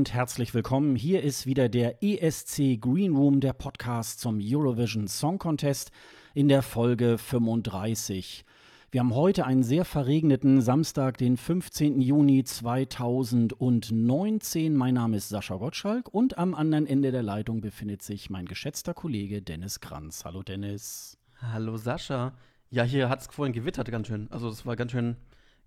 [0.00, 0.96] Und herzlich willkommen.
[0.96, 5.90] Hier ist wieder der ESC Green Room, der Podcast zum Eurovision Song Contest
[6.32, 8.46] in der Folge 35.
[8.90, 12.00] Wir haben heute einen sehr verregneten Samstag, den 15.
[12.00, 14.74] Juni 2019.
[14.74, 18.94] Mein Name ist Sascha Gottschalk und am anderen Ende der Leitung befindet sich mein geschätzter
[18.94, 20.24] Kollege Dennis Kranz.
[20.24, 21.18] Hallo Dennis.
[21.42, 22.32] Hallo Sascha.
[22.70, 24.28] Ja, hier hat es vorhin gewittert ganz schön.
[24.30, 25.16] Also das war ganz schön,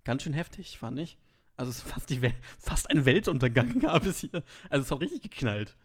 [0.02, 1.18] ganz schön heftig, fand ich.
[1.56, 2.20] Also es ist fast, die
[2.58, 4.42] fast ein Weltuntergang gab es hier.
[4.70, 5.76] Also es hat richtig geknallt.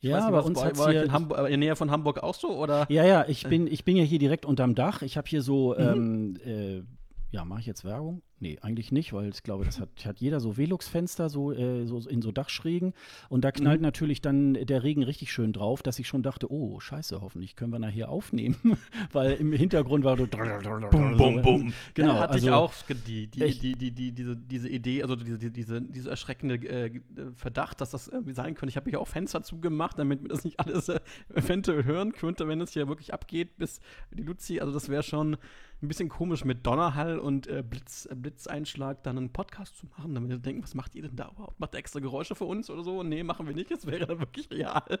[0.00, 2.50] Ich ja, bei uns hat hier in, Hamburg, in der Nähe von Hamburg auch so
[2.50, 2.86] oder?
[2.90, 5.02] Ja, ja, ich bin ich bin ja hier direkt unterm Dach.
[5.02, 5.80] Ich habe hier so mhm.
[5.80, 6.82] ähm, äh,
[7.30, 8.22] ja, mache ich jetzt Werbung?
[8.38, 11.98] Nee, eigentlich nicht, weil ich glaube, das hat, hat jeder so Velux-Fenster so, äh, so
[12.06, 12.92] in so Dachschrägen.
[13.28, 13.86] Und da knallt mhm.
[13.86, 17.72] natürlich dann der Regen richtig schön drauf, dass ich schon dachte, oh, scheiße, hoffentlich können
[17.72, 18.56] wir nachher aufnehmen.
[19.12, 20.26] weil im Hintergrund war so
[20.90, 21.72] bum, bum, bum.
[21.94, 22.14] Genau.
[22.14, 22.74] Ja, hatte also, ich auch
[23.06, 27.00] die, die, die, die, die, diese, diese Idee, also diese, diese, diese erschreckende äh,
[27.34, 28.70] Verdacht, dass das irgendwie sein könnte.
[28.70, 31.00] Ich habe hier auch Fenster zugemacht, damit mir das nicht alles äh,
[31.34, 33.80] eventuell hören könnte, wenn es hier wirklich abgeht, bis
[34.12, 35.38] die Luzi, also das wäre schon
[35.82, 40.14] ein bisschen komisch mit Donnerhall und äh, Blitz, äh, Blitzeinschlag dann einen Podcast zu machen,
[40.14, 41.60] damit wir denken, was macht ihr denn da überhaupt?
[41.60, 43.02] Macht ihr extra Geräusche für uns oder so?
[43.02, 44.98] Nee, machen wir nicht, es wäre dann wirklich real.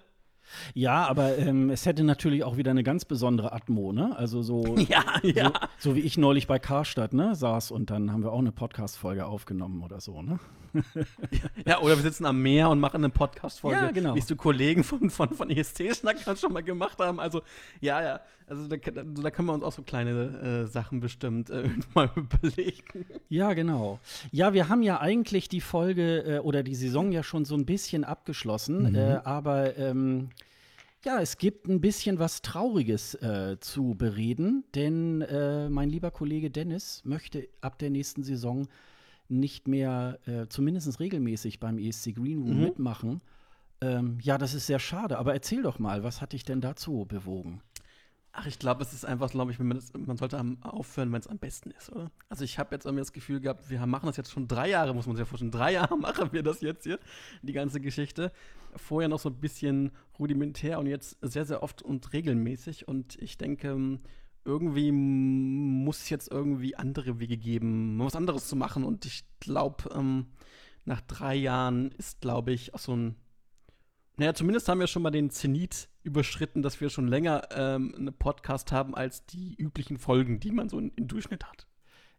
[0.74, 4.16] Ja, aber ähm, es hätte natürlich auch wieder eine ganz besondere Atmo, ne?
[4.16, 5.52] Also so, ja, ja.
[5.78, 8.52] so, so wie ich neulich bei Karstadt, ne, saß und dann haben wir auch eine
[8.52, 10.38] Podcast-Folge aufgenommen oder so, ne?
[11.66, 14.14] ja, oder wir sitzen am Meer und machen eine Podcast-Folge, ja, genau.
[14.14, 17.18] wie es die Kollegen von, von, von ESC-Schnack schon mal gemacht haben.
[17.18, 17.42] Also,
[17.80, 21.68] ja, ja, also da, da können wir uns auch so kleine äh, Sachen bestimmt äh,
[21.94, 23.06] mal überlegen.
[23.28, 23.98] Ja, genau.
[24.30, 27.66] Ja, wir haben ja eigentlich die Folge äh, oder die Saison ja schon so ein
[27.66, 28.94] bisschen abgeschlossen, mhm.
[28.94, 30.30] Äh, aber ähm,
[31.04, 36.50] ja, es gibt ein bisschen was Trauriges äh, zu bereden, denn äh, mein lieber Kollege
[36.50, 38.68] Dennis möchte ab der nächsten Saison
[39.28, 40.20] nicht mehr,
[40.50, 42.62] zumindest regelmäßig beim ESC Green Room mhm.
[42.62, 43.20] mitmachen.
[43.80, 45.18] Ähm, ja, das ist sehr schade.
[45.18, 47.60] Aber erzähl doch mal, was hat dich denn dazu bewogen?
[48.38, 51.38] Ach, ich glaube, es ist einfach, glaube ich, man, man, sollte aufhören, wenn es am
[51.38, 52.10] besten ist, oder?
[52.28, 54.94] Also ich habe jetzt irgendwie das Gefühl gehabt, wir machen das jetzt schon drei Jahre,
[54.94, 55.50] muss man sich ja vorstellen.
[55.50, 56.98] Drei Jahre machen wir das jetzt hier,
[57.40, 58.30] die ganze Geschichte.
[58.76, 62.86] Vorher noch so ein bisschen rudimentär und jetzt sehr, sehr oft und regelmäßig.
[62.86, 63.98] Und ich denke,
[64.44, 68.84] irgendwie muss es jetzt irgendwie andere Wege geben, was anderes zu machen.
[68.84, 70.26] Und ich glaube, ähm,
[70.84, 73.16] nach drei Jahren ist, glaube ich, auch so ein.
[74.16, 78.14] Naja, zumindest haben wir schon mal den Zenit überschritten, dass wir schon länger ähm, einen
[78.14, 81.66] Podcast haben als die üblichen Folgen, die man so im Durchschnitt hat.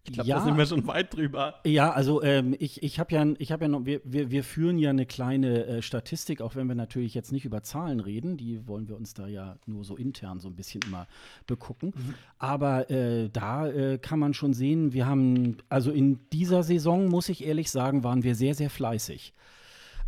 [0.08, 1.56] Ich glaube, ja, da sind wir schon weit drüber.
[1.66, 4.78] Ja, also ähm, ich, ich habe ja, ich hab ja noch, wir, wir, wir führen
[4.80, 8.66] ja eine kleine äh, Statistik, auch wenn wir natürlich jetzt nicht über Zahlen reden, die
[8.68, 11.08] wollen wir uns da ja nur so intern so ein bisschen immer
[11.46, 11.94] begucken.
[11.96, 12.14] Mhm.
[12.38, 17.28] Aber äh, da äh, kann man schon sehen, wir haben, also in dieser Saison, muss
[17.28, 19.34] ich ehrlich sagen, waren wir sehr, sehr fleißig.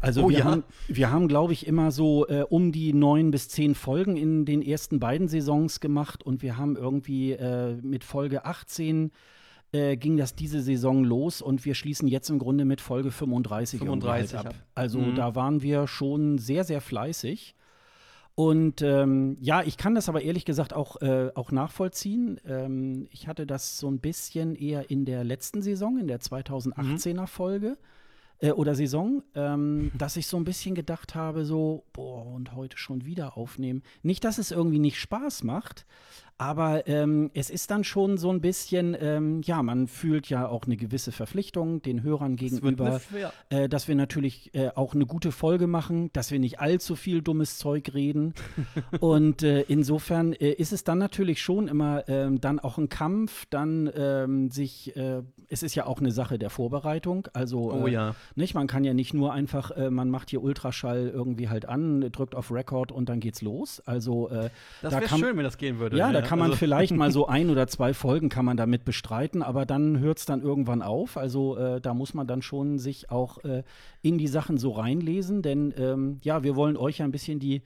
[0.02, 0.46] Also oh, wir, ja?
[0.46, 4.46] haben, wir haben, glaube ich, immer so äh, um die neun bis zehn Folgen in
[4.46, 9.12] den ersten beiden Saisons gemacht und wir haben irgendwie äh, mit Folge 18
[9.72, 13.80] äh, ging das diese Saison los und wir schließen jetzt im Grunde mit Folge 35,
[13.80, 14.48] 35 ab.
[14.48, 14.56] ab.
[14.74, 15.16] Also mhm.
[15.16, 17.56] da waren wir schon sehr, sehr fleißig.
[18.36, 22.40] Und ähm, ja, ich kann das aber ehrlich gesagt auch, äh, auch nachvollziehen.
[22.48, 27.22] Ähm, ich hatte das so ein bisschen eher in der letzten Saison, in der 2018er
[27.22, 27.28] mhm.
[27.28, 27.78] Folge
[28.40, 32.78] äh, oder Saison, ähm, dass ich so ein bisschen gedacht habe, so, boah, und heute
[32.78, 33.84] schon wieder aufnehmen.
[34.02, 35.86] Nicht, dass es irgendwie nicht Spaß macht,
[36.40, 40.64] aber ähm, es ist dann schon so ein bisschen, ähm, ja, man fühlt ja auch
[40.64, 43.02] eine gewisse Verpflichtung den Hörern gegenüber,
[43.50, 47.22] äh, dass wir natürlich äh, auch eine gute Folge machen, dass wir nicht allzu viel
[47.22, 48.34] dummes Zeug reden.
[49.02, 53.46] und äh, insofern äh, ist es dann natürlich schon immer ähm, dann auch ein Kampf,
[53.50, 57.28] dann ähm, sich, äh, es ist ja auch eine Sache der Vorbereitung.
[57.34, 58.16] Also, oh, äh, ja.
[58.36, 62.34] nicht, man kann ja nicht nur einfach, man macht hier Ultraschall irgendwie halt an, drückt
[62.34, 63.82] auf Record und dann geht's los.
[63.86, 64.30] Also,
[64.82, 65.98] das wäre schön, wenn das gehen würde.
[65.98, 68.86] Ja, da kann man also vielleicht mal so ein oder zwei Folgen kann man damit
[68.86, 71.18] bestreiten, aber dann hört es dann irgendwann auf.
[71.18, 73.64] Also äh, da muss man dann schon sich auch äh,
[74.02, 77.64] in die Sachen so reinlesen, denn ähm, ja, wir wollen euch ja ein bisschen die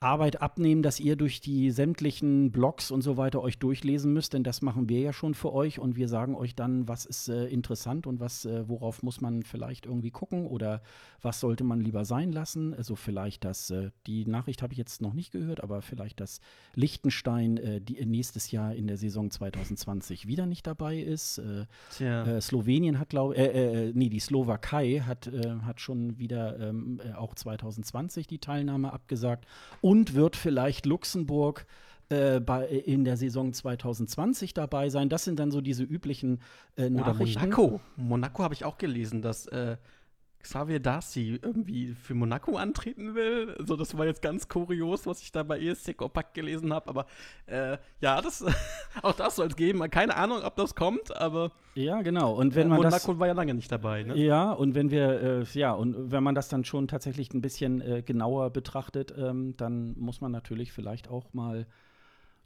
[0.00, 4.44] Arbeit abnehmen, dass ihr durch die sämtlichen Blogs und so weiter euch durchlesen müsst, denn
[4.44, 7.46] das machen wir ja schon für euch und wir sagen euch dann, was ist äh,
[7.46, 10.82] interessant und was, äh, worauf muss man vielleicht irgendwie gucken oder
[11.22, 12.74] was sollte man lieber sein lassen.
[12.74, 16.40] Also vielleicht das, äh, die Nachricht habe ich jetzt noch nicht gehört, aber vielleicht, dass
[16.74, 21.38] Liechtenstein äh, die, nächstes Jahr in der Saison 2020 wieder nicht dabei ist.
[21.38, 25.30] Äh, äh, Slowenien hat, glaube äh, nee, die Slowakei hat,
[25.62, 29.46] hat schon wieder ähm, auch 2020 die Teilnahme abgesagt
[29.86, 31.64] und wird vielleicht Luxemburg
[32.08, 35.08] äh, bei, in der Saison 2020 dabei sein.
[35.08, 36.40] Das sind dann so diese üblichen
[36.76, 37.38] äh, Nachrichten.
[37.38, 37.80] Oder Monaco.
[37.94, 39.76] Monaco habe ich auch gelesen, dass, äh,
[40.42, 43.54] Xavier Darcy irgendwie für Monaco antreten will.
[43.58, 46.88] Also das war jetzt ganz kurios, was ich da bei ESC Compact gelesen habe.
[46.88, 47.06] Aber
[47.46, 48.44] äh, ja, das,
[49.02, 49.80] auch das soll es geben.
[49.90, 52.32] Keine Ahnung, ob das kommt, aber ja, genau.
[52.34, 54.02] Und wenn man Monaco das, war ja lange nicht dabei.
[54.02, 54.16] Ne?
[54.16, 57.80] Ja, und wenn wir äh, ja und wenn man das dann schon tatsächlich ein bisschen
[57.80, 61.66] äh, genauer betrachtet, ähm, dann muss man natürlich vielleicht auch mal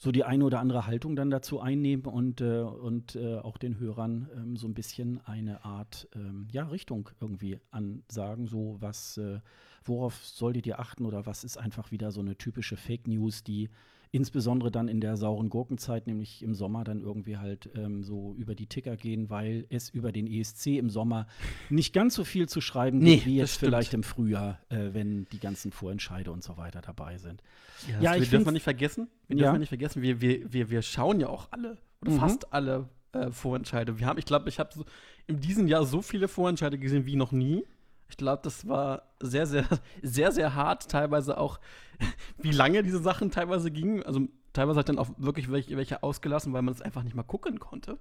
[0.02, 3.78] so die eine oder andere Haltung dann dazu einnehmen und, äh, und äh, auch den
[3.78, 9.40] Hörern ähm, so ein bisschen eine Art ähm, ja, Richtung irgendwie ansagen, so was, äh,
[9.84, 13.68] worauf solltet ihr achten oder was ist einfach wieder so eine typische Fake News, die
[14.12, 18.54] insbesondere dann in der sauren Gurkenzeit, nämlich im Sommer, dann irgendwie halt ähm, so über
[18.54, 21.26] die Ticker gehen, weil es über den ESC im Sommer
[21.68, 25.26] nicht ganz so viel zu schreiben Nee, gibt, wie jetzt vielleicht im Frühjahr, äh, wenn
[25.32, 27.42] die ganzen Vorentscheide und so weiter dabei sind.
[27.88, 29.42] Ja, Ja, wir ich dürfen find's- nicht vergessen, wir Ja.
[29.44, 32.18] dürfen nicht vergessen, wir, wir, wir, wir schauen ja auch alle oder Mhm.
[32.18, 33.98] fast alle äh, Vorentscheide.
[33.98, 34.84] Wir haben, ich glaube, ich habe so,
[35.26, 37.64] in diesem Jahr so viele Vorentscheide gesehen wie noch nie.
[38.10, 39.64] Ich glaube, das war sehr, sehr,
[40.02, 41.60] sehr, sehr hart, teilweise auch,
[42.38, 44.02] wie lange diese Sachen teilweise gingen.
[44.02, 47.22] Also teilweise hat dann auch wirklich welche, welche ausgelassen, weil man es einfach nicht mal
[47.22, 47.98] gucken konnte.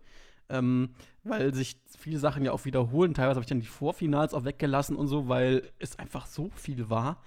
[0.52, 3.14] Ähm, weil sich viele Sachen ja auch wiederholen.
[3.14, 6.90] Teilweise habe ich dann die Vorfinals auch weggelassen und so, weil es einfach so viel
[6.90, 7.22] war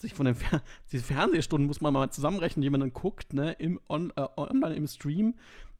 [0.00, 0.62] sich von den Fer
[0.92, 4.76] diese Fernsehstunden muss man mal zusammenrechnen, die man dann guckt, ne, im on, äh, online
[4.76, 5.34] im Stream,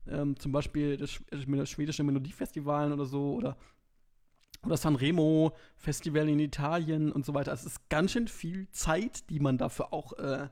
[0.08, 3.56] ähm, zum Beispiel das, das schwedische Melodiefestival oder so oder
[4.64, 7.50] oder Sanremo Festival in Italien und so weiter.
[7.50, 10.48] Also Es ist ganz schön viel Zeit, die man dafür auch äh,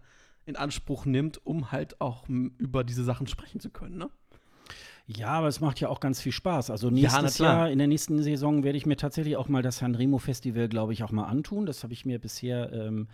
[0.47, 3.99] in Anspruch nimmt, um halt auch über diese Sachen sprechen zu können.
[3.99, 4.11] Ne?
[5.06, 6.70] Ja, aber es macht ja auch ganz viel Spaß.
[6.70, 7.58] Also nächstes klar.
[7.58, 10.93] Jahr, in der nächsten Saison, werde ich mir tatsächlich auch mal das Sanremo Festival, glaube
[10.93, 11.67] ich, auch mal antun.
[11.67, 13.09] Das habe ich mir bisher, ähm,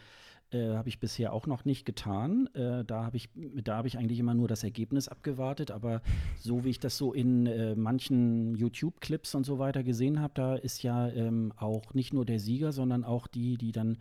[0.53, 2.49] äh, habe ich bisher auch noch nicht getan.
[2.55, 3.29] Äh, da habe ich,
[3.63, 5.71] da habe ich eigentlich immer nur das Ergebnis abgewartet.
[5.71, 6.03] Aber
[6.39, 10.55] so wie ich das so in äh, manchen YouTube-Clips und so weiter gesehen habe, da
[10.55, 13.99] ist ja ähm, auch nicht nur der Sieger, sondern auch die, die dann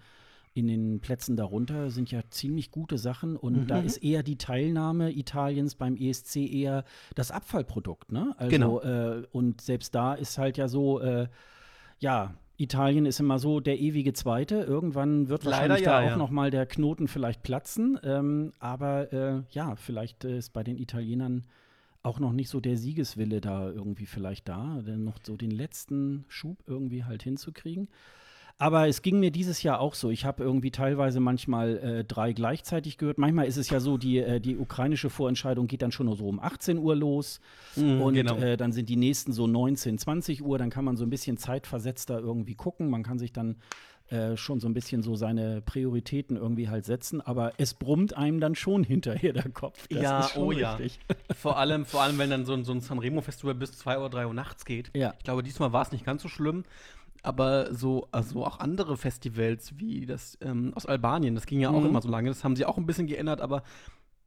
[0.53, 3.85] in den Plätzen darunter sind ja ziemlich gute Sachen und da Mhm.
[3.85, 6.83] ist eher die Teilnahme Italiens beim ESC eher
[7.15, 8.33] das Abfallprodukt, ne?
[8.37, 8.81] Also, Genau.
[8.81, 11.29] äh, und selbst da ist halt ja so, äh,
[11.99, 14.55] ja, Italien ist immer so der ewige Zweite.
[14.55, 16.17] Irgendwann wird Leider wahrscheinlich ja, da auch ja.
[16.17, 17.99] noch mal der Knoten vielleicht platzen.
[18.03, 21.45] Ähm, aber äh, ja, vielleicht ist bei den Italienern
[22.03, 26.25] auch noch nicht so der Siegeswille da irgendwie vielleicht da, denn noch so den letzten
[26.27, 27.89] Schub irgendwie halt hinzukriegen.
[28.61, 30.11] Aber es ging mir dieses Jahr auch so.
[30.11, 33.17] Ich habe irgendwie teilweise manchmal äh, drei gleichzeitig gehört.
[33.17, 36.39] Manchmal ist es ja so, die, äh, die ukrainische Vorentscheidung geht dann schon so um
[36.39, 37.39] 18 Uhr los.
[37.75, 38.35] und genau.
[38.37, 40.59] äh, dann sind die nächsten so 19, 20 Uhr.
[40.59, 42.91] Dann kann man so ein bisschen zeitversetzter irgendwie gucken.
[42.91, 43.55] Man kann sich dann
[44.09, 47.19] äh, schon so ein bisschen so seine Prioritäten irgendwie halt setzen.
[47.19, 49.87] Aber es brummt einem dann schon hinterher der Kopf.
[49.87, 50.75] Das Ja, oh ja.
[50.75, 50.99] richtig.
[51.35, 54.27] vor, allem, vor allem, wenn dann so, ein- so ein Sanremo-Festival bis 2 Uhr, 3
[54.27, 54.91] Uhr nachts geht.
[54.93, 55.15] Ja.
[55.17, 56.63] Ich glaube, diesmal war es nicht ganz so schlimm.
[57.23, 61.81] Aber so, also auch andere Festivals wie das ähm, aus Albanien, das ging ja auch
[61.81, 61.87] Mhm.
[61.89, 63.63] immer so lange, das haben sie auch ein bisschen geändert, aber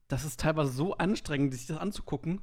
[0.08, 2.40] das ist teilweise so anstrengend, sich das anzugucken.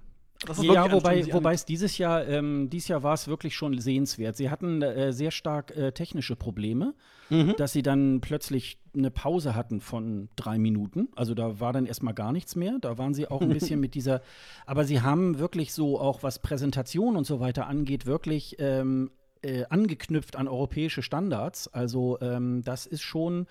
[0.48, 4.36] Das Ja, wobei, wobei es dieses Jahr, ähm, dieses Jahr war es wirklich schon sehenswert.
[4.36, 6.96] Sie hatten äh, sehr stark äh, technische Probleme,
[7.30, 7.54] Mhm.
[7.58, 11.08] dass sie dann plötzlich eine Pause hatten von drei Minuten.
[11.16, 12.78] Also da war dann erstmal gar nichts mehr.
[12.82, 14.22] Da waren sie auch ein bisschen mit dieser,
[14.66, 19.66] aber sie haben wirklich so auch was Präsentation und so weiter angeht, wirklich ähm, äh,
[19.70, 21.68] angeknüpft an europäische Standards.
[21.68, 23.48] Also ähm, das ist schon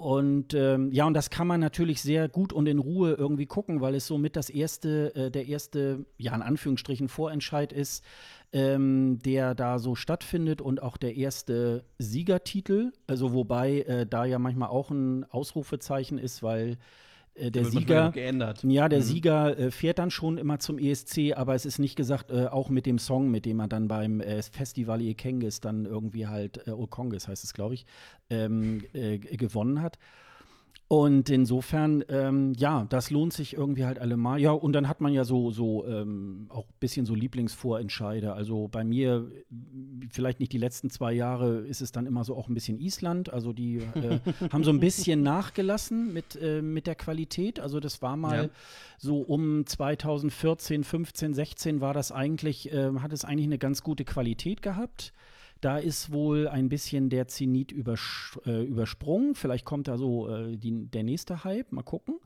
[0.00, 3.80] und ähm, ja, und das kann man natürlich sehr gut und in Ruhe irgendwie gucken,
[3.80, 8.04] weil es somit das erste, äh, der erste, ja, in Anführungsstrichen Vorentscheid ist,
[8.52, 12.92] ähm, der da so stattfindet und auch der erste Siegertitel.
[13.08, 16.78] Also wobei äh, da ja manchmal auch ein Ausrufezeichen ist, weil
[17.38, 18.10] äh, der Sieger.
[18.10, 18.64] geändert.
[18.64, 19.04] Ja, der Mhm.
[19.04, 22.68] Sieger äh, fährt dann schon immer zum ESC, aber es ist nicht gesagt, äh, auch
[22.68, 26.70] mit dem Song, mit dem er dann beim äh, Festival Ekengis dann irgendwie halt, äh,
[26.72, 27.86] Okongis heißt es, glaube ich,
[28.30, 29.98] ähm, äh, gewonnen hat.
[30.90, 34.40] Und insofern, ähm, ja, das lohnt sich irgendwie halt allemal.
[34.40, 38.32] Ja, und dann hat man ja so, so ähm, auch ein bisschen so Lieblingsvorentscheide.
[38.32, 39.30] Also bei mir,
[40.08, 43.30] vielleicht nicht die letzten zwei Jahre, ist es dann immer so auch ein bisschen Island.
[43.30, 47.60] Also die äh, haben so ein bisschen nachgelassen mit, äh, mit der Qualität.
[47.60, 48.50] Also das war mal Ja.
[48.96, 54.06] so um 2014, 15, 16 war das eigentlich, äh, hat es eigentlich eine ganz gute
[54.06, 55.12] Qualität gehabt.
[55.60, 59.34] Da ist wohl ein bisschen der Zenit übersch äh, übersprungen.
[59.34, 61.72] Vielleicht kommt da so äh, die, der nächste Hype.
[61.72, 62.20] Mal gucken.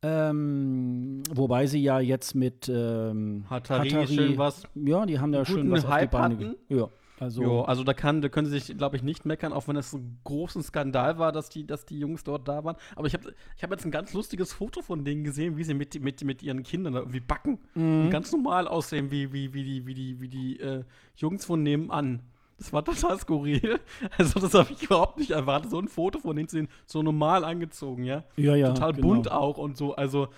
[0.00, 4.62] Ähm, wobei sie ja jetzt mit ähm, Hatari schön was.
[4.74, 6.56] Ja, die haben da schön was auf die Hype Beine.
[6.68, 6.88] Ja,
[7.18, 9.76] also Jo, also da kann, da können sie sich, glaube ich, nicht meckern, auch wenn
[9.76, 12.76] es ein großer Skandal war, dass die, dass die Jungs dort da waren.
[12.94, 15.74] Aber ich habe ich hab jetzt ein ganz lustiges Foto von denen gesehen, wie sie
[15.74, 17.58] mit, mit, mit ihren Kindern da irgendwie backen.
[17.74, 18.04] Mhm.
[18.04, 20.84] Und ganz normal aussehen, wie, wie, wie die, wie die, wie die äh,
[21.16, 22.22] Jungs von nebenan.
[22.58, 23.80] Das war total skurril.
[24.18, 25.70] Also, das habe ich überhaupt nicht erwartet.
[25.70, 28.24] So ein Foto von denen zu sehen, so normal angezogen, ja.
[28.36, 28.68] Ja, ja.
[28.68, 29.08] Total genau.
[29.08, 29.94] bunt auch und so.
[29.94, 30.28] Also,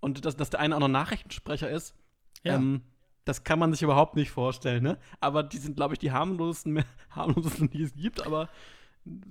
[0.00, 1.94] und dass, dass der eine auch noch Nachrichtensprecher ist,
[2.42, 2.56] Ja.
[2.56, 2.82] ähm,
[3.24, 4.98] das kann man sich überhaupt nicht vorstellen, ne?
[5.20, 8.48] Aber die sind, glaube ich, die harmlosesten, harmlosesten, die es gibt, aber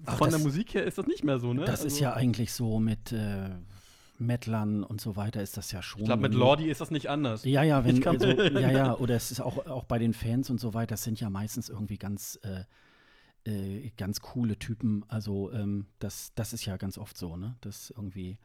[0.05, 1.65] Ach, von das- der Musik her ist das nicht mehr so, ne?
[1.65, 3.50] Das ist Also, ja eigentlich so mit äh,
[4.20, 6.02] Mettlern und so weiter ist das ja schon.
[6.02, 7.44] Ich glaube, mit Lordi ist das nicht anders.
[7.46, 10.60] Ja, ja, wenn, also, ja, ja, oder es ist auch, auch bei den Fans und
[10.60, 12.64] so weiter, das sind ja meistens irgendwie ganz, äh,
[13.50, 15.06] äh, ganz coole Typen.
[15.08, 17.56] Also, ähm, das, das ist ja ganz oft so, ne?
[17.62, 18.38] Das irgendwie.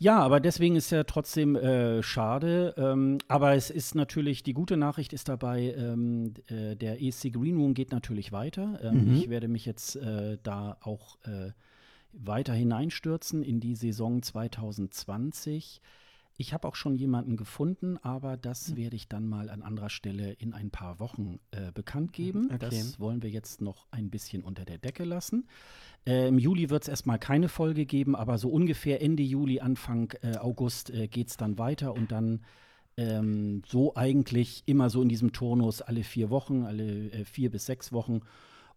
[0.00, 2.72] Ja, aber deswegen ist ja trotzdem äh, schade.
[2.76, 7.56] Ähm, aber es ist natürlich, die gute Nachricht ist dabei, ähm, äh, der ESC Green
[7.56, 8.78] Room geht natürlich weiter.
[8.80, 9.16] Ähm, Mhm.
[9.16, 11.50] Ich werde mich jetzt äh, da auch äh,
[12.18, 15.80] weiter hineinstürzen in die Saison 2020.
[16.40, 20.32] Ich habe auch schon jemanden gefunden, aber das werde ich dann mal an anderer Stelle
[20.34, 22.48] in ein paar Wochen äh, bekannt geben.
[22.52, 22.58] Okay.
[22.60, 25.48] Das wollen wir jetzt noch ein bisschen unter der Decke lassen.
[26.06, 30.12] Äh, Im Juli wird es erstmal keine Folge geben, aber so ungefähr Ende Juli, Anfang
[30.22, 32.44] äh, August äh, geht es dann weiter und dann
[32.96, 37.66] ähm, so eigentlich immer so in diesem Turnus alle vier Wochen, alle äh, vier bis
[37.66, 38.20] sechs Wochen.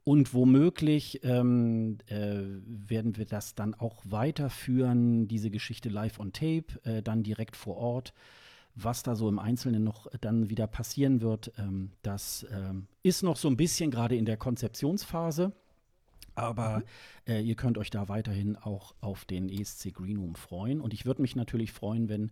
[0.03, 6.65] Und womöglich ähm, äh, werden wir das dann auch weiterführen, diese Geschichte live on tape,
[6.83, 8.13] äh, dann direkt vor Ort.
[8.73, 13.35] Was da so im Einzelnen noch dann wieder passieren wird, ähm, das ähm, ist noch
[13.35, 15.51] so ein bisschen gerade in der Konzeptionsphase.
[16.33, 16.83] Aber
[17.27, 20.79] äh, ihr könnt euch da weiterhin auch auf den ESC Green Room freuen.
[20.79, 22.31] Und ich würde mich natürlich freuen, wenn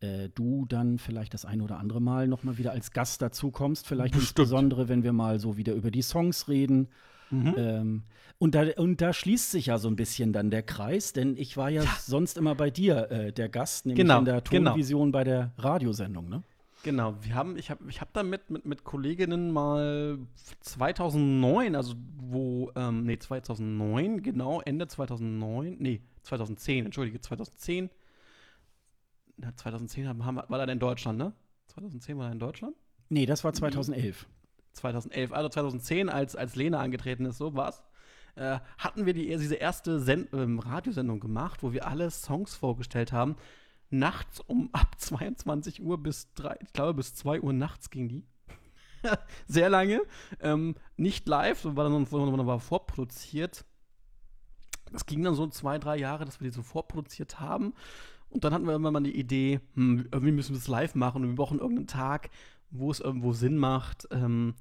[0.00, 3.50] äh, du dann vielleicht das ein oder andere Mal noch mal wieder als Gast dazu
[3.50, 3.86] kommst.
[3.86, 4.38] Vielleicht Bestimmt.
[4.38, 6.88] insbesondere, wenn wir mal so wieder über die Songs reden.
[7.30, 7.54] Mhm.
[7.56, 8.02] Ähm,
[8.38, 11.56] und, da, und da schließt sich ja so ein bisschen dann der Kreis, denn ich
[11.56, 14.70] war ja, sonst immer bei dir äh, der Gast, nämlich Genau, in der genau.
[14.70, 16.42] Tonvision bei der Radiosendung, ne?
[16.82, 20.18] Genau, wir haben, ich habe ich hab da mit, mit, mit Kolleginnen mal
[20.60, 27.90] 2009, also wo, ähm, nee, 2009, genau, Ende 2009, nee, 2010, entschuldige, 2010.
[29.40, 31.32] Na, 2010 haben, war er in Deutschland, ne?
[31.68, 32.76] 2010 war er in Deutschland?
[33.08, 34.26] Nee, das war 2011.
[34.72, 37.82] 2011, also 2010, als, als Lena angetreten ist, so war's,
[38.36, 43.12] äh, hatten wir die, diese erste Sen ähm, Radiosendung gemacht, wo wir alle Songs vorgestellt
[43.12, 43.36] haben.
[43.88, 48.26] Nachts um ab 22 Uhr bis drei, ich glaube bis 2 Uhr nachts ging die.
[49.46, 50.02] Sehr lange.
[50.40, 53.64] Ähm, nicht live, war dann sondern war vorproduziert.
[54.92, 57.72] Das ging dann so zwei, drei Jahre, dass wir die so vorproduziert haben.
[58.30, 61.22] Und dann hatten wir irgendwann mal die Idee, hm, irgendwie müssen wir es live machen
[61.22, 62.30] und wir brauchen irgendeinen Tag,
[62.70, 64.54] wo es irgendwo Sinn macht, ähm,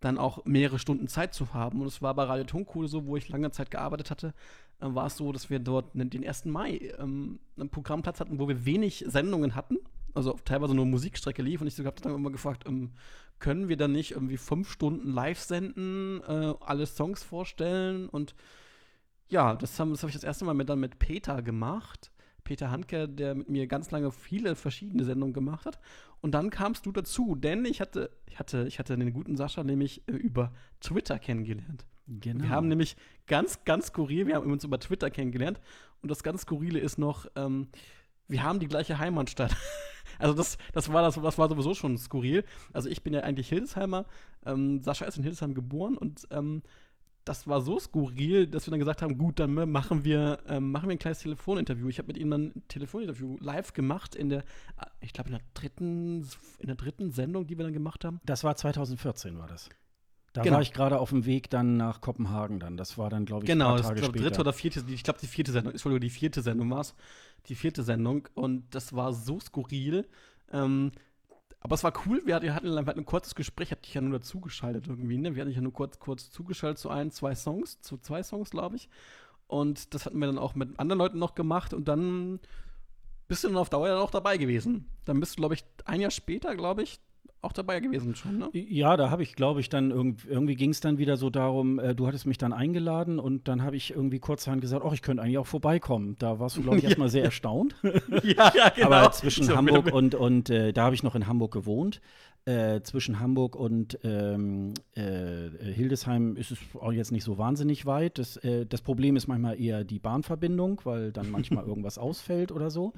[0.00, 1.80] dann auch mehrere Stunden Zeit zu haben.
[1.80, 4.34] Und es war bei Radio Tonkuhle so, wo ich lange Zeit gearbeitet hatte,
[4.80, 6.46] äh, war es so, dass wir dort ne- den 1.
[6.46, 9.78] Mai ähm, einen Programmplatz hatten, wo wir wenig Sendungen hatten.
[10.14, 12.92] Also teilweise nur Musikstrecke lief und ich habe dann immer gefragt, ähm,
[13.40, 18.34] können wir dann nicht irgendwie fünf Stunden live senden, äh, alle Songs vorstellen und
[19.28, 22.12] ja, das, haben, das habe ich das erste Mal mit, dann mit Peter gemacht.
[22.44, 25.78] Peter Handke, der mit mir ganz lange viele verschiedene Sendungen gemacht hat.
[26.20, 29.64] Und dann kamst du dazu, denn ich hatte, ich hatte, ich hatte den guten Sascha
[29.64, 31.86] nämlich äh, über Twitter kennengelernt.
[32.06, 32.44] Genau.
[32.44, 32.96] Wir haben nämlich
[33.26, 35.60] ganz, ganz skurril, wir haben uns über Twitter kennengelernt.
[36.02, 37.68] Und das ganz Skurrile ist noch, ähm,
[38.28, 39.56] wir haben die gleiche Heimatstadt.
[40.18, 42.44] also das, das, war das, das war sowieso schon skurril.
[42.72, 44.04] Also ich bin ja eigentlich Hildesheimer.
[44.44, 46.62] Ähm, Sascha ist in Hildesheim geboren und ähm,
[47.24, 50.88] das war so skurril, dass wir dann gesagt haben, gut, dann machen wir, ähm, machen
[50.88, 51.88] wir ein kleines Telefoninterview.
[51.88, 55.36] Ich habe mit ihm dann ein Telefoninterview live gemacht in der, äh, ich glaube in
[55.36, 56.28] der dritten,
[56.58, 58.20] in der dritten Sendung, die wir dann gemacht haben.
[58.26, 59.68] Das war 2014, war das.
[60.34, 60.56] Da Genau.
[60.56, 62.76] war ich gerade auf dem Weg dann nach Kopenhagen dann.
[62.76, 64.24] Das war dann, glaube ich, ein Genau, paar das Tage glaub, später.
[64.24, 66.94] dritte oder vierte, ich glaube die vierte Sendung, Entschuldigung, die vierte Sendung war es.
[67.46, 70.08] Die vierte Sendung und das war so skurril.
[70.52, 70.90] Ähm,
[71.64, 74.86] aber es war cool, wir hatten, wir ein kurzes Gespräch, hatte ich ja nur dazugeschaltet
[74.86, 75.34] irgendwie, ne?
[75.34, 78.76] Wir hatten ja nur kurz, kurz zugeschaltet zu ein, zwei Songs, zu zwei Songs, glaube
[78.76, 78.90] ich.
[79.46, 82.38] Und das hatten wir dann auch mit anderen Leuten noch gemacht und dann
[83.28, 84.90] bist du dann auf Dauer dann auch dabei gewesen.
[85.06, 87.00] Dann bist du, glaube ich, ein Jahr später, glaube ich,
[87.44, 88.50] auch dabei gewesen schon, ne?
[88.52, 91.78] Ja, da habe ich, glaube ich, dann irgend, irgendwie ging es dann wieder so darum,
[91.78, 95.02] äh, du hattest mich dann eingeladen und dann habe ich irgendwie kurzerhand gesagt, ach, ich
[95.02, 96.16] könnte eigentlich auch vorbeikommen.
[96.18, 97.76] Da warst du, glaube ich, erstmal sehr erstaunt.
[98.22, 98.86] ja, ja, genau.
[98.86, 102.00] Aber zwischen So, Hamburg und, und äh, da habe ich noch in Hamburg gewohnt.
[102.46, 108.18] Äh, zwischen Hamburg und ähm, äh, Hildesheim ist es auch jetzt nicht so wahnsinnig weit.
[108.18, 112.70] Das, äh, das Problem ist manchmal eher die Bahnverbindung, weil dann manchmal irgendwas ausfällt oder
[112.70, 112.92] so.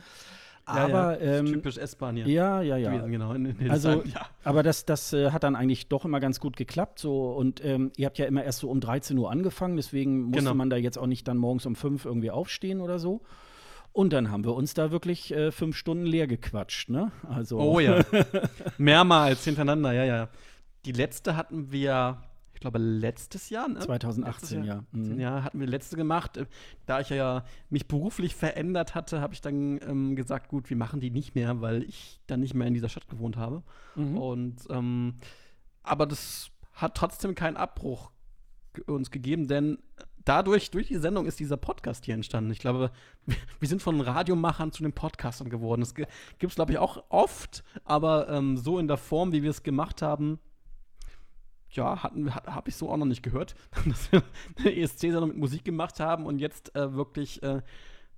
[0.68, 2.26] Ja, Aber ja, ähm, typisch S-Bahn hier.
[2.26, 2.90] ja, ja, ja.
[2.90, 3.32] gewesen, genau.
[3.32, 4.26] In, in Also, ja.
[4.42, 6.98] aber das, das äh, hat dann eigentlich doch immer ganz gut geklappt.
[6.98, 7.30] So.
[7.30, 10.54] Und ähm, ihr habt ja immer erst so um 13 Uhr angefangen, deswegen musste Genau.
[10.54, 13.20] man da jetzt auch nicht dann morgens um 5 irgendwie aufstehen oder so.
[13.92, 17.12] Und dann haben wir uns da wirklich äh, fünf Stunden leer gequatscht, ne?
[17.28, 18.04] Also, Oh ja.
[18.78, 20.28] Mehrmals hintereinander, ja, ja.
[20.84, 22.18] Die letzte hatten wir,
[22.56, 23.80] ich glaube, letztes Jahr, ne?
[23.80, 24.84] 2018, letztes Jahr, ja.
[24.98, 25.20] Mhm.
[25.20, 26.38] Ja, hatten wir letzte gemacht.
[26.38, 26.46] Äh,
[26.86, 30.98] Da ich ja mich beruflich verändert hatte, habe ich dann ähm, gesagt, gut, wir machen
[31.00, 33.62] die nicht mehr, weil ich dann nicht mehr in dieser Stadt gewohnt habe.
[33.94, 34.16] Mhm.
[34.18, 35.14] Und ähm,
[35.82, 38.10] aber das hat trotzdem keinen Abbruch
[38.86, 39.78] uns gegeben, denn
[40.24, 42.50] dadurch, durch die Sendung ist dieser Podcast hier entstanden.
[42.50, 42.90] Ich glaube,
[43.26, 45.80] wir- wir sind von Radiomachern zu den Podcastern geworden.
[45.82, 46.10] Das gibt
[46.42, 50.00] es, glaube ich, auch oft, aber ähm, so in der Form, wie wir es gemacht
[50.02, 50.38] haben,
[51.76, 53.54] ja, hatten, ha, habe ich so auch noch nicht gehört,
[53.86, 54.22] dass wir
[54.58, 57.62] eine ESC-Sendung mit Musik gemacht haben und jetzt äh, wirklich äh,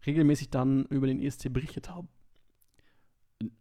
[0.07, 2.09] regelmäßig dann über den ESC berichtet haben.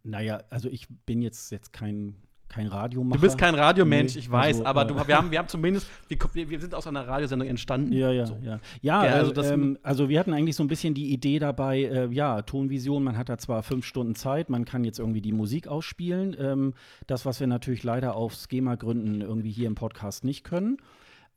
[0.02, 2.16] Naja, also ich bin jetzt, jetzt kein,
[2.48, 3.20] kein Radiomacher.
[3.20, 5.48] Du bist kein Radiomensch, Nee, ich weiß, also, aber äh, du, wir, haben, wir haben
[5.48, 7.92] zumindest, wir, wir, sind aus einer Radiosendung entstanden.
[7.92, 8.38] Ja, ja, So.
[8.42, 8.58] ja.
[8.80, 11.38] Ja, Ja, also also, das- ähm, also wir hatten eigentlich so ein bisschen die Idee
[11.38, 15.20] dabei, äh, ja, Tonvision, man hat da zwar fünf Stunden Zeit, man kann jetzt irgendwie
[15.20, 16.34] die Musik ausspielen.
[16.38, 16.74] Ähm,
[17.06, 20.78] das, was wir natürlich leider aus GEMA-Gründen irgendwie hier im Podcast nicht können.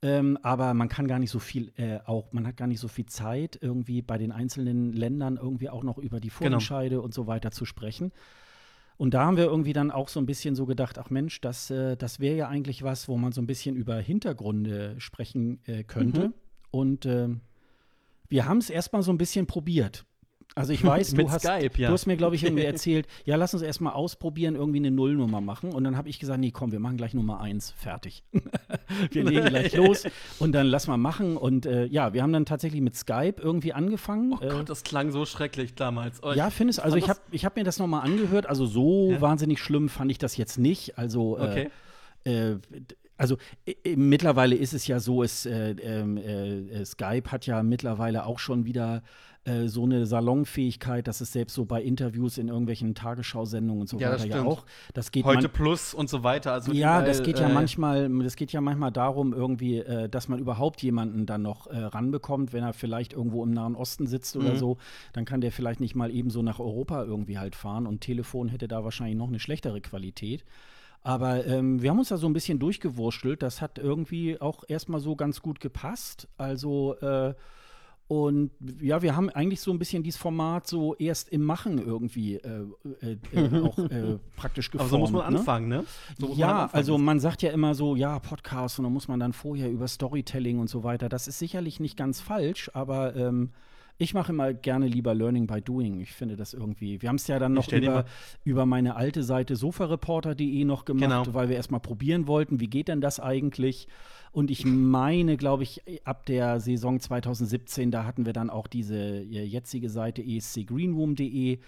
[0.04, 2.88] Ähm, aber man kann gar nicht so viel, äh, auch, man hat gar nicht so
[2.88, 6.38] viel Zeit, irgendwie bei den einzelnen Ländern irgendwie auch noch über die Genau.
[6.38, 8.10] Vorentscheide und so weiter zu sprechen.
[8.96, 11.70] Und da haben wir irgendwie dann auch so ein bisschen so gedacht, ach Mensch, das,
[11.70, 15.82] äh, das wäre ja eigentlich was, wo man so ein bisschen über Hintergründe sprechen äh,
[15.84, 16.28] könnte.
[16.28, 16.34] Mhm.
[16.70, 17.40] Und ähm,
[18.28, 20.04] wir haben es erstmal so ein bisschen probiert.
[20.54, 21.88] Also ich weiß, du hast, Skype, ja.
[21.88, 25.40] du hast mir, glaube ich, irgendwie erzählt, ja, lass uns erstmal ausprobieren, irgendwie eine Nullnummer
[25.40, 25.72] machen.
[25.72, 28.22] Und dann habe ich gesagt, nee, komm, wir machen gleich Nummer eins, fertig.
[29.10, 30.04] wir legen gleich los
[30.38, 31.36] und dann lass mal machen.
[31.36, 34.34] Und äh, ja, wir haben dann tatsächlich mit Skype irgendwie angefangen.
[34.34, 36.22] Oh Gott, das klang so schrecklich damals.
[36.22, 38.46] Oh, Ja, findest also ich habe ich hab mir das nochmal angehört.
[38.46, 39.20] Also so Ja.
[39.20, 40.98] wahnsinnig schlimm fand ich das jetzt nicht.
[40.98, 41.70] Also Okay.
[42.24, 42.58] äh, äh,
[43.16, 47.62] also äh, mittlerweile ist es ja so, es, äh, ähm, äh, äh, Skype hat ja
[47.62, 49.02] mittlerweile auch schon wieder
[49.44, 53.98] äh, so eine Salonfähigkeit, dass es selbst so bei Interviews in irgendwelchen Tagesschausendungen und so
[53.98, 54.64] Ja, weiter ja auch.
[54.94, 56.52] Das geht Heute Plus und so weiter.
[56.52, 60.38] Also ja, überall, das geht ja manchmal, das geht ja manchmal darum, irgendwie, dass man
[60.38, 64.56] überhaupt jemanden dann noch ranbekommt, wenn er vielleicht irgendwo im Nahen Osten sitzt oder Mhm.
[64.58, 64.76] so,
[65.12, 68.48] dann kann der vielleicht nicht mal eben so nach Europa irgendwie halt fahren und Telefon
[68.48, 70.44] hätte da wahrscheinlich noch eine schlechtere Qualität.
[71.02, 73.42] Aber ähm, wir haben uns da so ein bisschen durchgewurschtelt.
[73.42, 76.28] Das hat irgendwie auch erstmal so ganz gut gepasst.
[76.36, 77.34] Also, äh,
[78.06, 82.34] und ja, wir haben eigentlich so ein bisschen dieses Format so erst im Machen irgendwie
[82.36, 82.66] äh,
[83.00, 84.90] äh, äh, auch äh, praktisch Aber geformt.
[84.90, 85.38] so muss man ne?
[85.38, 85.84] anfangen, ne?
[86.18, 86.70] So muss man ja, anfangen.
[86.74, 89.88] also man sagt ja immer so, ja, Podcast und dann muss man dann vorher über
[89.88, 91.08] Storytelling und so weiter.
[91.08, 93.50] Das ist sicherlich nicht ganz falsch, aber ähm,
[94.02, 96.00] ich mache immer gerne lieber Learning by Doing.
[96.00, 97.00] Ich finde das irgendwie.
[97.00, 98.04] Wir haben es ja dann noch über,
[98.44, 101.34] über meine alte Seite sofareporter.de noch gemacht, Genau.
[101.34, 103.88] weil wir erstmal probieren wollten, wie geht denn das eigentlich?
[104.32, 109.20] Und ich meine, glaube ich, ab der Saison 2017, da hatten wir dann auch diese
[109.22, 111.58] jetzige Seite escgreenroom.de,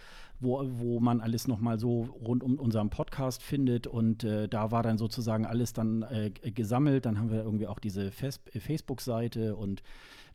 [0.40, 3.86] wo, wo man alles nochmal so rund um unseren Podcast findet.
[3.86, 7.04] Und äh, da war dann sozusagen alles dann äh, gesammelt.
[7.04, 9.82] Dann haben wir irgendwie auch diese Facebook-Seite und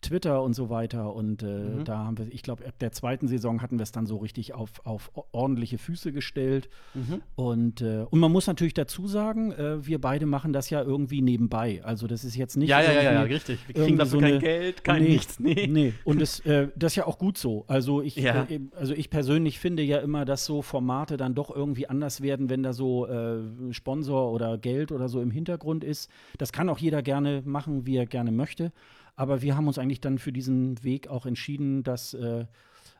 [0.02, 1.14] Twitter und so weiter.
[1.14, 1.84] Und äh, Mhm.
[1.84, 4.54] da haben wir, ich glaube, ab der zweiten Saison hatten wir es dann so richtig
[4.54, 6.70] auf, auf ordentliche Füße gestellt.
[6.94, 7.22] Mhm.
[7.36, 11.22] Und, äh, und man muss natürlich dazu sagen, äh, wir beide machen das ja irgendwie
[11.22, 11.82] nebenbei.
[11.84, 13.60] Also das ist jetzt nicht Ja, ja, ja, ja, richtig.
[13.68, 15.40] Wir kriegen dafür so kein eine- Geld, kein nee, nichts.
[15.40, 15.68] Nee.
[15.68, 17.66] Nee, und das, äh, das ist ja auch gut so.
[17.68, 18.44] Also ich, Ja.
[18.50, 22.50] äh, also ich persönlich finde ja immer, dass so Formate dann doch irgendwie anders werden,
[22.50, 23.40] wenn da so äh,
[23.72, 26.10] Sponsor oder Geld oder so im Hintergrund ist.
[26.38, 28.72] Das kann auch jeder gerne machen, wie er gerne möchte.
[29.20, 32.46] Aber wir haben uns eigentlich dann für diesen Weg auch entschieden, dass äh,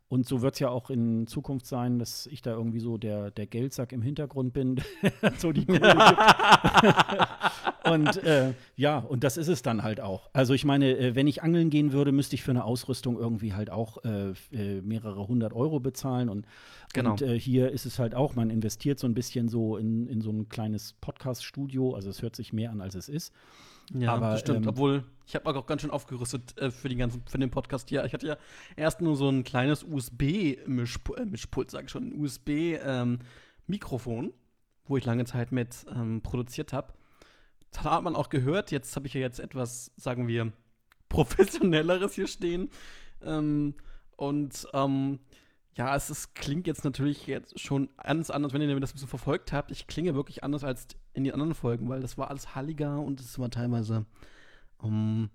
[0.10, 3.32] und so wird es ja auch in Zukunft sein, dass ich da irgendwie so der,
[3.32, 4.82] der Geldsack im Hintergrund bin,
[5.38, 6.20] so die Kohle gibt.
[7.86, 10.30] Und äh, ja, und das ist es dann halt auch.
[10.34, 13.54] Also ich meine, äh, wenn ich angeln gehen würde, müsste ich für eine Ausrüstung irgendwie
[13.54, 16.30] halt auch äh, äh, mehrere hundert Euro bezahlen.
[16.30, 16.46] Und,
[16.94, 17.12] Genau.
[17.12, 20.22] und äh, hier ist es halt auch, man investiert so ein bisschen so in, in
[20.22, 21.96] so ein kleines Podcast-Studio.
[21.96, 23.34] Also es hört sich mehr an, als es ist.
[23.94, 24.66] Ja, Aber, das stimmt.
[24.66, 27.90] ähm, Obwohl, ich habe auch ganz schön aufgerüstet äh, für, die ganzen, für den Podcast
[27.90, 28.04] hier.
[28.06, 28.38] Ich hatte ja
[28.76, 34.34] erst nur so ein kleines USB-Mischpult, äh, Mischpult, sag ich schon, ein USB-Mikrofon,
[34.86, 36.94] wo ich lange Zeit mit ähm, produziert habe.
[37.72, 38.72] Das hat man auch gehört.
[38.72, 40.52] Jetzt habe ich ja jetzt etwas, sagen wir,
[41.10, 42.70] professionelleres hier stehen.
[43.22, 43.76] Ähm,
[44.16, 45.20] und ähm,
[45.76, 49.08] ja, es ist, klingt jetzt natürlich jetzt schon ganz anders, wenn ihr das ein bisschen
[49.08, 49.72] verfolgt habt.
[49.72, 50.88] Ich klinge wirklich anders als
[51.20, 54.06] in den anderen Folgen, weil das war alles halliger und es war teilweise
[54.84, 55.30] ähm,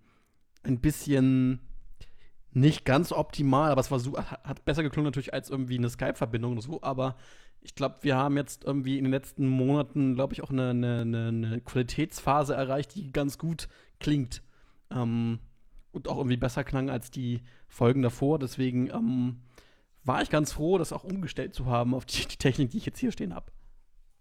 [0.62, 1.60] ein bisschen
[2.52, 6.52] nicht ganz optimal, aber es war so, hat besser geklungen natürlich als irgendwie eine Skype-Verbindung
[6.52, 7.16] oder so, aber
[7.60, 11.00] ich glaube, wir haben jetzt irgendwie in den letzten Monaten, glaube ich, auch eine, eine,
[11.00, 13.68] eine, eine Qualitätsphase erreicht, die ganz gut
[14.00, 14.42] klingt.
[14.90, 15.38] Ähm,
[15.90, 18.38] und auch irgendwie besser klang als die Folgen davor.
[18.38, 19.40] Deswegen ähm,
[20.02, 22.86] war ich ganz froh, das auch umgestellt zu haben auf die, die Technik, die ich
[22.86, 23.50] jetzt hier stehen habe.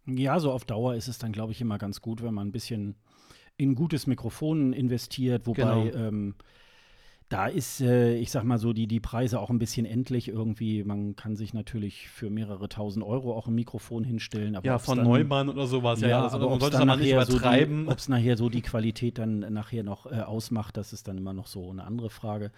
[0.06, 2.52] Ja, so auf Dauer ist es dann, glaube ich, immer ganz gut, wenn man ein
[2.52, 2.96] bisschen
[3.58, 5.62] in gutes Mikrofon investiert, wobei
[5.92, 6.08] Genau.
[6.08, 6.36] ähm,
[7.30, 10.84] da ist, äh, ich sag mal so, die, die Preise auch ein bisschen endlich irgendwie.
[10.84, 14.56] Man kann sich natürlich für mehrere tausend Euro auch ein Mikrofon hinstellen.
[14.64, 16.02] Ja, von dann- Neumann oder sowas.
[16.02, 17.88] Ja, Ja, also aber man ob es sollte es nicht nachher so übertreiben.
[17.88, 21.48] ob's nachher so die Qualität dann nachher noch äh, ausmacht, das ist dann immer noch
[21.48, 22.52] so eine andere Frage.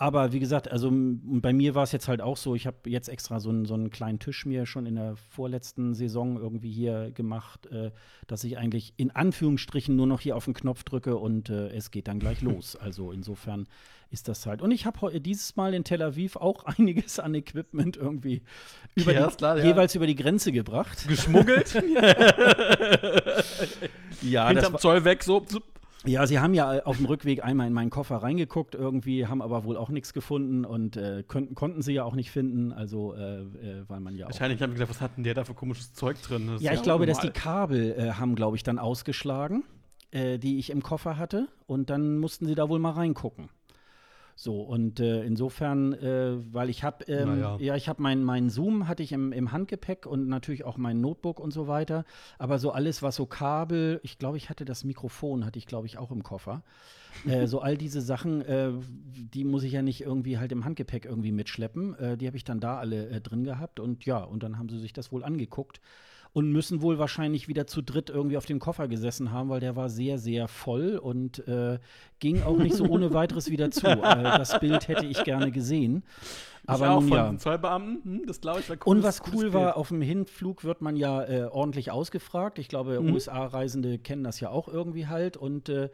[0.00, 3.10] Aber wie gesagt, also bei mir war es jetzt halt auch so, ich habe jetzt
[3.10, 7.10] extra so einen, so einen kleinen Tisch mir schon in der vorletzten Saison irgendwie hier
[7.10, 7.90] gemacht, äh,
[8.26, 11.90] dass ich eigentlich in Anführungsstrichen nur noch hier auf den Knopf drücke und äh, es
[11.90, 12.76] geht dann gleich los.
[12.76, 13.66] Also insofern
[14.10, 14.62] ist das halt.
[14.62, 18.40] Und ich habe dieses Mal in Tel Aviv auch einiges an Equipment irgendwie
[18.94, 19.66] über Ja, die, klar, ja.
[19.66, 21.06] jeweils über die Grenze gebracht.
[21.08, 21.74] Geschmuggelt,
[24.22, 25.44] Ja, hinterm Zoll weg, so.
[26.06, 29.64] Ja, sie haben ja auf dem Rückweg einmal in meinen Koffer reingeguckt, irgendwie, haben aber
[29.64, 33.40] wohl auch nichts gefunden und äh, könnten, konnten sie ja auch nicht finden, also äh,
[33.40, 34.26] äh, weil man ja.
[34.26, 36.46] Wahrscheinlich haben wir gesagt, was hat denn der da für komisches Zeug drin?
[36.46, 37.42] Das ist Ja, ich glaube, dass die normal.
[37.42, 39.64] Kabel äh, haben, glaube ich, dann ausgeschlagen,
[40.10, 43.50] äh, die ich im Koffer hatte und dann mussten sie da wohl mal reingucken.
[44.42, 47.58] So, und äh, insofern, äh, weil ich habe, ähm, Naja.
[47.60, 50.98] ja, ich habe meinen mein Zoom hatte ich im, im Handgepäck und natürlich auch mein
[51.02, 52.06] Notebook und so weiter.
[52.38, 55.86] Aber so alles, was so Kabel, ich glaube, ich hatte das Mikrofon, hatte ich, glaube
[55.86, 56.62] ich, auch im Koffer.
[57.26, 58.72] äh, so all diese Sachen, äh,
[59.34, 61.94] die muss ich ja nicht irgendwie halt im Handgepäck irgendwie mitschleppen.
[61.98, 64.70] Äh, die habe ich dann da alle äh, drin gehabt und ja, und dann haben
[64.70, 65.82] sie sich das wohl angeguckt
[66.32, 69.74] und müssen wohl wahrscheinlich wieder zu dritt irgendwie auf dem Koffer gesessen haben, weil der
[69.74, 71.78] war sehr, sehr voll und äh,
[72.20, 73.86] ging auch nicht so ohne weiteres wieder zu.
[73.90, 76.04] Äh, das Bild hätte ich gerne gesehen.
[76.66, 77.28] Aber ich auch nun von ja.
[77.28, 80.62] den Zollbeamten, hm, das glaube ich war Und cooles- was cool war, auf dem Hinflug
[80.62, 82.58] wird man ja äh, ordentlich ausgefragt.
[82.58, 83.12] Ich glaube, Mhm.
[83.14, 85.36] USA-Reisende kennen das ja auch irgendwie halt.
[85.36, 85.88] Und äh,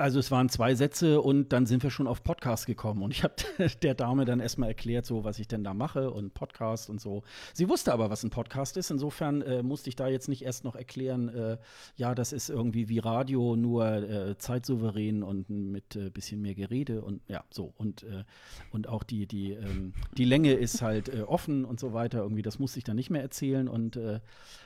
[0.00, 3.02] also es waren zwei Sätze und dann sind wir schon auf Podcast gekommen.
[3.02, 3.34] Und ich habe
[3.82, 7.22] der Dame dann erstmal erklärt, so was ich denn da mache und Podcast und so.
[7.52, 8.90] Sie wusste aber, was ein Podcast ist.
[8.90, 11.58] Insofern äh, musste ich da jetzt nicht erst noch erklären, äh,
[11.96, 17.02] ja, das ist irgendwie wie Radio, nur äh, zeitsouverän und mit äh, bisschen mehr Gerede
[17.02, 17.74] und ja, so.
[17.76, 18.24] Und, äh,
[18.70, 22.20] und auch die, die, ähm, die Länge ist halt äh, offen und so weiter.
[22.20, 23.68] Irgendwie, das musste ich dann nicht mehr erzählen.
[23.68, 24.20] Und äh,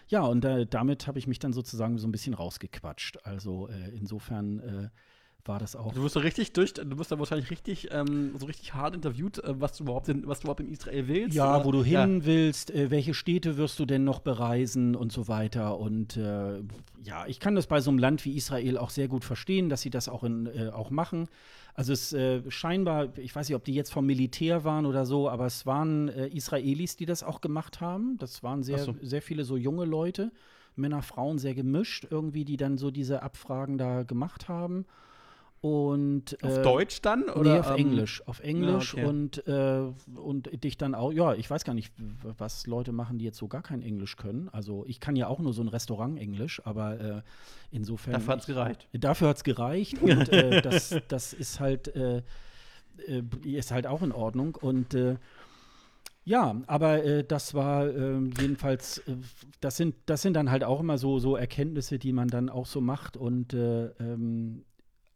[0.07, 3.25] ja, und damit habe ich mich dann sozusagen so ein bisschen rausgequatscht.
[3.25, 4.91] Also insofern
[5.47, 5.93] war das auch.
[5.93, 9.43] Du wirst da richtig durch, du wirst da wahrscheinlich richtig, ähm, so richtig hart interviewt,
[9.43, 11.37] äh, was du überhaupt in, was du überhaupt in Israel willst.
[11.37, 11.65] Ja, oder?
[11.65, 15.79] wo du hin willst, äh, welche Städte wirst du denn noch bereisen und so weiter.
[15.79, 16.61] Und äh,
[17.03, 19.83] ja, ich kann das bei so einem Land wie Israel auch sehr gut verstehen, dass
[19.83, 21.29] sie das auch, in, äh, auch machen.
[21.77, 22.15] Also es
[22.55, 26.07] scheinbar, ich weiß nicht, ob die jetzt vom Militär waren oder so, aber es waren
[26.07, 28.17] Israelis, die das auch gemacht haben.
[28.19, 28.95] Das waren sehr, so.
[29.03, 30.31] sehr viele so junge Leute,
[30.77, 34.87] Männer, Frauen, sehr gemischt irgendwie, die dann so diese Abfragen da gemacht haben.
[35.65, 37.23] Und, Auf äh, Deutsch dann?
[37.31, 38.23] Oder nee, auf ähm, Englisch.
[38.27, 39.07] Auf Englisch okay.
[39.07, 39.81] und, äh,
[40.15, 41.91] und dich dann auch, ja, ich weiß gar nicht,
[42.37, 44.51] was Leute machen, die jetzt so gar kein Englisch können.
[44.51, 47.23] Also ich kann ja auch nur so ein Restaurant-Englisch, aber äh,
[47.71, 48.13] insofern.
[48.13, 48.89] Dafür hat's gereicht.
[48.93, 52.19] Ich, dafür hat es gereicht und äh, das, das ist halt, äh,
[53.07, 54.57] äh, ist halt auch in Ordnung.
[54.57, 54.95] Und
[56.27, 59.17] ja, aber äh, das war äh, jedenfalls, äh,
[59.63, 62.67] das sind, das sind dann halt auch immer so, so Erkenntnisse, die man dann auch
[62.67, 63.17] so macht.
[63.17, 64.65] Und äh, ähm,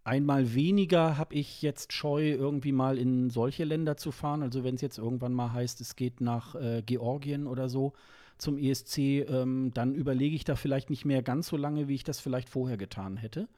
[0.09, 4.43] einmal weniger habe ich jetzt Scheu, irgendwie mal in solche Länder zu fahren.
[4.43, 7.93] Also wenn es jetzt irgendwann mal heißt, es geht nach äh, Georgien oder so
[8.39, 12.05] zum ESC, ähm, dann überlege ich da vielleicht nicht mehr ganz so lange, wie ich
[12.05, 13.49] das vielleicht vorher getan hätte.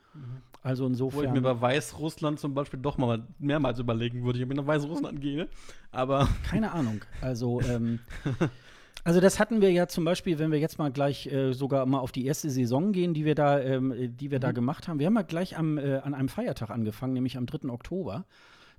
[0.62, 1.32] Also Wo ich insofern.
[1.32, 5.48] mir bei Weißrussland zum Beispiel doch mal mehrmals überlegen würde, ob ich nach Weißrussland gehe.
[5.92, 7.02] Aber Keine Ahnung.
[7.20, 8.00] Also, ähm,
[9.04, 11.98] also das hatten wir ja zum Beispiel, wenn wir jetzt mal gleich äh, sogar mal
[12.00, 14.42] auf die erste Saison gehen, die wir da, ähm, äh, die wir Mhm.
[14.42, 14.98] da gemacht haben.
[14.98, 17.70] Wir haben ja gleich am, äh, an einem Feiertag angefangen, nämlich am 3.
[17.70, 18.24] Oktober.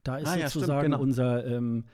[0.03, 0.99] Da ist Ah, ja, stimmt, sozusagen genau.
[1.01, 1.85] unser ähm,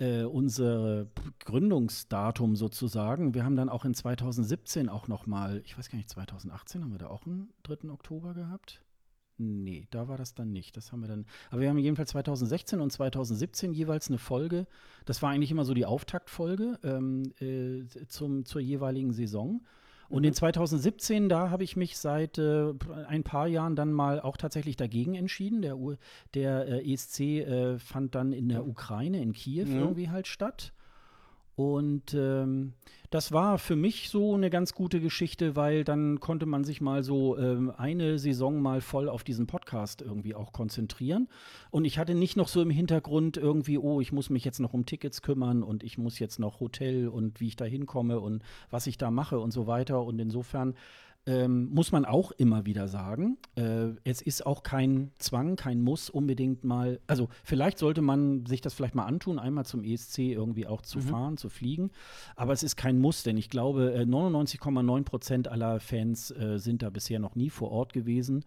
[0.00, 1.06] äh, unser
[1.44, 3.34] Gründungsdatum sozusagen.
[3.34, 6.92] Wir haben dann auch in 2017 auch noch mal, ich weiß gar nicht, 2018 haben
[6.92, 7.90] wir da auch einen 3.
[7.90, 8.80] Oktober gehabt?
[9.38, 10.76] Nee, da war das dann nicht.
[10.76, 11.24] Das haben wir dann.
[11.50, 14.66] Aber wir haben jedenfalls 2016 und 2017 jeweils eine Folge.
[15.04, 19.62] Das war eigentlich immer so die Auftaktfolge ähm, äh, zum, zur jeweiligen Saison.
[20.08, 22.72] Und in 2017, da habe ich mich seit äh,
[23.06, 25.60] ein paar Jahren dann mal auch tatsächlich dagegen entschieden.
[25.60, 25.96] Der, U
[26.32, 29.78] der äh, ESC äh, fand dann in der Ukraine, in Kiew Mhm.
[29.80, 30.72] irgendwie halt statt.
[31.58, 32.74] Und ähm,
[33.10, 37.02] das war für mich so eine ganz gute Geschichte, weil dann konnte man sich mal
[37.02, 41.26] so ähm, eine Saison mal voll auf diesen Podcast irgendwie auch konzentrieren.
[41.72, 44.72] Und ich hatte nicht noch so im Hintergrund irgendwie, oh, ich muss mich jetzt noch
[44.72, 48.44] um Tickets kümmern und ich muss jetzt noch Hotel und wie ich da hinkomme und
[48.70, 50.04] was ich da mache und so weiter.
[50.04, 50.76] Und insofern
[51.28, 56.08] ähm, muss man auch immer wieder sagen, äh, es ist auch kein Zwang, kein Muss
[56.08, 60.66] unbedingt mal, also vielleicht sollte man sich das vielleicht mal antun, einmal zum ESC irgendwie
[60.66, 61.90] auch zu fahren, zu fliegen,
[62.34, 66.80] aber es ist kein Muss, denn ich glaube, äh, 99,9 Prozent aller Fans äh, sind
[66.80, 68.46] da bisher noch nie vor Ort gewesen.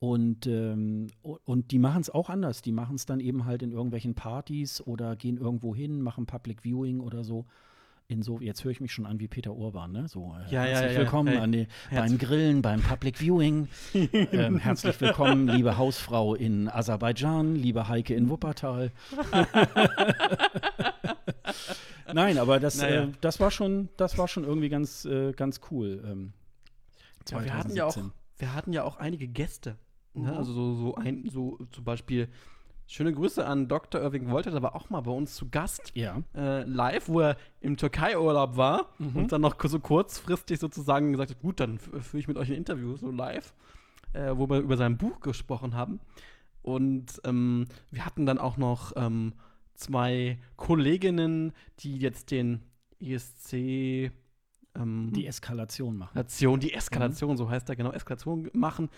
[0.00, 2.62] Und, ähm, und die machen es auch anders.
[2.62, 6.62] Die machen es dann eben halt in irgendwelchen Partys oder gehen irgendwo hin, machen Public
[6.62, 7.46] Viewing oder so.
[8.10, 10.08] In so, jetzt höre ich mich schon an wie Peter Urban, ne?
[10.08, 11.36] So, äh, ja, herzlich ja, willkommen hey.
[11.40, 13.68] an die, beim Grillen, beim Public Viewing.
[13.92, 18.92] ähm, herzlich willkommen, liebe Hausfrau in Aserbaidschan, liebe Heike in Wuppertal.
[22.14, 23.04] Nein, aber das, Naja.
[23.04, 26.02] äh, das war schon, das war schon irgendwie ganz, äh, ganz cool.
[26.06, 26.32] Ähm,
[27.30, 28.12] Ja, wir hatten ja auch, 2017.
[28.38, 29.76] wir hatten ja auch einige Gäste.
[30.14, 30.30] Ne?
[30.32, 30.38] Mhm.
[30.38, 32.28] Also so, so ein, so zum Beispiel
[32.90, 34.00] schöne Grüße an Dr.
[34.00, 36.22] Irving Wolter, der war auch mal bei uns zu Gast Ja.
[36.34, 39.16] äh, live, wo er im Türkei-Urlaub war Mhm.
[39.16, 42.48] und dann noch so kurzfristig sozusagen gesagt hat, gut, dann f- führe ich mit euch
[42.48, 43.52] ein Interview so live,
[44.14, 46.00] äh, wo wir über sein Buch gesprochen haben.
[46.62, 49.34] Und ähm, wir hatten dann auch noch ähm,
[49.74, 52.62] zwei Kolleginnen, die jetzt den
[53.00, 54.10] ESC
[54.74, 56.10] ähm, Die Eskalation machen.
[56.18, 58.88] Eskalation, die Eskalation, so heißt er genau, Eskalation machen,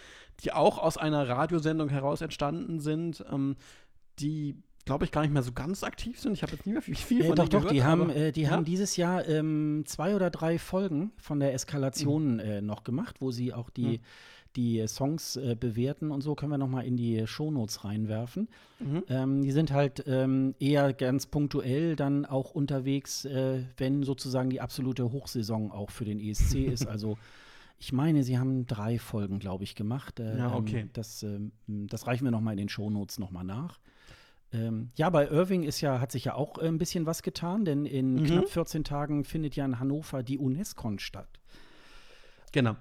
[0.43, 3.57] die auch aus einer Radiosendung heraus entstanden sind, ähm,
[4.19, 6.33] die, glaube ich, gar nicht mehr so ganz aktiv sind.
[6.33, 8.11] Ich habe jetzt nicht mehr viel, viel Äh, von doch, denen doch, gehört, die, haben,
[8.11, 8.51] äh, die ja?
[8.51, 12.41] haben dieses Jahr ähm, zwei oder drei Folgen von der Eskalation Mhm.
[12.41, 14.01] äh, noch gemacht, wo sie auch die,
[14.57, 18.49] die Songs äh, bewerten und so können wir noch mal in die Shownotes reinwerfen.
[18.81, 19.05] Mhm.
[19.09, 24.61] Ähm, die sind halt ähm, eher ganz punktuell dann auch unterwegs, äh, wenn sozusagen die
[24.61, 26.87] absolute Hochsaison auch für den ESC ist.
[26.87, 27.17] Also
[27.79, 30.21] ich meine, sie haben drei Folgen, glaube ich, gemacht.
[30.21, 30.81] Äh, Ja, okay.
[30.81, 33.79] Ähm, das, ähm, das reichen wir noch mal in den Shownotes noch mal nach.
[34.53, 37.65] Ähm, ja, bei Irving ist ja, hat sich ja auch äh, ein bisschen was getan,
[37.65, 38.25] denn in Mhm.
[38.25, 41.29] knapp 14 Tagen findet ja in Hannover die UNESCO statt.
[42.53, 42.75] Genau.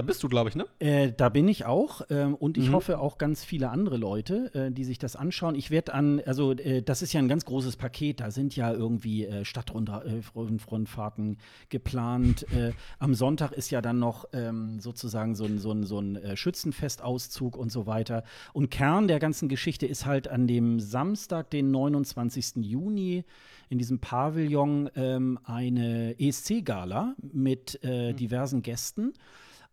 [0.00, 0.64] Da bist du, glaube ich, ne?
[0.78, 2.72] Äh, da bin ich auch ähm, und ich Mhm.
[2.72, 5.54] hoffe auch ganz viele andere Leute, äh, die sich das anschauen.
[5.54, 8.72] Ich werde an, also äh, das ist ja ein ganz großes Paket, da sind ja
[8.72, 11.36] irgendwie äh, Stadtrundfahrten
[11.68, 12.46] geplant.
[12.52, 16.16] Äh, am Sonntag ist ja dann noch ähm, sozusagen so ein, so ein, so ein
[16.16, 18.24] äh, Schützenfestauszug und so weiter.
[18.54, 22.56] Und Kern der ganzen Geschichte ist halt an dem Samstag, den 29.
[22.64, 23.24] Juni,
[23.68, 29.12] in diesem Pavillon ähm, eine ESC-Gala mit äh, diversen Gästen.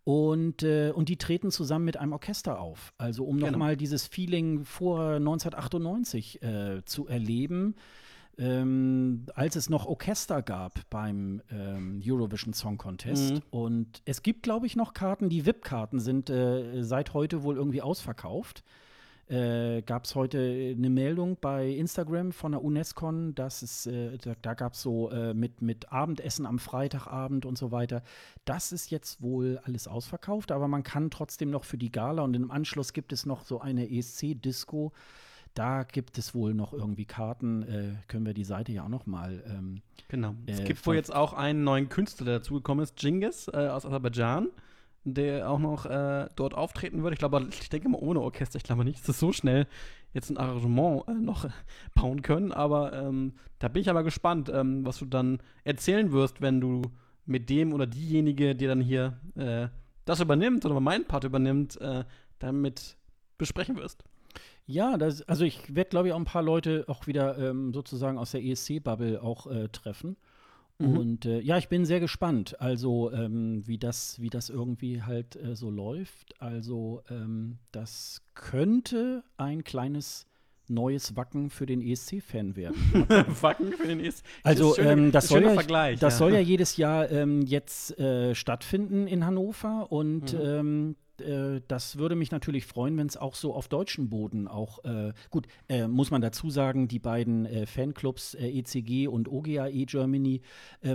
[0.08, 2.94] Und, äh, und die treten zusammen mit einem Orchester auf.
[2.98, 3.52] Also um Genau.
[3.52, 7.76] nochmal dieses Feeling vor 1998 äh, zu erleben,
[8.38, 13.34] ähm, als es noch Orchester gab beim ähm, Eurovision Song Contest.
[13.34, 13.42] Mhm.
[13.50, 15.28] Und es gibt, glaube ich, noch Karten.
[15.28, 18.64] Die VIP-Karten sind äh, seit heute wohl irgendwie ausverkauft.
[19.30, 20.38] Äh, gab es heute
[20.78, 25.10] eine Meldung bei Instagram von der UNESCO, dass es, äh, da, da gab es so
[25.12, 28.04] äh, mit, mit Abendessen am Freitagabend und so weiter.
[28.46, 32.36] Das ist jetzt wohl alles ausverkauft, aber man kann trotzdem noch für die Gala und
[32.36, 34.94] im Anschluss gibt es noch so eine ESC-Disco.
[35.54, 37.64] Da gibt es wohl noch irgendwie Karten.
[37.64, 39.44] Äh, können wir die Seite ja auch noch mal.
[39.48, 40.36] Ähm, Genau.
[40.46, 43.68] es Äh, gibt von- wohl jetzt auch einen neuen Künstler, der dazugekommen ist, Genghis äh,
[43.68, 44.48] aus Aserbaidschan,
[45.14, 47.14] der auch noch äh, dort auftreten wird.
[47.14, 48.58] Ich glaube, ich denke mal ohne Orchester.
[48.58, 49.68] Ich glaube nicht, dass so schnell
[50.14, 51.50] jetzt ein Arrangement äh, noch äh,
[51.96, 52.52] bauen können.
[52.52, 56.82] Aber ähm, da bin ich aber gespannt, ähm, was du dann erzählen wirst, wenn du
[57.26, 59.68] mit dem oder diejenige, die dann hier äh,
[60.06, 62.04] das übernimmt oder meinen Part übernimmt, äh,
[62.40, 62.98] damit
[63.38, 64.04] besprechen wirst.
[64.66, 68.18] Ja, das, also ich werde, glaube ich, auch ein paar Leute auch wieder ähm, sozusagen
[68.18, 70.18] aus der ESC-Bubble auch äh, treffen.
[70.80, 70.98] Mhm.
[70.98, 75.36] Und äh, ja, ich bin sehr gespannt, also ähm, wie, das, wie das irgendwie halt
[75.36, 76.40] äh, so läuft.
[76.40, 80.28] Also ähm, das könnte ein kleines
[80.70, 82.76] neues Wacken für den ESC-Fan werden.
[83.42, 84.24] Wacken für den ESC.
[84.44, 86.10] Also Schöne- ähm, das, soll ja, das ja.
[86.12, 90.40] soll ja jedes Jahr ähm, jetzt äh, stattfinden in Hannover und Mhm.
[90.44, 94.84] ähm, äh, das würde mich natürlich freuen, wenn es auch so auf deutschem Boden auch
[94.84, 99.86] äh, gut äh, muss man dazu sagen, die beiden äh, Fanclubs äh, ECG und OGAE
[99.86, 100.42] Germany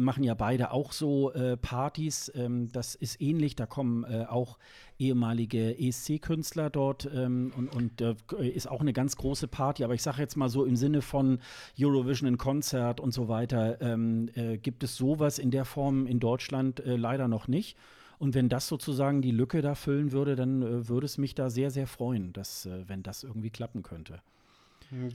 [0.00, 2.30] machen ja beide auch so Partys.
[2.34, 4.58] Ähm, das ist ähnlich, da kommen auch
[4.98, 8.00] ehemalige ESC-Künstler dort ähm, und, und
[8.38, 9.84] ist auch eine ganz große Party.
[9.84, 11.40] Aber ich sage jetzt mal so im Sinne von
[11.78, 16.20] Eurovision in Konzert und so weiter, ähm, äh, gibt es sowas in der Form in
[16.20, 17.76] Deutschland leider noch nicht.
[18.22, 21.50] Und wenn das sozusagen die Lücke da füllen würde, dann äh, würde es mich da
[21.50, 24.22] sehr, sehr freuen, dass, äh, wenn das irgendwie klappen könnte.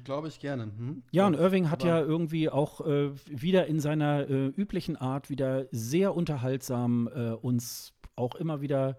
[0.04, 0.64] Glaube ich gerne.
[0.64, 1.04] Hm?
[1.12, 5.30] Ja, und Irving hat aber- ja irgendwie auch äh, wieder in seiner äh, üblichen Art
[5.30, 8.98] wieder sehr unterhaltsam äh, uns auch immer wieder,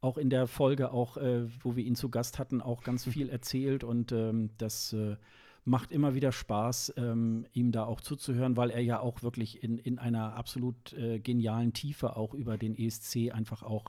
[0.00, 3.28] auch in der Folge, auch äh, wo wir ihn zu Gast hatten, auch ganz viel
[3.28, 5.16] erzählt und ähm, das äh,
[5.64, 9.78] macht immer wieder Spaß, ähm, ihm da auch zuzuhören, weil er ja auch wirklich in,
[9.78, 13.84] in einer absolut äh, genialen Tiefe auch über den ESC einfach auch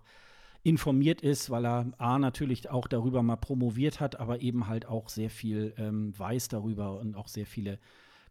[0.63, 5.09] informiert ist, weil er A natürlich auch darüber mal promoviert hat, aber eben halt auch
[5.09, 7.79] sehr viel ähm, weiß darüber und auch sehr viele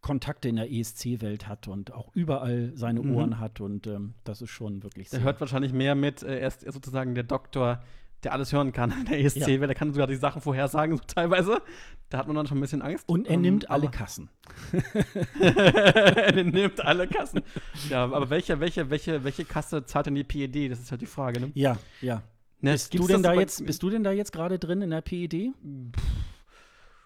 [0.00, 3.16] Kontakte in der ESC-Welt hat und auch überall seine Mhm.
[3.16, 5.26] Ohren hat und ähm, das ist schon wirklich Der sehr.
[5.26, 6.22] hört wahrscheinlich mehr mit.
[6.22, 7.82] Äh, er ist sozusagen der Doktor
[8.22, 11.62] der alles hören kann, der ESC, weil der kann sogar die Sachen vorhersagen, so teilweise.
[12.08, 13.08] Da hat man dann schon ein bisschen Angst.
[13.08, 14.28] Und er Ähm, nimmt alle Kassen.
[15.40, 17.42] er nimmt alle Kassen.
[17.88, 20.70] Ja, aber welche, welche, welche, welche Kasse zahlt denn die PED?
[20.70, 21.50] Das ist halt die Frage, ne?
[21.54, 22.22] Ja, ja.
[22.60, 25.00] ne Bist du, denn da jetzt, bist du denn da jetzt gerade drin in der
[25.02, 25.52] PED?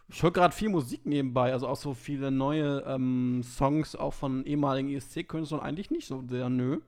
[0.08, 4.44] Ich höre gerade viel Musik nebenbei, also auch so viele neue ähm, Songs auch von
[4.44, 5.60] ehemaligen ESC-Künstlern.
[5.60, 6.80] Eigentlich nicht so sehr, nö.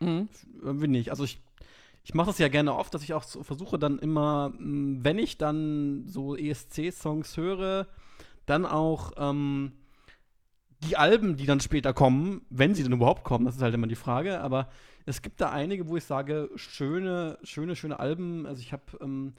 [0.00, 1.10] Irgendwie nicht.
[1.10, 1.40] Also ich,
[2.04, 5.18] ich mache das ja gerne oft, dass ich auch so versuche dann immer, mh, wenn
[5.18, 7.86] ich dann so ESC-Songs höre,
[8.46, 9.72] dann auch ähm,
[10.82, 13.86] die Alben, die dann später kommen, wenn sie denn überhaupt kommen, das ist halt immer
[13.86, 14.68] die Frage, aber
[15.06, 18.46] es gibt da einige, wo ich sage, schöne, schöne, schöne Alben.
[18.46, 19.34] Also ich habe ähm,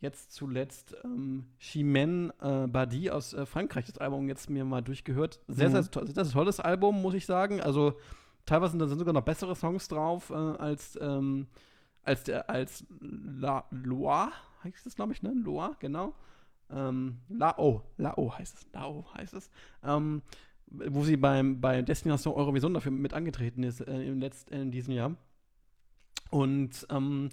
[0.00, 5.40] jetzt zuletzt ähm, Chimène äh, Badi aus äh, Frankreich das Album jetzt mir mal durchgehört.
[5.48, 5.72] Sehr, Mhm.
[5.72, 7.60] sehr, to sehr, sehr tolles Album, muss ich sagen.
[7.60, 7.94] Also
[8.46, 11.46] teilweise sind da sogar noch bessere Songs drauf äh, als, ähm,
[12.04, 14.32] als, der, als La Loire,
[14.64, 15.32] heißt es, glaube ich, ne?
[15.34, 16.14] Loire, genau.
[16.70, 19.50] Ähm, Lao, Lao heißt es, Lao heißt es.
[19.82, 20.22] Ähm,
[20.66, 24.94] wo sie beim, bei Destination Eurovision dafür mit angetreten ist äh, im letzten, in diesem
[24.94, 25.16] Jahr.
[26.30, 27.28] Und ähm,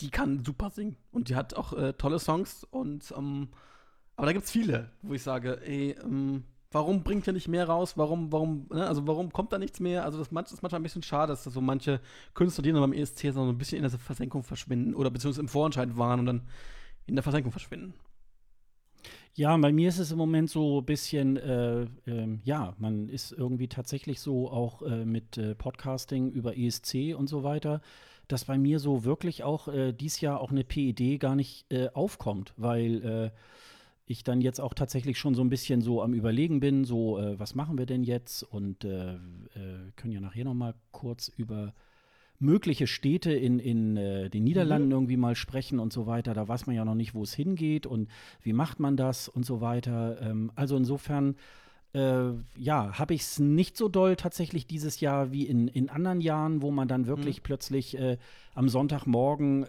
[0.00, 0.96] die kann super singen.
[1.10, 2.64] Und die hat auch äh, tolle Songs.
[2.64, 3.48] Und ähm,
[4.16, 7.68] aber da gibt es viele, wo ich sage, ey, ähm, warum bringt ihr nicht mehr
[7.68, 7.96] raus?
[7.96, 8.86] Warum, warum, ne?
[8.86, 10.04] also warum kommt da nichts mehr?
[10.04, 12.00] Also das ist manchmal ein bisschen schade, dass da so manche
[12.34, 15.48] Künstler, die dann beim ESC so ein bisschen in der Versenkung verschwinden oder beziehungsweise im
[15.48, 16.42] Vorentscheid waren und dann
[17.06, 17.94] in der Versenkung verschwinden.
[19.34, 23.32] Ja, bei mir ist es im Moment so ein bisschen, äh, ähm, ja, man ist
[23.32, 27.80] irgendwie tatsächlich so auch äh, mit äh, Podcasting über ESC und so weiter,
[28.28, 31.88] dass bei mir so wirklich auch äh, dies Jahr auch eine PED gar nicht äh,
[31.94, 33.30] aufkommt, weil äh,
[34.06, 37.38] ich dann jetzt auch tatsächlich schon so ein bisschen so am Überlegen bin, so, äh,
[37.38, 38.42] was machen wir denn jetzt?
[38.42, 39.18] Und äh, äh,
[39.96, 41.72] können ja nachher noch mal kurz über
[42.42, 46.34] mögliche Städte in, in äh, den Niederlanden irgendwie mal sprechen und so weiter.
[46.34, 48.08] Da weiß man ja noch nicht, wo es hingeht und
[48.42, 50.20] wie macht man das und so weiter.
[50.20, 51.36] Ähm, also insofern,
[51.94, 56.20] äh, ja, habe ich es nicht so doll tatsächlich dieses Jahr wie in, in anderen
[56.20, 58.18] Jahren, wo man dann wirklich plötzlich äh,
[58.54, 59.64] am Sonntagmorgen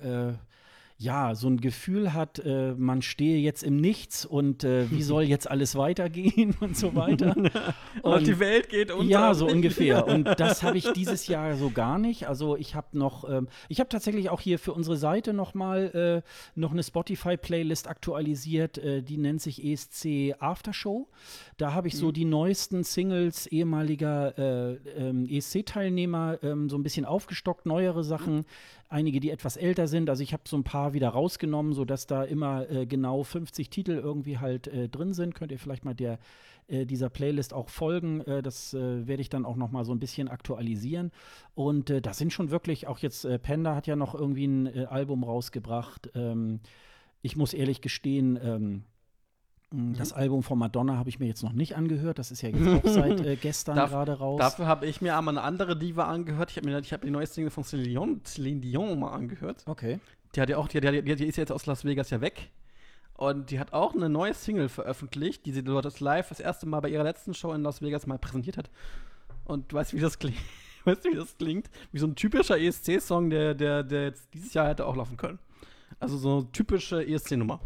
[1.03, 5.23] ja, so ein Gefühl hat, äh, man stehe jetzt im Nichts und äh, wie soll
[5.23, 7.35] jetzt alles weitergehen und so weiter.
[8.01, 9.09] Und, die Welt geht unter.
[9.09, 10.07] Ja, so ungefähr.
[10.07, 12.27] Und das habe ich dieses Jahr so gar nicht.
[12.27, 16.23] Also ich habe noch, ähm, ich habe tatsächlich auch hier für unsere Seite noch mal
[16.25, 18.77] äh, noch eine Spotify-Playlist aktualisiert.
[18.77, 21.07] Äh, die nennt sich ESC Aftershow.
[21.57, 27.05] Da habe ich so die neuesten Singles ehemaliger äh, ähm, ESC-Teilnehmer ähm, so ein bisschen
[27.05, 28.45] aufgestockt, neuere Sachen.
[28.93, 30.08] Einige, die etwas älter sind.
[30.08, 33.93] Also ich habe so ein paar wieder rausgenommen, sodass da immer äh, genau 50 Titel
[33.93, 35.34] irgendwie halt äh, drin sind.
[35.34, 36.19] Könnt ihr vielleicht mal der
[36.67, 38.21] äh, dieser Playlist auch folgen.
[38.21, 41.12] Äh, das äh, werde ich dann auch noch mal so ein bisschen aktualisieren.
[41.56, 44.88] Und äh, da sind schon wirklich, auch jetzt äh, Panda hat ja noch irgendwie ein
[44.88, 46.12] Album rausgebracht.
[46.13, 46.60] Ähm,
[47.23, 48.84] ich muss ehrlich gestehen, ähm,
[49.73, 52.19] mh, das Album von Madonna habe ich mir jetzt noch nicht angehört.
[52.19, 54.39] Das ist ja jetzt auch seit äh, gestern gerade raus.
[54.39, 56.51] Dafür habe ich mir einmal eine andere Diva angehört.
[56.51, 59.63] Ich habe mir ich hab die neue Single von Celine Dion, Celine Dion mal angehört.
[59.65, 59.99] okay.
[60.36, 62.19] Die hat ja auch, die, die, die, die ist ja jetzt aus Las Vegas ja
[62.19, 62.49] weg.
[63.15, 66.65] Und die hat auch eine neue Single veröffentlicht, die sie dort das live das erste
[66.65, 68.71] Mal bei ihrer letzten Show in Las Vegas mal präsentiert hat.
[69.45, 70.38] Und du weißt, wie das klingt?
[70.86, 71.69] Weißt du, wie das klingt?
[71.91, 75.39] Wie so ein typischer ESC-Song, der, der, der jetzt dieses Jahr hätte auch laufen können.
[75.99, 77.62] Also so eine typische ESC-Nummer.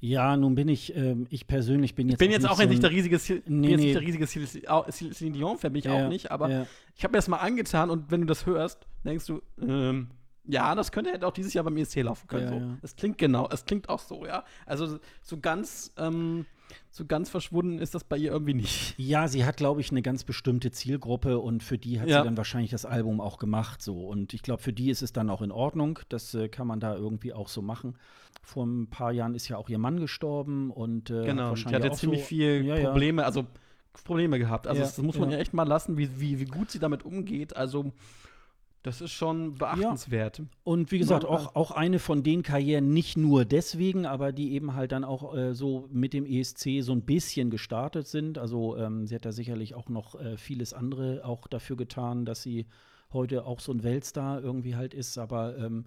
[0.00, 2.82] Ja, nun bin ich, ähm, ich persönlich bin jetzt Ich bin jetzt auch so nicht
[2.82, 3.76] der riesige, Nee, jetzt nee.
[3.76, 6.66] nicht der riesige Celine Dion-Fan, bin ich Ja, auch nicht, aber ja.
[6.96, 10.08] ich habe mir das mal angetan und wenn du das hörst, denkst du, ähm,
[10.46, 12.52] ja, das könnte hätte auch dieses Jahr beim ESC laufen können.
[12.52, 12.76] Ja, so.
[12.82, 14.44] Es klingt genau, es klingt auch so, ja.
[14.64, 16.46] Also so ganz, ähm,
[16.90, 18.94] so ganz verschwunden ist das bei ihr irgendwie nicht.
[18.98, 22.18] Ja, sie hat, glaube ich, eine ganz bestimmte Zielgruppe und für die hat Ja.
[22.20, 23.80] sie dann wahrscheinlich das Album auch gemacht.
[23.82, 24.06] So.
[24.06, 26.00] Und ich glaube, für die ist es dann auch in Ordnung.
[26.08, 27.96] Das äh, kann man da irgendwie auch so machen.
[28.42, 31.74] Vor ein paar Jahren ist ja auch ihr Mann gestorben und äh, Genau, die wahrscheinlich
[31.74, 32.76] hat auch jetzt ziemlich so, viel Ja.
[32.90, 33.46] Probleme, also
[34.04, 34.66] Probleme gehabt.
[34.66, 35.36] Also Ja, das muss man ja.
[35.36, 37.56] ja echt mal lassen, wie, wie, wie gut sie damit umgeht.
[37.56, 37.92] Also
[38.82, 40.42] das ist schon beachtenswert.
[40.64, 44.52] Und wie gesagt, Ja, auch, auch eine von den Karrieren, nicht nur deswegen, aber die
[44.52, 48.38] eben halt dann auch äh, so mit dem ESC so ein bisschen gestartet sind.
[48.38, 52.42] Also ähm, sie hat da sicherlich auch noch äh, vieles andere auch dafür getan, dass
[52.42, 52.66] sie
[53.12, 55.18] heute auch so ein Weltstar irgendwie halt ist.
[55.18, 55.84] Aber ähm,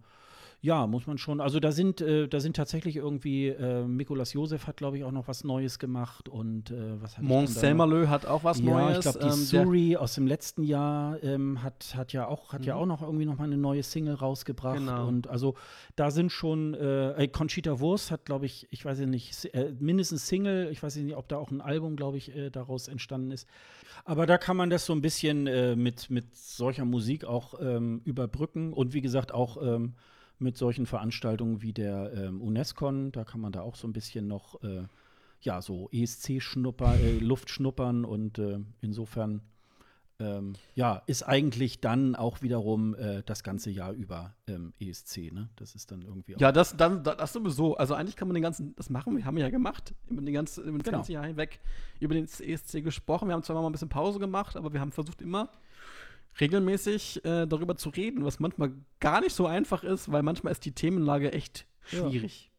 [0.64, 1.41] ja, muss man schon.
[1.41, 5.11] Also da sind, äh, da sind tatsächlich irgendwie, äh, Mikolas Josef hat, glaube ich, auch
[5.11, 8.95] noch was Neues gemacht und äh, was hat Mons Selmerlö hat auch was ja, Neues.
[8.95, 12.66] ich glaube, die ähm, Suri aus dem letzten Jahr ähm, hat, hat ja auch hat
[12.66, 15.05] ja auch noch irgendwie noch mal eine neue Single rausgebracht Genau.
[15.05, 15.55] und also
[15.97, 20.30] da sind schon äh, Conchita Wurst hat glaube ich ich weiß ja nicht äh, mindestens
[20.30, 23.49] Single ich weiß nicht ob da auch ein Album glaube ich äh, daraus entstanden ist
[24.05, 28.01] aber da kann man das so ein bisschen äh, mit mit solcher Musik auch ähm,
[28.05, 29.95] überbrücken und wie gesagt auch ähm,
[30.39, 33.11] mit solchen Veranstaltungen wie der ähm, UNESCON.
[33.11, 34.84] Da kann man da auch so ein bisschen noch, äh,
[35.41, 39.41] ja, so ESC-Schnupper, äh, Luft schnuppern und äh, insofern
[40.19, 45.49] ähm, ja, ist eigentlich dann auch wiederum äh, das ganze Jahr über ähm, ESC, ne?
[45.55, 46.39] Das ist dann irgendwie auch.
[46.39, 47.75] Ja, das, dann, das sowieso.
[47.77, 50.65] Also eigentlich kann man den ganzen, das machen, wir haben ja gemacht, über, den ganzen,
[50.65, 50.97] über das Genau.
[50.99, 51.59] ganze Jahr hinweg
[51.99, 53.27] über den ESC gesprochen.
[53.27, 55.49] Wir haben zwar mal ein bisschen Pause gemacht, aber wir haben versucht immer
[56.39, 60.65] regelmäßig äh, darüber zu reden, was manchmal gar nicht so einfach ist, weil manchmal ist
[60.65, 62.09] die Themenlage echt Ja.
[62.09, 62.49] schwierig.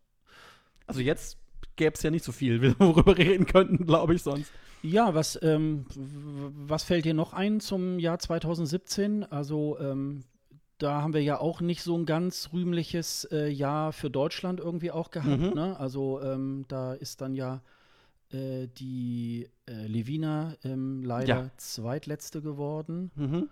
[0.87, 1.39] Also jetzt
[1.77, 4.53] gäbe es ja nicht so viel, worüber wir reden könnten, glaube ich, sonst.
[4.83, 9.25] Ja, was, ähm, was fällt dir noch ein zum Jahr 2017?
[9.25, 10.21] Also, ähm,
[10.79, 14.91] da haben wir ja auch nicht so ein ganz rühmliches äh, Jahr für Deutschland irgendwie
[14.91, 15.41] auch gehabt.
[15.41, 15.55] Mhm.
[15.55, 15.79] Ne?
[15.81, 17.63] Also, ähm, da ist dann ja
[18.31, 21.51] äh, die äh, Levina ähm, leider Ja.
[21.57, 23.11] zweitletzte geworden.
[23.15, 23.49] Mhm.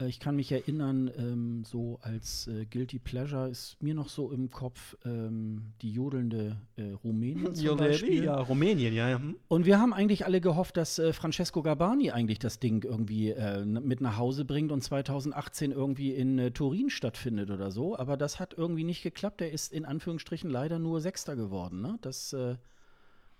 [0.00, 4.30] Äh, ich kann mich erinnern, ähm, so als äh, Guilty Pleasure ist mir noch so
[4.30, 8.24] im Kopf ähm, die jodelnde äh, Rumänin zum Beispiel.
[8.24, 9.10] Ja, Rumänien, ja.
[9.10, 9.18] ja.
[9.18, 9.36] hm.
[9.48, 13.64] Und wir haben eigentlich alle gehofft, dass äh, Francesco Gabani eigentlich das Ding irgendwie äh,
[13.64, 17.96] mit nach Hause bringt und 2018 irgendwie in äh, Turin stattfindet oder so.
[17.96, 19.40] Aber das hat irgendwie nicht geklappt.
[19.40, 21.80] Er ist in Anführungsstrichen leider nur Sechster geworden.
[21.80, 21.98] Ne?
[22.00, 22.34] Das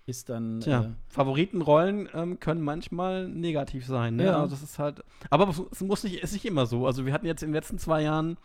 [0.05, 0.59] ist dann.
[0.59, 4.15] Tja, Äh, Favoritenrollen ähm, können manchmal negativ sein.
[4.17, 4.25] Ne?
[4.25, 4.41] Ja.
[4.41, 5.01] Also das ist halt.
[5.29, 6.85] Aber es- muss nicht, ist nicht immer so.
[6.85, 8.37] Also wir hatten jetzt in den letzten zwei Jahren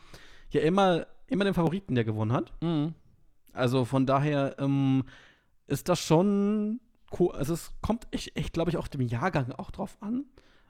[0.51, 2.53] ja immer, immer den Favoriten, der gewonnen hat.
[2.63, 2.93] mh.
[3.53, 5.03] Also von daher ähm,
[5.67, 6.79] ist das schon
[7.19, 7.33] cool.
[7.33, 10.25] Also es kommt echt, echt glaube ich, auch dem Jahrgang auch drauf an.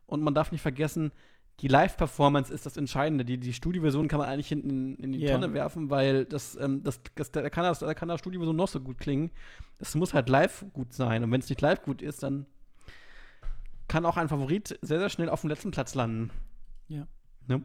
[0.07, 1.13] Und man darf nicht vergessen,
[1.61, 3.25] die Live-Performance ist das Entscheidende.
[3.25, 5.33] Die, die Studioversion kann man eigentlich hinten in, in die Ja.
[5.33, 8.69] Tonne werfen, weil das, ähm, das, das, da kann das, da kann das Studioversion noch
[8.69, 9.31] so gut klingen.
[9.79, 11.23] Es muss halt live gut sein.
[11.23, 12.47] Und wenn es nicht live gut ist, dann
[13.89, 16.31] kann auch ein Favorit sehr, sehr schnell auf dem letzten Platz landen.
[16.89, 17.07] Ja.
[17.47, 17.63] Ne?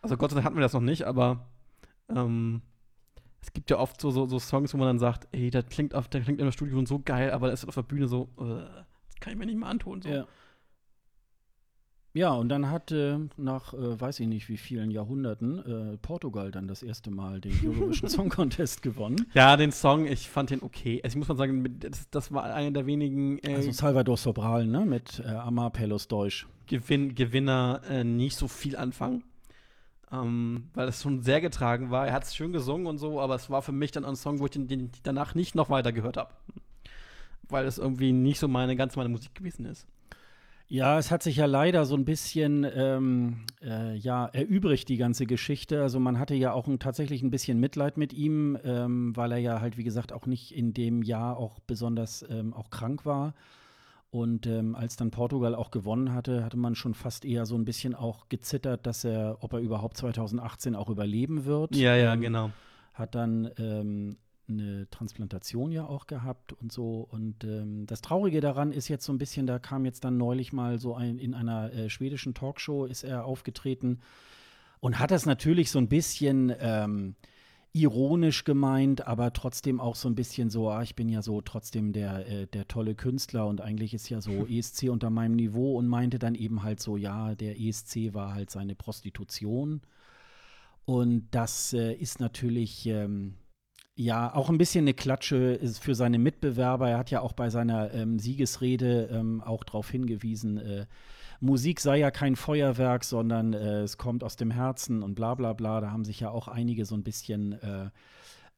[0.00, 1.48] Also Gott sei Dank hatten wir das noch nicht, aber
[2.08, 2.62] ähm,
[3.42, 5.94] es gibt ja oft so, so, so Songs, wo man dann sagt, ey, das klingt,
[5.94, 8.30] auf, der klingt in der Studio so geil, aber das ist auf der Bühne so,
[8.38, 10.00] äh, das kann ich mir nicht mehr antun.
[10.00, 10.08] So.
[10.08, 10.26] Ja.
[12.16, 16.52] Ja, und dann hat äh, nach äh, weiß ich nicht wie vielen Jahrhunderten äh, Portugal
[16.52, 19.26] dann das erste Mal den Eurovision Song Contest gewonnen.
[19.34, 21.00] Ja, den Song, ich fand den okay.
[21.02, 24.64] Also ich muss mal sagen, das, das war einer der wenigen äh, Also Salvador Sobral,
[24.64, 26.46] ne, mit äh, Amar Pelos Deutsch.
[26.68, 29.24] Gewinn, Gewinner äh, nicht so viel anfangen.
[30.12, 32.06] Ähm, weil es schon sehr getragen war.
[32.06, 34.38] Er hat es schön gesungen und so, aber es war für mich dann ein Song,
[34.38, 36.32] wo ich den, den danach nicht noch weiter gehört habe.
[37.48, 39.88] Weil es irgendwie nicht so meine, ganz meine Musik gewesen ist.
[40.74, 45.24] Ja, es hat sich ja leider so ein bisschen ähm, äh, ja, erübrigt, die ganze
[45.24, 45.80] Geschichte.
[45.80, 49.38] Also man hatte ja auch ein, tatsächlich ein bisschen Mitleid mit ihm, ähm, weil er
[49.38, 53.34] ja halt, wie gesagt, auch nicht in dem Jahr auch besonders ähm, auch krank war.
[54.10, 57.64] Und ähm, als dann Portugal auch gewonnen hatte, hatte man schon fast eher so ein
[57.64, 61.76] bisschen auch gezittert, dass er, ob er überhaupt 2018 auch überleben wird.
[61.76, 62.50] Ja, ja, Ähm, genau.
[62.94, 64.16] hat dann ähm,
[64.48, 67.06] eine Transplantation ja auch gehabt und so.
[67.10, 70.52] Und ähm, das Traurige daran ist jetzt so ein bisschen, da kam jetzt dann neulich
[70.52, 74.00] mal so ein, in einer äh, schwedischen Talkshow ist er aufgetreten
[74.80, 77.14] und hat das natürlich so ein bisschen ähm,
[77.72, 81.92] ironisch gemeint, aber trotzdem auch so ein bisschen so, ah, ich bin ja so trotzdem
[81.92, 85.88] der, äh, der tolle Künstler und eigentlich ist ja so ESC unter meinem Niveau und
[85.88, 89.80] meinte dann eben halt so, ja, der ESC war halt seine Prostitution.
[90.84, 93.34] Und das äh, ist natürlich ähm,
[93.96, 96.90] ja auch ein bisschen eine Klatsche für seine Mitbewerber.
[96.90, 100.86] Er hat ja auch bei seiner ähm, Siegesrede ähm, auch darauf hingewiesen, äh,
[101.40, 105.52] Musik sei ja kein Feuerwerk, sondern äh, es kommt aus dem Herzen und bla bla
[105.52, 105.80] bla.
[105.80, 107.90] Da haben sich ja auch einige so ein bisschen äh,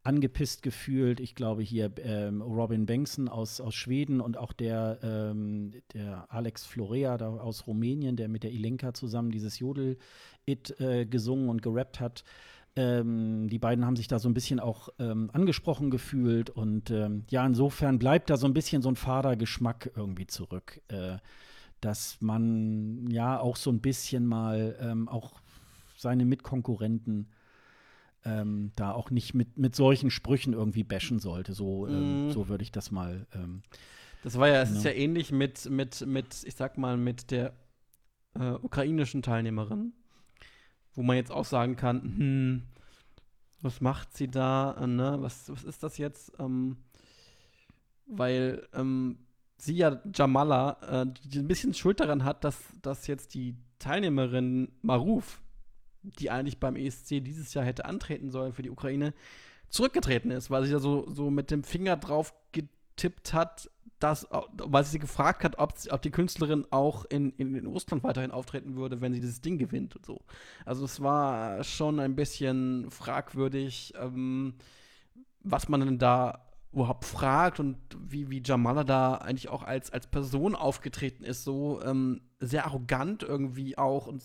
[0.05, 1.19] angepisst gefühlt.
[1.19, 6.65] Ich glaube hier ähm, Robin Bengtson aus, aus Schweden und auch der, ähm, der Alex
[6.65, 11.99] Florea da aus Rumänien, der mit der Ilenka zusammen dieses Jodel-It äh, gesungen und gerappt
[11.99, 12.23] hat.
[12.77, 17.25] Ähm, die beiden haben sich da so ein bisschen auch ähm, angesprochen gefühlt und ähm,
[17.31, 21.17] ja, insofern bleibt da so ein bisschen so ein fader Geschmack irgendwie zurück, äh,
[21.81, 25.41] dass man ja auch so ein bisschen mal ähm, auch
[25.97, 27.29] seine Mitkonkurrenten
[28.27, 31.55] ähm, da auch nicht mit, mit solchen Sprüchen irgendwie bashen sollte.
[31.55, 32.31] So, Mm.
[32.31, 33.27] so würde ich das mal.
[34.23, 34.91] Das war ja, es ist Ja.
[34.91, 37.55] ja ähnlich mit, mit, mit, ich sag mal, mit der
[38.35, 39.93] äh, ukrainischen Teilnehmerin,
[40.97, 42.63] wo man jetzt auch sagen kann, hm,
[43.63, 45.19] was macht sie da, äh, ne?
[45.21, 46.33] Was, was ist das jetzt?
[46.39, 46.77] Ähm,
[48.07, 49.19] weil ähm,
[49.59, 54.73] sie ja Jamala, äh, die ein bisschen Schuld daran hat, dass, dass jetzt die Teilnehmerin
[54.83, 55.41] Maruf,
[56.03, 59.13] die eigentlich beim ESC dieses Jahr hätte antreten sollen für die Ukraine,
[59.69, 63.69] zurückgetreten ist, weil sie da so, so mit dem Finger drauf getippt hat,
[63.99, 68.77] dass, weil sie gefragt hat, ob, ob die Künstlerin auch in, in, Russland weiterhin auftreten
[68.77, 70.21] würde, wenn sie dieses Ding gewinnt und so.
[70.65, 74.55] Also es war schon ein bisschen fragwürdig, ähm,
[75.41, 80.07] was man denn da überhaupt fragt und wie, wie Jamala da eigentlich auch als, als
[80.09, 84.23] Person aufgetreten ist, so ähm, sehr arrogant irgendwie auch und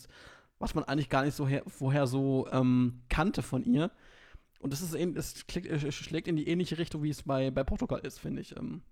[0.60, 3.90] was man eigentlich gar nicht so her, vorher so ähm, kannte von ihr.
[4.60, 8.20] Und das ist es schlägt in die ähnliche Richtung, wie es bei, bei Portugal ist,
[8.20, 8.56] finde ich.
[8.58, 8.84] Ähm,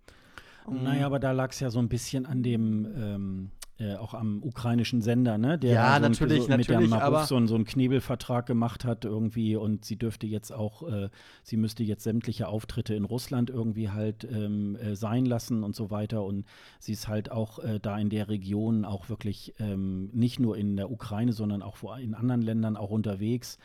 [0.67, 4.43] naja, aber da lag es ja so ein bisschen an dem, ähm, äh, auch am
[4.43, 5.57] ukrainischen Sender, ne?
[5.57, 9.05] Der ja, so natürlich, so, mit natürlich, der Maruf so, so einen Knebelvertrag gemacht hat
[9.05, 11.09] irgendwie und sie dürfte jetzt auch, äh,
[11.43, 15.91] sie müsste jetzt sämtliche Auftritte in Russland irgendwie halt ähm, äh, sein lassen und so
[15.91, 16.45] weiter und
[16.79, 20.75] sie ist halt auch äh, da in der Region auch wirklich ähm, nicht nur in
[20.75, 23.57] der Ukraine, sondern auch in anderen Ländern auch unterwegs.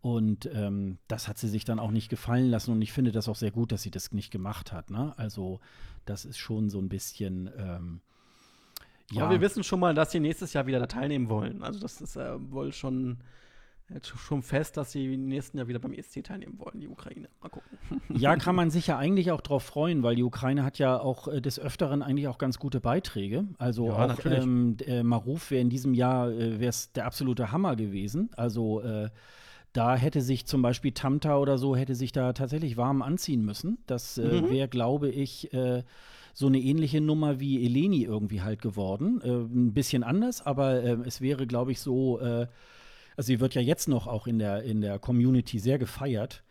[0.00, 2.70] Und ähm, das hat sie sich dann auch nicht gefallen lassen.
[2.70, 4.90] Und ich finde das auch sehr gut, dass sie das nicht gemacht hat.
[4.90, 5.12] Ne?
[5.16, 5.58] Also,
[6.06, 7.50] das ist schon so ein bisschen.
[7.58, 8.00] Ähm,
[9.12, 9.22] ja.
[9.22, 11.62] Aber wir wissen schon mal, dass sie nächstes Jahr wieder da teilnehmen wollen.
[11.62, 13.18] Also, das ist äh, wohl schon,
[13.88, 17.28] äh, schon fest, dass sie im nächsten Jahr wieder beim ESC teilnehmen wollen, die Ukraine.
[17.40, 17.78] Mal gucken.
[18.16, 21.28] Ja, kann man sich ja eigentlich auch drauf freuen, weil die Ukraine hat ja auch
[21.28, 23.44] äh, des Öfteren eigentlich auch ganz gute Beiträge.
[23.58, 28.30] Also, ja, auch ähm, Maruf wäre in diesem Jahr äh, der absolute Hammer gewesen.
[28.36, 29.10] Also, äh,
[29.76, 33.78] da hätte sich zum Beispiel Tamta oder so, hätte sich da tatsächlich warm anziehen müssen.
[33.86, 34.50] Das äh, mhm.
[34.50, 35.82] wäre, glaube ich, äh,
[36.32, 39.20] so eine ähnliche Nummer wie Eleni irgendwie halt geworden.
[39.22, 42.46] Äh, ein bisschen anders, aber äh, es wäre, glaube ich, so, äh,
[43.16, 46.42] also sie wird ja jetzt noch auch in der, in der Community sehr gefeiert.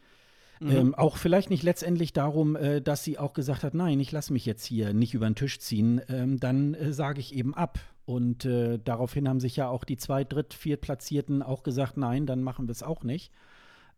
[0.60, 0.72] Mhm.
[0.72, 4.34] Ähm, auch vielleicht nicht letztendlich darum, äh, dass sie auch gesagt hat, nein, ich lasse
[4.34, 7.80] mich jetzt hier nicht über den Tisch ziehen, ähm, dann äh, sage ich eben ab.
[8.06, 12.44] Und äh, daraufhin haben sich ja auch die zwei, dritt, viertplatzierten auch gesagt, nein, dann
[12.44, 13.32] machen wir es auch nicht.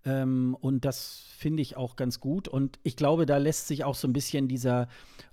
[0.05, 2.47] Ähm, und das finde ich auch ganz gut.
[2.47, 4.87] Und ich glaube, da lässt sich auch so ein bisschen dieser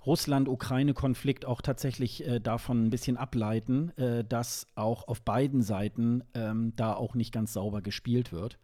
[0.05, 6.73] Russland-Ukraine-Konflikt auch tatsächlich äh, davon ein bisschen ableiten, äh, dass auch auf beiden Seiten ähm,
[6.75, 8.57] da auch nicht ganz sauber gespielt wird.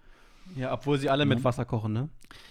[0.56, 1.30] Ja, obwohl sie alle ja.
[1.30, 2.10] mit Wasser kochen, ne?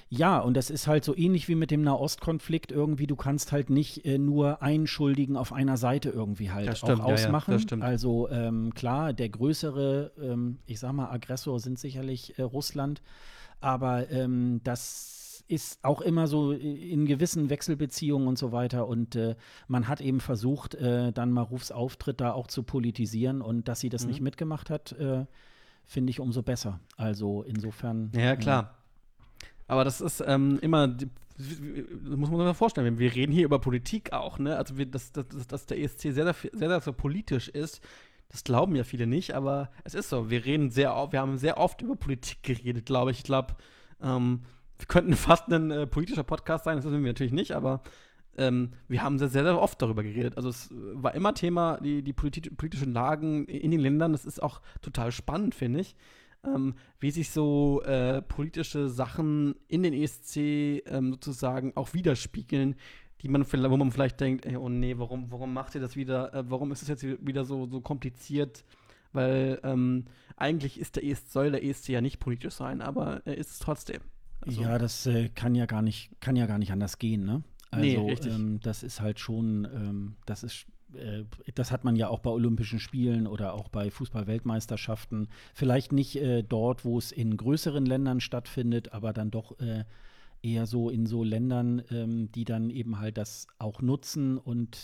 [0.08, 3.06] Ja, und das ist halt so ähnlich wie mit dem Nahostkonflikt irgendwie.
[3.06, 7.04] Du kannst halt nicht äh, nur einen Schuldigen auf einer Seite irgendwie halt stimmt, auch
[7.04, 7.56] ausmachen.
[7.58, 12.42] Ja, ja, also ähm, klar, der größere, ähm, ich sag mal, Aggressor sind sicherlich äh,
[12.42, 13.02] Russland,
[13.60, 18.86] aber ähm, das ist auch immer so in gewissen Wechselbeziehungen und so weiter.
[18.86, 19.34] Und äh,
[19.66, 23.88] man hat eben versucht, äh, dann Marufs Auftritt da auch zu politisieren und dass sie
[23.88, 24.10] das mhm.
[24.10, 25.26] nicht mitgemacht hat äh,
[25.90, 26.78] finde ich umso besser.
[26.96, 28.12] Also insofern.
[28.14, 28.62] Ja, klar.
[28.62, 29.46] Ja.
[29.66, 33.58] Aber das ist ähm, immer, das muss man sich mal vorstellen, wir reden hier über
[33.58, 34.56] Politik auch, ne?
[34.56, 37.80] Also, wir, dass, dass, dass der ESC sehr, sehr, sehr, sehr politisch ist,
[38.28, 40.30] das glauben ja viele nicht, aber es ist so.
[40.30, 43.18] Wir reden sehr oft, wir haben sehr oft über Politik geredet, glaube ich.
[43.18, 43.56] Ich glaube,
[44.00, 44.42] ähm,
[44.78, 47.82] wir könnten fast ein äh, politischer Podcast sein, das sind wir natürlich nicht, aber
[48.36, 50.36] ähm, wir haben sehr, sehr oft darüber geredet.
[50.36, 54.12] Also es war immer Thema, die, die politi politischen Lagen in den Ländern.
[54.12, 55.96] Das ist auch total spannend, finde ich.
[56.42, 60.36] Ähm, wie sich so äh, politische Sachen in den ESC
[60.86, 62.76] ähm, sozusagen auch widerspiegeln,
[63.20, 66.32] die man wo man vielleicht denkt, ey, oh nee, warum, warum macht ihr das wieder,
[66.32, 68.64] äh, warum ist es jetzt wieder so, so kompliziert?
[69.12, 70.06] Weil ähm,
[70.36, 73.58] eigentlich ist der ESC, soll der ESC ja nicht politisch sein, aber er ist es
[73.58, 74.00] trotzdem.
[74.40, 77.42] Also, ja, das äh, kann ja gar nicht, kann ja gar nicht anders gehen, ne?
[77.70, 82.08] Also nee, ähm, das ist halt schon, ähm, das ist äh, das hat man ja
[82.08, 85.28] auch bei Olympischen Spielen oder auch bei Fußball-Weltmeisterschaften.
[85.54, 89.84] Vielleicht nicht äh, dort, wo es in größeren Ländern stattfindet, aber dann doch äh,
[90.42, 94.78] eher so in so Ländern, ähm, die dann eben halt das auch nutzen und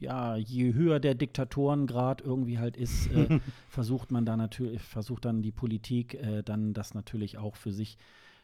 [0.00, 5.42] ja, je höher der Diktatorengrad irgendwie halt ist, äh, versucht man da natürlich, versucht dann
[5.42, 7.98] die Politik äh, dann das natürlich auch für sich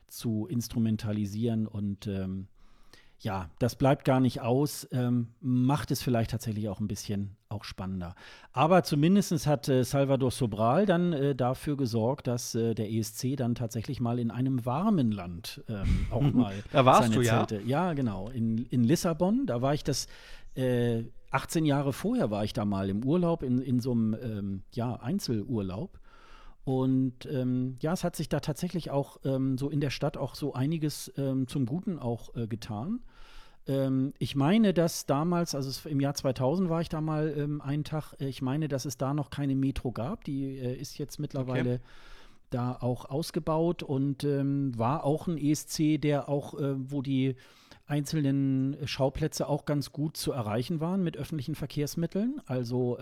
[0.08, 2.48] zu instrumentalisieren und ähm,
[3.20, 7.64] ja, das bleibt gar nicht aus, ähm, macht es vielleicht tatsächlich auch ein bisschen auch
[7.64, 8.14] spannender.
[8.52, 13.54] Aber zumindest hat äh, Salvador Sobral dann äh, dafür gesorgt, dass äh, der ESC dann
[13.54, 17.56] tatsächlich mal in einem warmen Land ähm, auch mal Da warst seine du Zelte.
[17.60, 17.86] ja?
[17.86, 19.46] Ja, genau, in, in Lissabon.
[19.46, 20.06] Da war ich das
[20.56, 24.62] 18 äh, Jahre vorher war ich da mal im Urlaub, in, in so einem ähm,
[24.72, 25.98] ja, Einzelurlaub.
[26.64, 30.34] Und ähm, ja, es hat sich da tatsächlich auch ähm, so in der Stadt auch
[30.34, 33.00] so einiges ähm, zum Guten auch äh, getan.
[33.66, 37.84] Ähm, ich meine, dass damals, also im Jahr 2000 war ich da mal ähm, einen
[37.84, 40.24] Tag, äh, ich meine, dass es da noch keine Metro gab.
[40.24, 41.82] Die äh, ist jetzt mittlerweile okay.
[42.48, 47.36] da auch ausgebaut und ähm, war auch ein ESC, der auch, äh, wo die
[47.86, 52.40] einzelnen Schauplätze auch ganz gut zu erreichen waren mit öffentlichen Verkehrsmitteln.
[52.46, 52.96] Also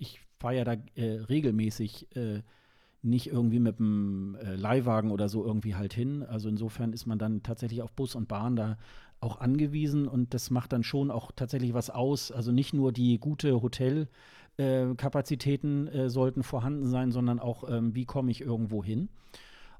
[0.00, 2.42] ich fahre ja da äh, regelmäßig äh,
[3.02, 6.22] nicht irgendwie mit einem äh, Leihwagen oder so irgendwie halt hin.
[6.22, 8.78] Also insofern ist man dann tatsächlich auf Bus und Bahn da
[9.20, 12.30] auch angewiesen und das macht dann schon auch tatsächlich was aus.
[12.30, 18.04] Also nicht nur die gute Hotelkapazitäten äh, äh, sollten vorhanden sein, sondern auch, ähm, wie
[18.04, 19.08] komme ich irgendwo hin.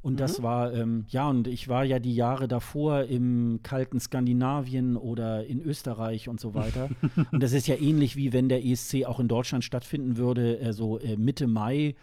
[0.02, 0.18] Und mhm.
[0.18, 5.44] das war, ähm, ja, und ich war ja die Jahre davor im kalten Skandinavien oder
[5.44, 6.88] in Österreich und so weiter.
[7.32, 10.72] und das ist ja ähnlich wie wenn der ESC auch in Deutschland stattfinden würde, äh,
[10.72, 11.94] so äh, Mitte Mai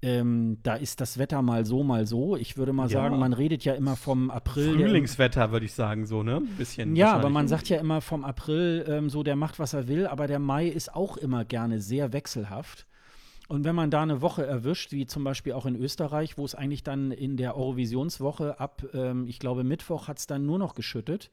[0.00, 2.36] ähm, da ist das Wetter mal so, mal so.
[2.36, 3.00] Ich würde mal ja.
[3.00, 4.74] sagen, man redet ja immer vom April.
[4.74, 6.40] Frühlingswetter, würde ich sagen, so, ne?
[6.56, 6.94] Bisschen.
[6.94, 10.06] Ja, aber man sagt ja immer vom April, ähm, so, der macht, was er will,
[10.06, 12.86] aber der Mai ist auch immer gerne sehr wechselhaft.
[13.48, 16.54] Und wenn man da eine Woche erwischt, wie zum Beispiel auch in Österreich, wo es
[16.54, 20.74] eigentlich dann in der Eurovisionswoche ab, ähm, ich glaube, Mittwoch hat es dann nur noch
[20.74, 21.30] geschüttet.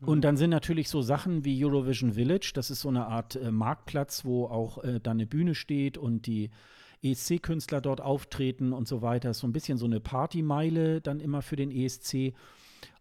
[0.00, 0.08] Mhm.
[0.08, 3.52] Und dann sind natürlich so Sachen wie Eurovision Village, das ist so eine Art äh,
[3.52, 6.50] Marktplatz, wo auch äh, dann eine Bühne steht und die
[7.04, 9.34] ESC-Künstler dort auftreten und so weiter.
[9.34, 12.34] So ein bisschen so eine Partymeile dann immer für den ESC.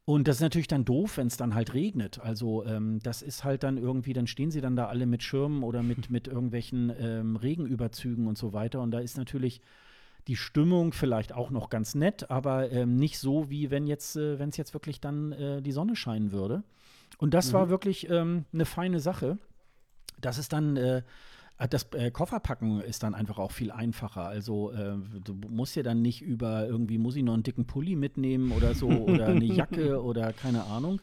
[0.05, 2.19] Und das ist natürlich dann doof, wenn es dann halt regnet.
[2.19, 5.63] Also ähm, das ist halt dann irgendwie, dann stehen sie dann da alle mit Schirmen
[5.63, 8.81] oder mit, mit irgendwelchen ähm, Regenüberzügen und so weiter.
[8.81, 9.61] Und da ist natürlich
[10.27, 14.39] die Stimmung vielleicht auch noch ganz nett, aber ähm, nicht so, wie wenn jetzt, äh,
[14.39, 16.63] wenn es jetzt wirklich dann äh, die Sonne scheinen würde.
[17.17, 17.53] Und das mhm.
[17.53, 19.37] war wirklich ähm, eine feine Sache.
[20.19, 21.03] Das ist dann äh,
[21.67, 24.25] das äh, Kofferpacken ist dann einfach auch viel einfacher.
[24.25, 27.95] Also äh, du musst ja dann nicht über irgendwie, muss ich noch einen dicken Pulli
[27.95, 31.01] mitnehmen oder so oder eine Jacke oder keine Ahnung.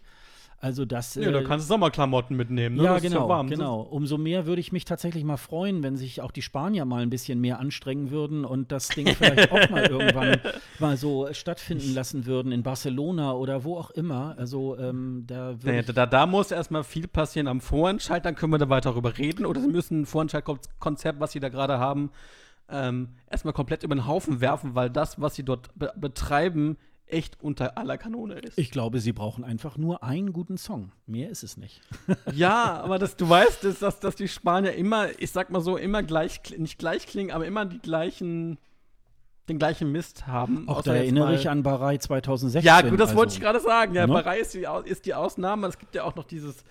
[0.60, 1.14] Also das.
[1.14, 2.84] Ja, da äh, kannst du Sommerklamotten mitnehmen, ne?
[2.84, 3.80] Ja, das genau, ja genau.
[3.80, 7.08] Umso mehr würde ich mich tatsächlich mal freuen, wenn sich auch die Spanier mal ein
[7.08, 10.38] bisschen mehr anstrengen würden und das Ding vielleicht auch mal irgendwann
[10.78, 14.34] mal so stattfinden lassen würden in Barcelona oder wo auch immer.
[14.36, 18.58] Also ähm, da, naja, da, da muss erstmal viel passieren am Vorentscheid, dann können wir
[18.58, 19.46] da weiter darüber reden.
[19.46, 22.10] Oder sie müssen ein Vorentscheidkonzept, was sie da gerade haben,
[22.68, 26.76] ähm, erstmal komplett über den Haufen werfen, weil das, was sie dort be betreiben,
[27.12, 28.58] echt unter aller Kanone ist.
[28.58, 30.92] Ich glaube, sie brauchen einfach nur einen guten Song.
[31.06, 31.80] Mehr ist es nicht.
[32.34, 35.76] ja, aber das, du weißt, dass, dass, dass die Spanier immer, ich sag mal so,
[35.76, 38.58] immer gleich, nicht gleich klingen, aber immer die gleichen
[39.48, 40.68] den gleichen Mist haben.
[40.68, 42.64] Auch da erinnere ich an Barei 2016.
[42.66, 43.94] Ja, gut, das also, wollte ich gerade sagen.
[43.94, 44.12] Ja, ne?
[44.12, 45.66] Barei ist die, ist die Ausnahme.
[45.66, 46.64] Es gibt ja auch noch dieses,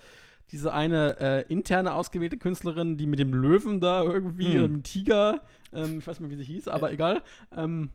[0.50, 4.62] diese eine äh, interne ausgewählte Künstlerin, die mit dem Löwen da irgendwie, hm.
[4.62, 6.94] dem Tiger, ähm, ich weiß nicht mehr, wie sie hieß, aber äh.
[6.94, 7.22] egal.
[7.56, 7.90] Ähm,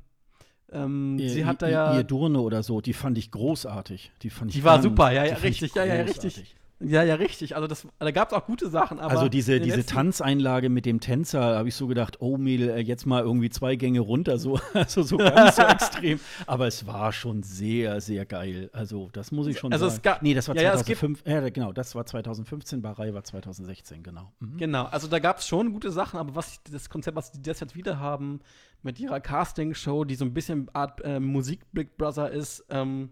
[0.75, 1.95] ähm, ihr, sie hat da ja.
[1.95, 4.11] Ihr Durne oder so, die fand ich großartig.
[4.21, 6.55] Die fand ich Die war super, ja, ja, richtig, ja, ja, richtig.
[6.79, 7.55] Ja, ja, richtig.
[7.55, 8.99] Also das, da gab es auch gute Sachen.
[8.99, 13.05] also diese, diese Tanzeinlage mit dem Tänzer, habe ich so gedacht, oh Mädel, äh, jetzt
[13.05, 16.19] mal irgendwie zwei Gänge runter, so, also so ganz so extrem.
[16.47, 18.69] Aber es war schon sehr, sehr geil.
[18.73, 19.95] Also das muss ich schon also sagen.
[19.95, 21.23] Es gab, nee, das war ja, 2005.
[21.25, 24.33] Ja, genau, das war 2015, Barei war 2016, genau.
[24.39, 24.57] Mhm.
[24.57, 27.61] Genau, also da gab es schon gute Sachen, aber was das Konzept, was die das
[27.61, 28.41] jetzt wieder haben
[28.83, 33.09] mit ihrer Casting-Show, die so ein bisschen Art äh, Musik Big Brother ist, ähm,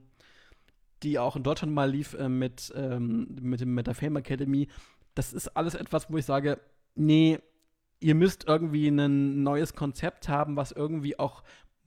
[1.04, 4.68] die auch in Deutschland mal lief äh, mit, ähm, mit, dem, mit der Fame Academy.
[5.16, 6.60] Das ist alles etwas, wo ich sage,
[6.96, 7.40] nee,
[8.00, 11.44] ihr müsst irgendwie ein neues Konzept haben, was irgendwie auch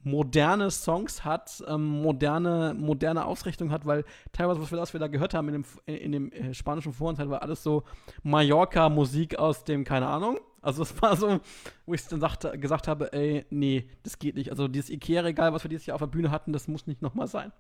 [0.07, 5.09] moderne Songs hat, ähm, moderne, moderne Ausrichtung hat, weil teilweise, was wir, was wir da
[5.09, 7.83] gehört haben in dem, in dem äh, spanischen Vorentscheid, war alles so
[8.23, 10.39] Mallorca-Musik aus dem, keine Ahnung.
[10.63, 11.41] Also es war so,
[11.87, 14.51] wo ich dann sagte, gesagt habe, ey, nee, das geht nicht.
[14.51, 17.27] Also dieses Ikea-Regal, was wir dieses Jahr auf der Bühne hatten, das muss nicht nochmal
[17.27, 17.53] sein.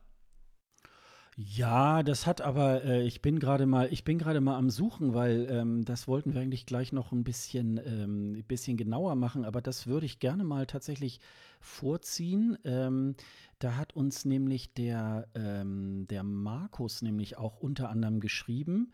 [1.39, 5.13] Ja, das hat aber, äh, ich bin gerade mal, ich bin gerade mal am Suchen,
[5.13, 9.45] weil ähm, das wollten wir eigentlich gleich noch ein bisschen, ähm, ein bisschen genauer machen,
[9.45, 11.21] aber das würde ich gerne mal tatsächlich
[11.61, 12.57] vorziehen.
[12.65, 13.17] Ähm,
[13.59, 18.91] da hat uns nämlich der, ähm, der Markus nämlich auch unter anderem geschrieben.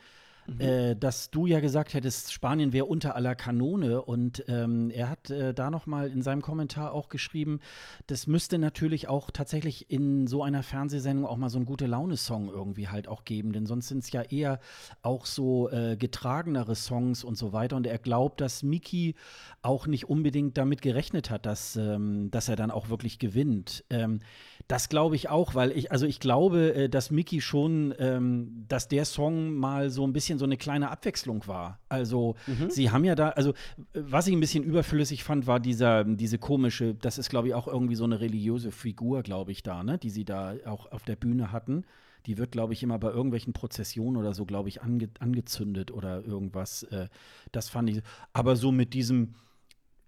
[0.46, 0.60] Mhm.
[0.60, 4.02] Äh, dass du ja gesagt hättest, Spanien wäre unter aller Kanone.
[4.02, 7.60] Und ähm, er hat äh, da nochmal in seinem Kommentar auch geschrieben,
[8.08, 12.48] das müsste natürlich auch tatsächlich in so einer Fernsehsendung auch mal so ein gute Laune-Song
[12.48, 13.52] irgendwie halt auch geben.
[13.52, 14.58] Denn sonst sind es ja eher
[15.02, 17.76] auch so äh, getragenere Songs und so weiter.
[17.76, 19.14] Und er glaubt, dass Miki
[19.62, 23.84] auch nicht unbedingt damit gerechnet hat, dass, ähm, dass er dann auch wirklich gewinnt.
[23.90, 24.20] Ähm,
[24.68, 28.88] das glaube ich auch, weil ich, also ich glaube, äh, dass Miki schon, ähm, dass
[28.88, 31.78] der Song mal so ein bisschen so eine kleine Abwechslung war.
[31.88, 32.70] Also mhm.
[32.70, 33.54] sie haben ja da, also
[33.94, 37.68] was ich ein bisschen überflüssig fand, war dieser, diese komische, das ist glaube ich auch
[37.68, 41.16] irgendwie so eine religiöse Figur, glaube ich, da, ne, die sie da auch auf der
[41.16, 41.84] Bühne hatten.
[42.26, 46.24] Die wird, glaube ich, immer bei irgendwelchen Prozessionen oder so, glaube ich, ange angezündet oder
[46.24, 46.84] irgendwas.
[46.84, 47.08] Äh,
[47.50, 48.02] das fand ich.
[48.32, 49.34] Aber so mit diesem,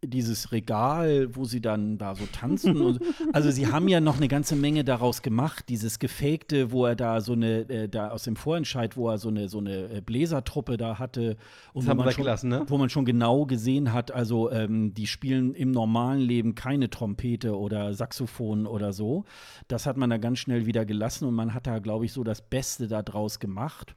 [0.06, 2.80] dieses Regal, wo sie dann da so tanzen.
[2.80, 3.00] und,
[3.32, 5.66] also sie haben ja noch eine ganze Menge daraus gemacht.
[5.68, 9.28] Dieses Gefakte, wo er da so eine, äh, da aus dem Vorentscheid, wo er so
[9.28, 11.36] eine, so eine äh, Bläsertruppe da hatte.
[11.72, 12.64] Und Das haben wo, wir man schon, weggelassen, ne?
[12.66, 17.58] wo man schon genau gesehen hat, also ähm, die spielen im normalen Leben keine Trompete
[17.58, 19.24] oder Saxophon oder so.
[19.68, 22.24] Das hat man da ganz schnell wieder gelassen und man hat da, glaube ich, so
[22.24, 23.94] das Beste daraus gemacht.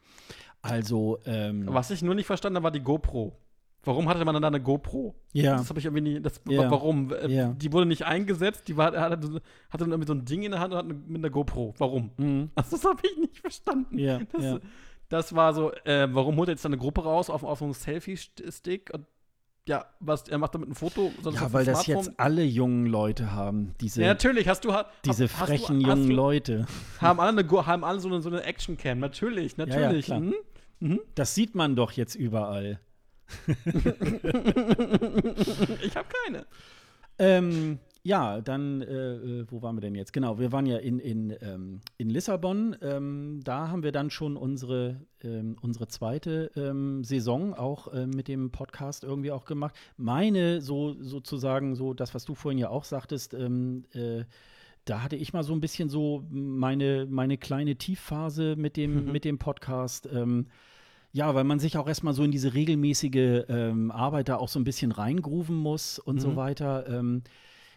[0.62, 3.38] Also, ähm, Was ich nur nicht verstanden habe, war die GoPro.
[3.84, 5.16] Warum hatte man dann da eine GoPro?
[5.34, 5.56] Ja.
[5.58, 6.20] Das habe ich irgendwie nie.
[6.22, 6.70] Das, Ja.
[6.70, 7.12] Warum?
[7.14, 7.48] Äh, Ja.
[7.54, 10.60] Die wurde nicht eingesetzt, die war, hatte, hatte dann irgendwie so ein Ding in der
[10.60, 11.74] Hand und hat mit einer GoPro.
[11.78, 12.12] Warum?
[12.18, 12.50] mhm.
[12.56, 13.98] Also, das habe ich nicht verstanden.
[13.98, 14.60] Ja, Das, ja.
[15.10, 17.74] das war so, äh, warum holt er jetzt eine Gruppe raus auf, auf so einen
[17.74, 18.92] Selfie-Stick?
[18.94, 19.06] Und
[19.70, 21.12] ja, was, er macht damit ein Foto?
[21.24, 24.74] Ja, weil das jetzt alle jungen Leute haben, diese, Ja, natürlich, hast du.
[24.74, 26.66] ha- diese hast frechen du, jungen du, Leute.
[27.02, 29.00] Haben alle, eine, haben alle so eine, so eine Action-Cam.
[29.00, 30.06] Natürlich, ja, natürlich.
[30.06, 30.20] klar.
[30.22, 30.34] mhm.
[30.80, 31.00] Mhm.
[31.16, 32.80] Das sieht man doch jetzt überall.
[35.84, 36.46] Ich habe keine.
[37.20, 40.14] Ähm, ja, dann, äh, äh, wo waren wir denn jetzt?
[40.14, 42.76] Genau, wir waren ja in, in, ähm, in Lissabon.
[42.82, 48.28] Ähm, da haben wir dann schon unsere, ähm, unsere zweite ähm, Saison auch äh, mit
[48.30, 49.76] dem Podcast irgendwie auch gemacht.
[49.98, 54.24] Meine, so sozusagen, so das, was du vorhin ja auch sagtest, ähm, äh,
[54.86, 59.12] da hatte ich mal so ein bisschen so meine, meine kleine Tiefphase mit dem, Mhm.
[59.12, 60.08] mit dem Podcast.
[61.18, 64.59] Ja, weil man sich auch erstmal so in diese regelmäßige ähm, Arbeit da auch so
[64.59, 66.36] ein bisschen reingrooven muss und so Mhm.
[66.36, 66.88] weiter.
[66.88, 67.24] Ähm,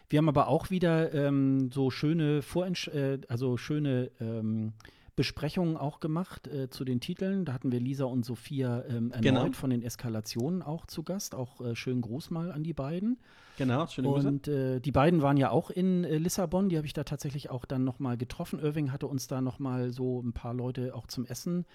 [0.09, 4.73] wir haben aber auch wieder ähm, so schöne Vorentsch äh, also schöne ähm,
[5.15, 7.43] Besprechungen auch gemacht äh, zu den Titeln.
[7.45, 9.51] Da hatten wir Lisa und Sophia ähm, erneut Genau.
[9.53, 11.33] von den Eskalationen auch zu Gast.
[11.33, 13.17] Auch äh, schönen Gruß mal an die beiden.
[13.57, 14.27] Genau, schöne Grüße.
[14.27, 16.69] Und äh, die beiden waren ja auch in äh, Lissabon.
[16.69, 18.59] Die habe ich da tatsächlich auch dann noch mal getroffen.
[18.59, 21.65] Irving hatte uns da noch mal so ein paar Leute auch zum Essen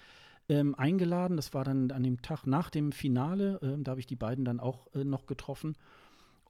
[0.49, 1.37] ähm, eingeladen.
[1.37, 3.59] Das war dann an dem Tag nach dem Finale.
[3.61, 5.75] Ähm, da habe ich die beiden dann auch äh, noch getroffen.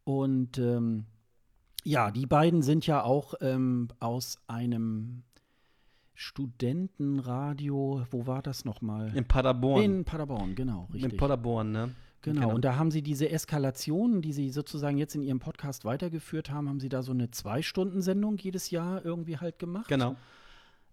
[0.03, 1.05] Und ähm,
[1.83, 5.23] ja, die beiden sind ja auch ähm, aus einem
[6.13, 8.05] Studentenradio.
[8.09, 9.15] Wo war das noch mal?
[9.15, 9.83] In Paderborn.
[9.83, 11.13] In Paderborn, genau, richtig.
[11.13, 11.95] In Paderborn, ne?
[12.23, 16.49] Genau, und da haben sie diese Eskalation, die sie sozusagen jetzt in ihrem Podcast weitergeführt
[16.49, 19.87] haben, haben sie da so eine Zwei-Stunden-Sendung jedes Jahr irgendwie halt gemacht.
[19.87, 20.15] Genau.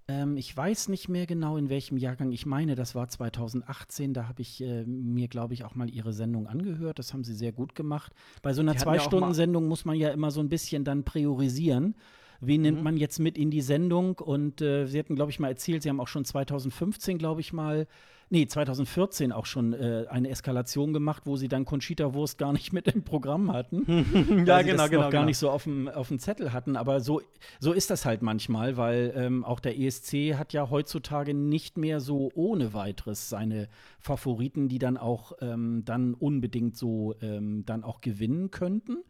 [0.07, 2.31] Ähm, ich weiß nicht mehr genau, in welchem Jahrgang.
[2.33, 4.13] Ich meine, das war 2018.
[4.13, 6.99] Da habe ich äh, mir, glaube ich, auch mal ihre Sendung angehört.
[6.99, 8.13] Das haben sie sehr gut gemacht.
[8.43, 11.95] Bei so einer ja Zwei-Stunden-Sendung muss man ja immer so ein bisschen dann priorisieren.
[12.41, 12.85] Wen nimmt Mhm.
[12.85, 14.19] man jetzt mit in die Sendung?
[14.19, 17.53] Und äh, sie hatten, glaube ich, mal erzählt, sie haben auch schon 2015, glaube ich,
[17.55, 17.87] mal,
[18.31, 22.73] nee, 2014 auch schon äh, eine Eskalation gemacht, wo sie dann Conchita Wurst gar nicht
[22.73, 23.85] mit im Programm hatten.
[24.45, 25.25] Ja, genau, das genau, noch gar genau.
[25.25, 26.77] nicht so auf dem, auf dem Zettel hatten.
[26.77, 27.21] Aber so,
[27.61, 32.01] so ist das halt manchmal, weil ähm, auch der ESC hat ja heutzutage nicht mehr
[32.01, 33.69] so ohne weiteres seine
[33.99, 39.05] Favoriten, die dann auch ähm, dann unbedingt so ähm, dann auch gewinnen könnten.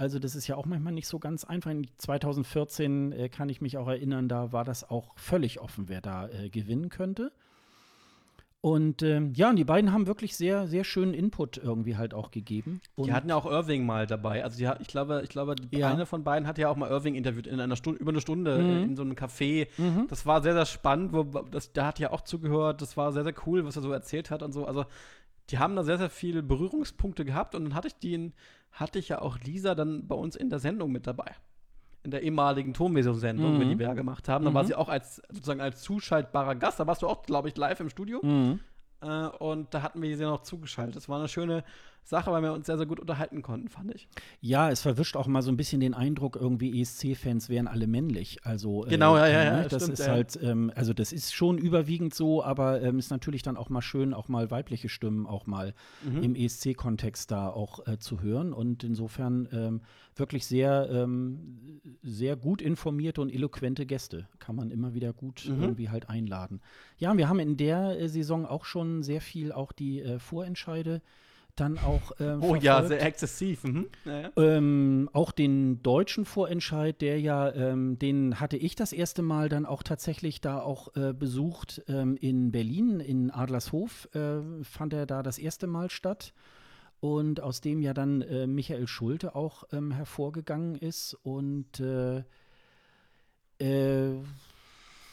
[0.00, 1.70] Also das ist ja auch manchmal nicht so ganz einfach.
[1.70, 6.00] In 2014 äh, kann ich mich auch erinnern, da war das auch völlig offen, wer
[6.00, 7.32] da äh, gewinnen könnte.
[8.62, 12.30] Und ähm, ja, und die beiden haben wirklich sehr, sehr schönen Input irgendwie halt auch
[12.30, 12.82] gegeben.
[12.94, 14.44] Und Die hatten ja auch Irving mal dabei.
[14.44, 15.88] Also die, ich glaube, ich glaube, Ja.
[15.90, 18.58] eine von beiden hat ja auch mal Irving interviewt in einer Stunde, über eine Stunde
[18.58, 18.82] Mhm.
[18.90, 19.68] in so einem Café.
[20.08, 21.14] Das war sehr, sehr spannend.
[21.14, 22.82] Wo, das, da hat ja auch zugehört.
[22.82, 24.66] Das war sehr, sehr cool, was er so erzählt hat und so.
[24.66, 24.84] Also
[25.48, 28.34] die haben da sehr, sehr viele Berührungspunkte gehabt und dann hatte ich den,
[28.72, 31.34] hatte ich ja auch Lisa dann bei uns in der Sendung mit dabei.
[32.02, 33.68] In der ehemaligen Tonversion-Sendung, Mhm.
[33.68, 34.44] die wir ja gemacht haben.
[34.46, 34.68] Da war Mhm.
[34.68, 36.80] sie auch als sozusagen als zuschaltbarer Gast.
[36.80, 38.20] Da warst du auch, glaube ich, live im Studio.
[38.22, 38.60] Mhm.
[39.02, 40.96] Äh, und da hatten wir sie noch zugeschaltet.
[40.96, 41.62] Das war eine schöne
[42.04, 44.08] Sache, weil wir uns sehr, sehr gut unterhalten konnten, fand ich.
[44.40, 48.38] Ja, es verwischt auch mal so ein bisschen den Eindruck, irgendwie ESC-Fans wären alle männlich.
[48.44, 50.12] Also Genau, ja, ja, ja, ne, das stimmt, ist ja.
[50.12, 53.82] halt, ähm, also das ist schon überwiegend so, aber ähm, ist natürlich dann auch mal
[53.82, 55.74] schön, auch mal weibliche Stimmen auch mal
[56.04, 56.22] Mhm.
[56.22, 59.82] im ESC-Kontext da auch äh, zu hören und insofern ähm,
[60.16, 65.62] wirklich sehr, ähm, sehr gut informierte und eloquente Gäste kann man immer wieder gut Mhm.
[65.62, 66.60] irgendwie halt einladen.
[66.98, 71.02] Ja, wir haben in der äh, Saison auch schon sehr viel auch die äh, Vorentscheide
[71.60, 73.64] dann auch äh, Oh ja, sehr exzessiv.
[73.64, 73.88] Mhm.
[74.04, 74.30] Ja, ja.
[74.36, 79.66] Ähm, auch den deutschen Vorentscheid, der ja, ähm, den hatte ich das erste Mal dann
[79.66, 85.22] auch tatsächlich da auch äh, besucht ähm, in Berlin, in Adlershof äh, fand er da
[85.22, 86.32] das erste Mal statt.
[87.00, 91.16] Und aus dem ja dann äh, Michael Schulte auch ähm, hervorgegangen ist.
[91.22, 92.22] Und äh,
[93.58, 94.20] äh,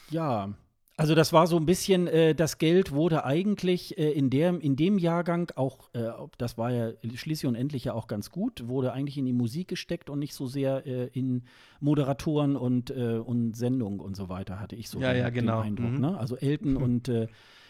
[0.10, 0.54] ja,
[1.00, 4.76] also das war so ein bisschen, äh, das Geld wurde eigentlich äh, in, der, in
[4.76, 8.94] dem Jahrgang auch, äh, das war ja schließlich und endlich ja auch ganz gut, wurde
[8.94, 11.44] eigentlich in die Musik gesteckt und nicht so sehr äh, in
[11.80, 15.62] Moderatoren und, äh, und Sendung und so weiter, hatte ich so Ja, den, ja, genau.
[15.62, 15.92] den Eindruck.
[15.92, 16.02] Mhm.
[16.02, 16.18] Ne?
[16.18, 17.28] Also Elton und äh,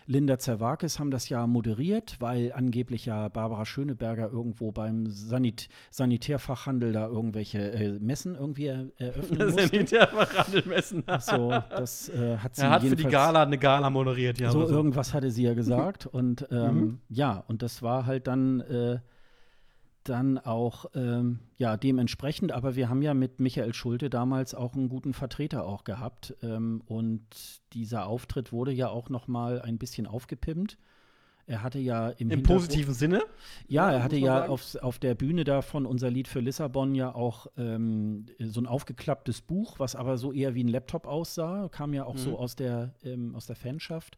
[0.08, 6.94] Linda Zerwakis haben das ja moderiert, weil angeblich ja Barbara Schöneberger irgendwo beim Sanit Sanitärfachhandel
[6.94, 9.68] da irgendwelche äh, Messen irgendwie er eröffnen musste.
[9.68, 11.04] Sanitärfachhandel messen.
[11.20, 14.50] so, das äh, hat sie Er hat für die Gala eine Gala moderiert, ja.
[14.52, 16.06] so aber irgendwas hatte sie ja gesagt.
[16.12, 17.00] und ähm, Mhm.
[17.10, 19.00] ja, und das war halt dann, äh,
[20.10, 22.52] dann auch ähm, ja, dementsprechend.
[22.52, 26.36] Aber wir haben ja mit Michael Schulte damals auch einen guten Vertreter auch gehabt.
[26.42, 27.22] Ähm, und
[27.74, 30.78] dieser Auftritt wurde ja auch noch mal ein bisschen aufgepimpt.
[31.50, 33.24] Er hatte ja im, Im positiven Sinne.
[33.70, 37.16] ja, er hatte ja auf, auf der Bühne da von unser Lied für Lissabon ja
[37.16, 41.94] auch ähm, so ein aufgeklapptes Buch, was aber so eher wie ein Laptop aussah, kam
[41.94, 42.20] ja auch Mhm.
[42.20, 44.18] so aus der, ähm, aus der Fanschaft.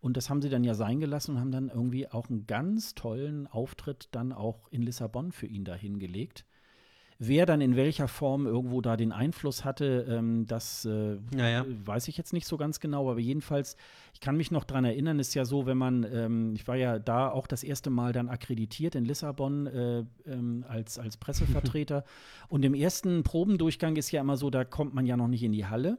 [0.00, 2.94] Und das haben sie dann ja sein gelassen und haben dann irgendwie auch einen ganz
[2.94, 6.44] tollen Auftritt dann auch in Lissabon für ihn da hingelegt.
[7.20, 11.66] Wer dann in welcher Form irgendwo da den Einfluss hatte, ähm, das äh, Ja, ja.
[11.66, 13.76] weiß ich jetzt nicht so ganz genau, aber jedenfalls,
[14.14, 17.00] ich kann mich noch dran erinnern, ist ja so, wenn man, ähm, ich war ja
[17.00, 22.04] da auch das erste Mal dann akkreditiert in Lissabon äh, ähm, als, als Pressevertreter.
[22.48, 25.50] und im ersten Probendurchgang ist ja immer so, da kommt man ja noch nicht in
[25.50, 25.98] die Halle.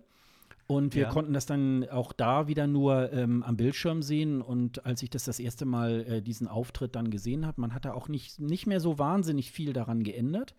[0.71, 1.09] Und wir Ja.
[1.09, 4.39] konnten das dann auch da wieder nur ähm, am Bildschirm sehen.
[4.39, 7.85] Und als ich das das erste Mal äh, diesen Auftritt dann gesehen habe, man hat
[7.85, 10.53] da auch nicht, nicht mehr so wahnsinnig viel daran geändert.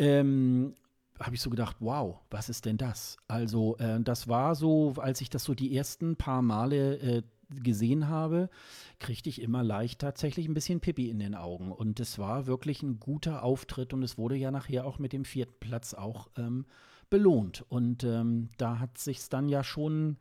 [0.00, 0.74] Ähm,
[1.20, 3.16] habe ich so gedacht, wow, was ist denn das?
[3.28, 7.22] Also, äh, das war so, als ich das so die ersten paar Male äh,
[7.62, 8.50] gesehen habe,
[8.98, 11.70] kriegte ich immer leicht tatsächlich ein bisschen Pipi in den Augen.
[11.70, 15.24] Und es war wirklich ein guter Auftritt und es wurde ja nachher auch mit dem
[15.24, 16.66] vierten Platz auch ähm,
[17.10, 17.64] belohnt.
[17.68, 20.18] Und ähm, da hat sich dann ja schon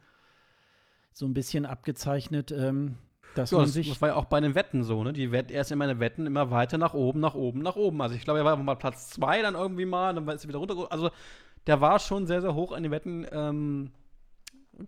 [1.14, 2.98] so ein bisschen abgezeichnet, ähm,
[3.34, 3.88] dass Ja, man das, sich.
[3.88, 5.14] das war ja auch bei den Wetten so, ne?
[5.14, 8.02] Die Wett, erst in meine Wetten immer weiter nach oben, nach oben, nach oben.
[8.02, 10.60] Also ich glaube, er war mal Platz zwei, dann irgendwie mal, dann ist er wieder
[10.60, 10.92] runter.
[10.92, 11.12] Also
[11.68, 13.92] der war schon sehr, sehr hoch an den Wetten ähm,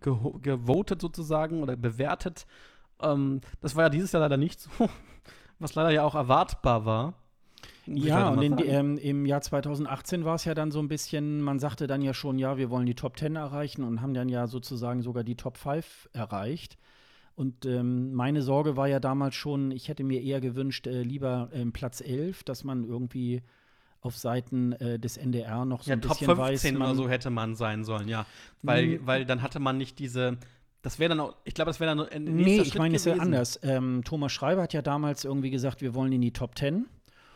[0.01, 2.45] gewotet sozusagen oder bewertet.
[3.01, 4.69] Ähm, das war ja dieses Jahr leider nicht so,
[5.59, 7.13] was leider ja auch erwartbar war.
[7.95, 10.87] Ich Ja, leider und in, ähm, im Jahr 2018 war es ja dann so ein
[10.87, 14.13] bisschen, man sagte dann ja schon, ja, wir wollen die Top 10 erreichen und haben
[14.13, 16.77] dann ja sozusagen sogar die Top 5 erreicht.
[17.35, 21.49] Und ähm, meine Sorge war ja damals schon, ich hätte mir eher gewünscht, äh, lieber
[21.53, 23.43] ähm, Platz 11, dass man irgendwie
[24.01, 26.75] auf Seiten äh, des NDR noch so ja, ein Top bisschen 15 weiß.
[26.81, 28.25] oder Man, so hätte man sein sollen, ja.
[28.63, 28.99] Weil, Mhm.
[29.05, 30.37] weil dann hatte man nicht diese.
[30.81, 32.95] Das wäre dann auch, ich glaube, das wäre dann ein Nee, nächster ich Schritt meine
[32.95, 33.33] es ist ja gewesen.
[33.33, 33.59] anders.
[33.63, 36.85] Ähm, Thomas Schreiber hat ja damals irgendwie gesagt, wir wollen in die Top 10.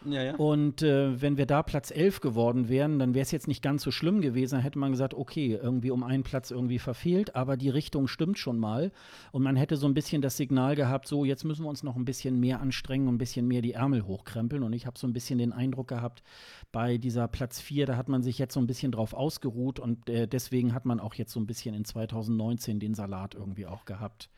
[0.05, 0.35] Ja, ja.
[0.35, 3.83] Und äh, wenn wir da Platz 11 geworden wären, dann wäre es jetzt nicht ganz
[3.83, 4.55] so schlimm gewesen.
[4.55, 8.39] Dann hätte man gesagt, okay, irgendwie um einen Platz irgendwie verfehlt, aber die Richtung stimmt
[8.39, 8.91] schon mal.
[9.31, 11.95] Und man hätte so ein bisschen das Signal gehabt, so jetzt müssen wir uns noch
[11.95, 14.63] ein bisschen mehr anstrengen und ein bisschen mehr die Ärmel hochkrempeln.
[14.63, 16.23] Und ich habe so ein bisschen den Eindruck gehabt,
[16.71, 20.09] bei dieser Platz 4, da hat man sich jetzt so ein bisschen drauf ausgeruht und
[20.09, 23.85] äh, deswegen hat man auch jetzt so ein bisschen in 2019 den Salat irgendwie auch
[23.85, 24.29] gehabt.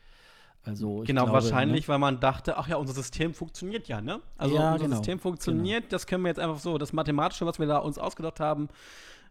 [0.64, 4.20] Also Genau, glaube, wahrscheinlich, weil man dachte, ach ja, unser System funktioniert ja, ne?
[4.38, 4.96] Also Ja, unser genau.
[4.96, 8.40] System funktioniert, das können wir jetzt einfach so, das Mathematische, was wir da uns ausgedacht
[8.40, 8.68] haben,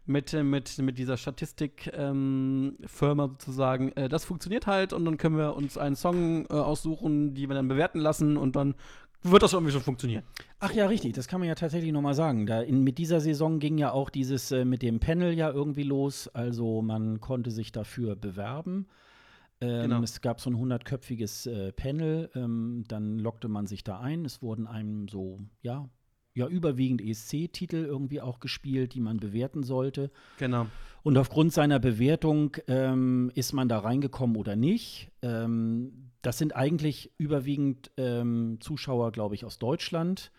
[0.06, 5.78] mit, mit, mit dieser Statistikfirma sozusagen, äh, das funktioniert halt und dann können wir uns
[5.78, 8.74] einen Song äh, aussuchen, die wir dann bewerten lassen und dann
[9.26, 10.22] wird das irgendwie schon funktionieren.
[10.60, 12.44] Ach ja, richtig, das kann man ja tatsächlich nochmal sagen.
[12.44, 15.82] Da in, mit dieser Saison ging ja auch dieses äh, mit dem Panel ja irgendwie
[15.82, 16.28] los.
[16.28, 18.86] Also man konnte sich dafür bewerben.
[19.60, 20.02] Ähm, Genau.
[20.02, 24.24] Es gab so ein hundertköpfiges äh, Panel, ähm, dann lockte man sich da ein.
[24.24, 25.88] Es wurden einem so, ja,
[26.34, 30.10] ja, überwiegend ESC-Titel irgendwie auch gespielt, die man bewerten sollte.
[30.38, 30.66] Genau.
[31.04, 35.12] Und aufgrund seiner Bewertung ähm, ist man da reingekommen oder nicht.
[35.22, 40.32] Ähm, das sind eigentlich überwiegend ähm, Zuschauer, glaube ich, aus Deutschland,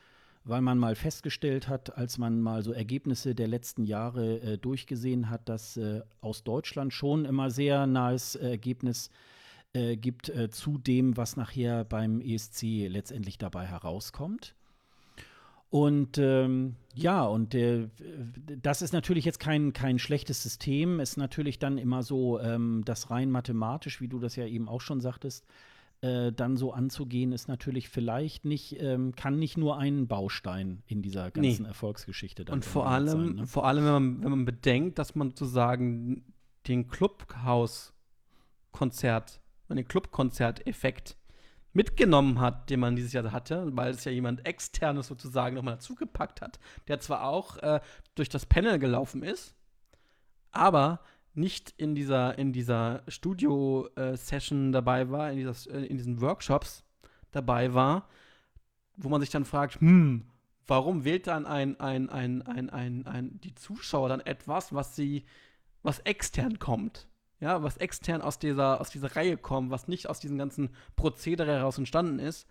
[0.45, 5.29] weil man mal festgestellt hat, als man mal so Ergebnisse der letzten Jahre äh, durchgesehen
[5.29, 9.09] hat, dass äh, aus Deutschland schon immer sehr nahes äh, Ergebnis
[9.73, 14.55] äh, gibt äh, zu dem, was nachher beim ESC letztendlich dabei herauskommt.
[15.71, 17.89] Und ähm, ja, und äh,
[18.61, 20.99] das ist natürlich jetzt kein, kein schlechtes System.
[20.99, 24.79] Ist natürlich dann immer so, ähm, das rein mathematisch, wie du das ja eben auch
[24.79, 25.43] schon sagtest,
[26.05, 31.01] äh, dann so anzugehen, ist natürlich vielleicht nicht, ähm, kann nicht nur ein Baustein in
[31.01, 31.67] dieser ganzen Nee.
[31.67, 33.47] Erfolgsgeschichte dann Und vor allem, sein, ne?
[33.47, 36.31] vor allem wenn, man, wenn man bedenkt, dass man sozusagen
[36.67, 41.17] den Clubhaus-Konzert, den Clubkonzerteffekt
[41.73, 46.41] mitgenommen hat, den man dieses Jahr hatte, weil es ja jemand externes sozusagen nochmal dazugepackt
[46.41, 47.79] hat, der zwar auch äh,
[48.13, 49.55] durch das Panel gelaufen ist,
[50.51, 50.99] aber
[51.37, 56.83] nicht in dieser, in dieser Studio-Session dabei war, in, dieser, äh, in diesen Workshops
[57.31, 58.07] dabei war,
[58.97, 60.25] wo man sich dann fragt, hm,
[60.67, 65.25] warum wählt dann ein, ein, ein, ein, ein, ein, die Zuschauer dann etwas, was sie,
[65.83, 67.07] was extern kommt?
[67.39, 71.51] ja, was extern aus dieser, aus dieser Reihe kommt, was nicht aus diesem ganzen Prozedere
[71.51, 72.47] heraus entstanden ist,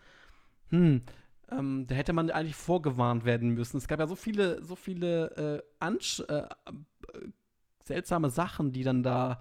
[0.71, 1.03] hm,
[1.51, 3.77] ähm, da hätte man eigentlich vorgewarnt werden müssen.
[3.77, 6.49] Es gab ja so viele, so viele äh, äh, äh,
[7.85, 9.41] seltsame Sachen, die dann da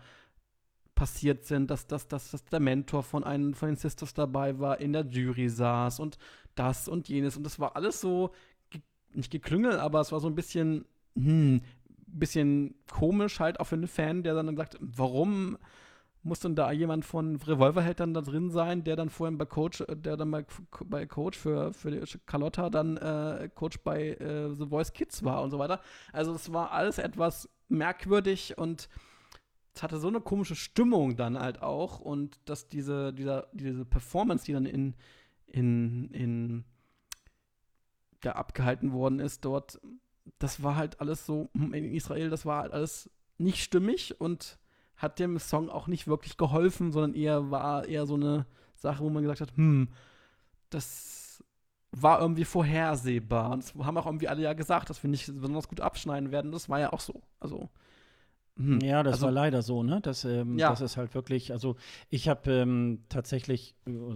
[0.96, 4.80] passiert sind, dass, dass, dass, dass der Mentor von einem von den Sisters dabei war,
[4.80, 6.18] in der Jury saß und
[6.56, 7.36] das und jenes.
[7.36, 8.32] Und das war alles so,
[8.70, 8.82] ge
[9.14, 10.86] nicht geklüngelt, aber es war so ein bisschen,
[11.16, 11.62] hm,
[12.08, 15.58] bisschen komisch halt auch für einen Fan, der dann sagt, warum
[16.24, 19.84] muss denn da jemand von Revolverheld dann da drin sein, der dann vorhin bei Coach,
[19.90, 20.46] der dann bei,
[20.86, 25.52] bei Coach für, für Carlotta dann äh, Coach bei äh, The Voice Kids war und
[25.52, 25.82] so weiter.
[26.12, 28.88] Also es war alles etwas merkwürdig und
[29.76, 34.46] es hatte so eine komische Stimmung dann halt auch und dass diese, dieser, diese Performance,
[34.46, 34.96] die dann in,
[35.48, 36.64] in, in
[38.24, 39.82] ja, abgehalten worden ist dort,
[40.40, 44.60] das war halt alles so, hm, in Israel, das war halt alles nicht stimmig und
[45.04, 48.46] hat dem Song auch nicht wirklich geholfen, sondern eher war eher so eine
[48.76, 49.90] Sache, wo man gesagt hat, hm,
[50.70, 51.44] das
[51.92, 53.52] war irgendwie vorhersehbar.
[53.52, 56.52] Und das haben auch irgendwie alle ja gesagt, dass wir nicht besonders gut abschneiden werden.
[56.52, 57.22] Das war ja auch so.
[57.40, 57.70] Also
[58.58, 58.80] hm.
[58.82, 60.00] Ja, das also, war leider so, ne?
[60.02, 60.70] Das, ähm, ja.
[60.70, 61.76] das ist halt wirklich, also
[62.10, 63.76] ich habe ähm, tatsächlich,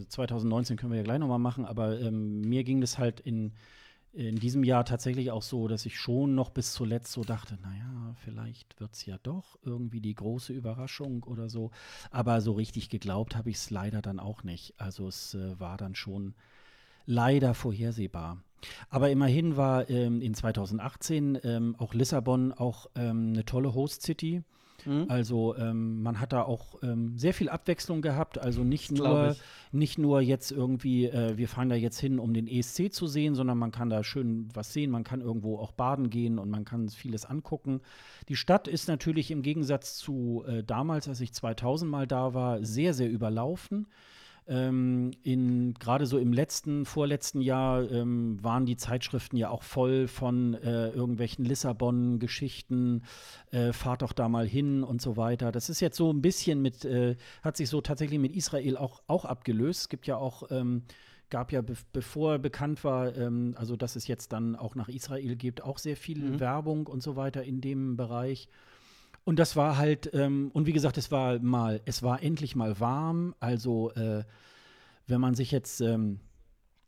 [0.10, 3.54] 2019 können wir ja gleich nochmal machen, aber ähm, mir ging das halt in
[4.18, 8.15] in diesem Jahr tatsächlich auch so, dass ich schon noch bis zuletzt so dachte, naja,
[8.24, 11.70] vielleicht wird es ja doch irgendwie die große Überraschung oder so.
[12.09, 14.74] Aber so richtig geglaubt habe ich es leider dann auch nicht.
[14.80, 16.34] Also es äh, war dann schon
[17.05, 18.41] leider vorhersehbar.
[18.89, 24.41] Aber immerhin war ähm, in 2018 ähm, auch Lissabon auch ähm, eine tolle Host City.
[24.88, 25.06] Mhm.
[25.10, 28.38] Also ähm, man hat da auch ähm, sehr viel Abwechslung gehabt.
[28.40, 29.36] Also nicht nur,
[29.72, 33.36] nicht nur jetzt irgendwie, äh, wir fahren da jetzt hin, um den ESC zu sehen,
[33.36, 34.90] sondern man kann da schön was sehen.
[34.90, 37.82] Man kann irgendwo auch baden gehen und man kann vieles angucken.
[38.30, 42.64] Die Stadt ist natürlich im Gegensatz zu äh, damals, als ich 2000 mal da war,
[42.64, 43.88] sehr, sehr überlaufen.
[44.48, 50.08] Ähm, in gerade so im letzten, vorletzten Jahr ähm, waren die Zeitschriften ja auch voll
[50.08, 53.04] von äh, irgendwelchen Lissabon-Geschichten,
[53.52, 55.52] äh, fahrt doch da mal hin und so weiter.
[55.52, 59.02] Das ist jetzt so ein bisschen mit, äh, hat sich so tatsächlich mit Israel auch,
[59.08, 59.82] auch abgelöst.
[59.82, 60.84] Es gibt ja auch ähm,
[61.30, 65.36] gab ja, be bevor bekannt war, ähm, also dass es jetzt dann auch nach Israel
[65.36, 66.39] gibt, auch sehr viel mhm.
[66.39, 68.48] Werbung und so weiter in dem Bereich.
[69.28, 72.80] Und das war halt, ähm, und wie gesagt, es war mal, es war endlich mal
[72.80, 73.36] warm.
[73.42, 74.24] Also, äh,
[75.06, 76.22] wenn man sich jetzt, ähm,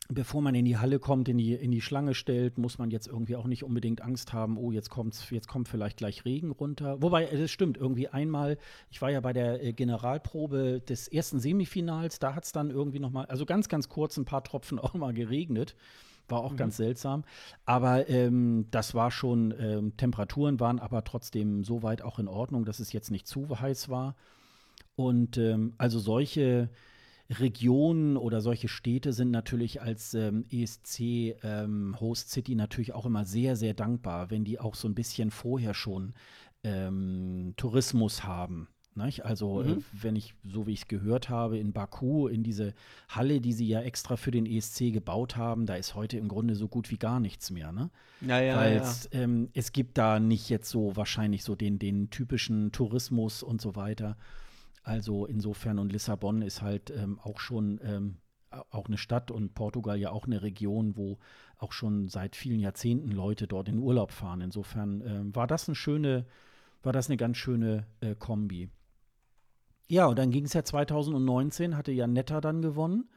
[0.07, 3.07] bevor man in die Halle kommt, in die, in die Schlange stellt, muss man jetzt
[3.07, 7.01] irgendwie auch nicht unbedingt Angst haben, oh, jetzt kommt's, jetzt kommt vielleicht gleich Regen runter.
[7.01, 8.57] Wobei, äh, das stimmt, irgendwie einmal,
[8.89, 12.99] ich war ja bei der äh, Generalprobe des ersten Semifinals, da hat es dann irgendwie
[12.99, 15.75] noch mal, also ganz, ganz kurz ein paar Tropfen auch mal geregnet.
[16.29, 16.57] War auch mhm.
[16.57, 17.23] ganz seltsam.
[17.65, 22.65] Aber ähm, das war schon, ähm, Temperaturen waren aber trotzdem so weit auch in Ordnung,
[22.65, 24.15] dass es jetzt nicht zu heiß war.
[24.95, 26.69] Und ähm, also solche
[27.29, 33.23] Regionen oder solche Städte sind natürlich als ähm, ESC ähm, Host City natürlich auch immer
[33.23, 36.13] sehr, sehr dankbar, wenn die auch so ein bisschen vorher schon
[36.63, 38.67] ähm, Tourismus haben.
[39.05, 39.25] Nicht?
[39.25, 39.79] Also, äh, mhm.
[39.79, 42.73] äh, wenn ich, so wie ich es gehört habe, in Baku, in diese
[43.07, 46.55] Halle, die sie ja extra für den ESC gebaut haben, da ist heute im Grunde
[46.55, 47.71] so gut wie gar nichts mehr.
[47.71, 47.89] Ne?
[48.21, 48.93] Ja, ja, Weil ja.
[49.11, 53.75] Ähm, es gibt da nicht jetzt so wahrscheinlich so den, den typischen Tourismus und so
[53.75, 54.17] weiter.
[54.83, 58.17] Also insofern und Lissabon ist halt ähm, auch schon ähm,
[58.49, 61.17] auch eine Stadt und Portugal ja auch eine Region, wo
[61.57, 64.41] auch schon seit vielen Jahrzehnten Leute dort in Urlaub fahren.
[64.41, 66.25] Insofern ähm, war das eine schöne,
[66.81, 68.69] war das eine ganz schöne äh, Kombi.
[69.89, 73.09] Ja, und dann ging es ja 2019, hatte ja Netta dann gewonnen.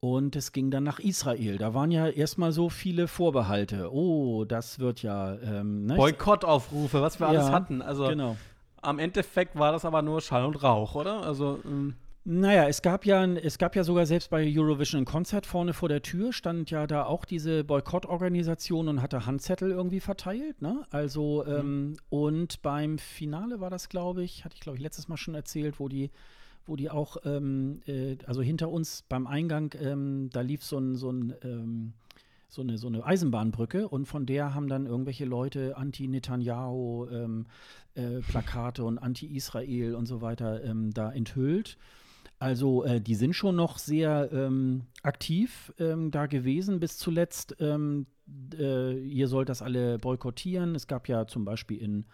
[0.00, 1.58] Und es ging dann nach Israel.
[1.58, 3.92] Da waren ja erstmal so viele Vorbehalte.
[3.92, 5.36] Oh, das wird ja.
[5.36, 5.94] Ähm, ne?
[5.94, 7.80] Boykottaufrufe, was wir ja, alles hatten.
[7.80, 8.36] Also genau.
[8.80, 11.22] am Endeffekt war das aber nur Schall und Rauch, oder?
[11.22, 11.60] Also.
[11.64, 11.94] Ähm
[12.24, 15.88] naja, es gab ja, es gab ja sogar selbst bei Eurovision ein Konzert vorne vor
[15.88, 20.86] der Tür, stand ja da auch diese Boykottorganisation und hatte Handzettel irgendwie verteilt, ne?
[20.90, 21.52] Also, mhm.
[21.52, 25.34] ähm, und beim Finale war das, glaube ich, hatte ich, glaube ich, letztes Mal schon
[25.34, 26.10] erzählt, wo die,
[26.64, 30.94] wo die auch, ähm, äh, also hinter uns beim Eingang, ähm, da lief so ein,
[30.94, 31.92] so ein, ähm,
[32.48, 37.46] so eine, so eine Eisenbahnbrücke und von der haben dann irgendwelche Leute Anti-Netanyahu ähm,
[37.94, 41.78] äh, Plakate und Anti-Israel und so weiter ähm, da enthüllt.
[42.42, 47.54] Also äh, die sind schon noch sehr ähm, aktiv ähm, da gewesen bis zuletzt.
[47.60, 48.06] Ähm,
[48.58, 50.74] äh, ihr sollt das alle boykottieren.
[50.74, 52.04] Es gab ja zum Beispiel in,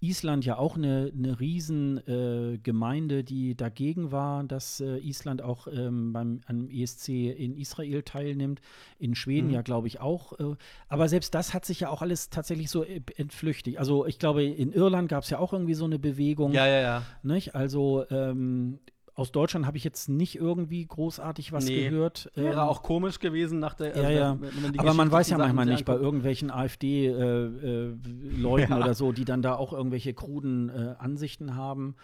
[0.00, 6.12] Island ja auch eine, eine Riesengemeinde, äh, die dagegen war, dass äh, Island auch ähm,
[6.12, 8.60] beim am ESC in Israel teilnimmt.
[8.98, 9.54] In Schweden mhm.
[9.54, 10.38] ja, glaube ich, auch.
[10.38, 10.54] Äh,
[10.88, 13.78] aber selbst das hat sich ja auch alles tatsächlich so entflüchtigt.
[13.78, 16.52] Also ich glaube, in Irland gab es ja auch irgendwie so eine Bewegung.
[16.52, 17.02] Ja, ja, ja.
[17.22, 17.56] Nicht?
[17.56, 18.78] Also ähm,
[19.18, 21.88] aus Deutschland habe ich jetzt nicht irgendwie großartig was nee.
[21.88, 22.30] gehört.
[22.36, 23.96] Wäre ähm, auch komisch gewesen nach der.
[23.96, 24.72] Ja, also, ja.
[24.76, 28.76] Aber man weiß ja manchmal nicht bei irgendwelchen AfD-Leuten äh, äh, ja.
[28.76, 31.96] oder so, die dann da auch irgendwelche kruden äh, Ansichten haben.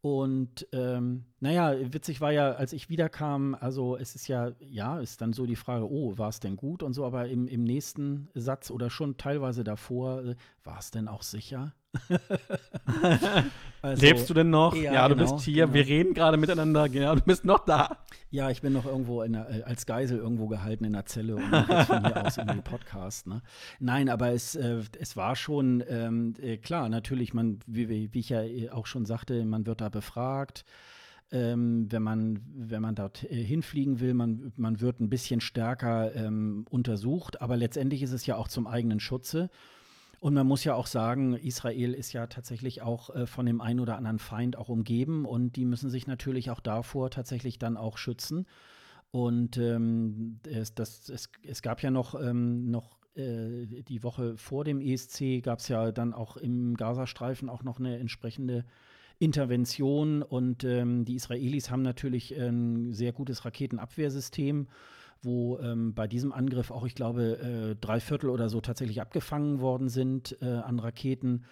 [0.00, 5.20] Und ähm, naja, witzig war ja, als ich wiederkam, also es ist ja, ja, ist
[5.20, 8.28] dann so die Frage, oh, war es denn gut und so, aber im, im nächsten
[8.34, 11.74] Satz oder schon teilweise davor, äh, war es denn auch sicher?
[13.82, 14.74] Also, Lebst du denn noch?
[14.74, 15.66] Ja, ja du genau, bist hier.
[15.66, 15.74] Genau.
[15.74, 16.88] Wir reden gerade miteinander.
[16.88, 17.98] Genau, du bist noch da.
[18.30, 21.50] Ja, ich bin noch irgendwo der, äh, als Geisel irgendwo gehalten in der Zelle und
[21.52, 23.26] jetzt von hier aus in den Podcast.
[23.26, 23.42] Ne?
[23.78, 28.28] Nein, aber es, äh, es war schon ähm, äh, klar, natürlich, man, wie, wie, ich
[28.28, 30.64] ja äh, auch schon sagte, man wird da befragt.
[31.32, 36.14] Ähm, wenn man, wenn man dort äh, hinfliegen will, man, man wird ein bisschen stärker
[36.14, 39.50] ähm, untersucht, aber letztendlich ist es ja auch zum eigenen Schutze.
[40.24, 43.78] Und man muss ja auch sagen, Israel ist ja tatsächlich auch äh, von dem einen
[43.78, 45.26] oder anderen Feind auch umgeben.
[45.26, 48.46] Und die müssen sich natürlich auch davor tatsächlich dann auch schützen.
[49.10, 54.64] Und ähm, es, das, es, es gab ja noch, ähm, noch äh, die Woche vor
[54.64, 58.64] dem ESC gab es ja dann auch im Gazastreifen auch noch eine entsprechende
[59.18, 60.22] Intervention.
[60.22, 64.68] Und ähm, die Israelis haben natürlich ein sehr gutes Raketenabwehrsystem
[65.24, 69.60] wo ähm, bei diesem Angriff auch, ich glaube, äh, drei Viertel oder so tatsächlich abgefangen
[69.60, 71.44] worden sind äh, an Raketen.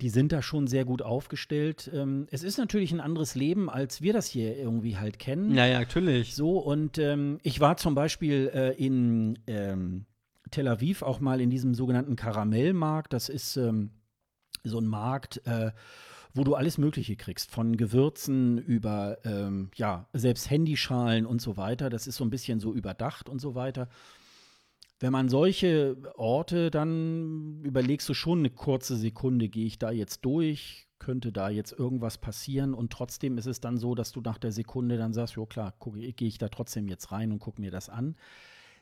[0.00, 1.90] Die sind da schon sehr gut aufgestellt.
[1.92, 5.54] Ähm, es ist natürlich ein anderes Leben, als wir das hier irgendwie halt kennen.
[5.54, 6.34] Ja, ja, natürlich.
[6.36, 10.06] So, und ähm, ich war zum Beispiel äh, in ähm,
[10.50, 13.12] Tel Aviv auch mal in diesem sogenannten Karamellmarkt.
[13.12, 13.90] Das ist ähm,
[14.62, 15.72] so ein Markt, äh,
[16.34, 21.90] wo du alles Mögliche kriegst, von Gewürzen über, ähm, ja, selbst Handyschalen und so weiter.
[21.90, 23.88] Das ist so ein bisschen so überdacht und so weiter.
[25.00, 30.24] Wenn man solche Orte, dann überlegst du schon eine kurze Sekunde, gehe ich da jetzt
[30.24, 34.38] durch, könnte da jetzt irgendwas passieren und trotzdem ist es dann so, dass du nach
[34.38, 37.70] der Sekunde dann sagst, ja klar, gehe ich da trotzdem jetzt rein und gucke mir
[37.70, 38.16] das an.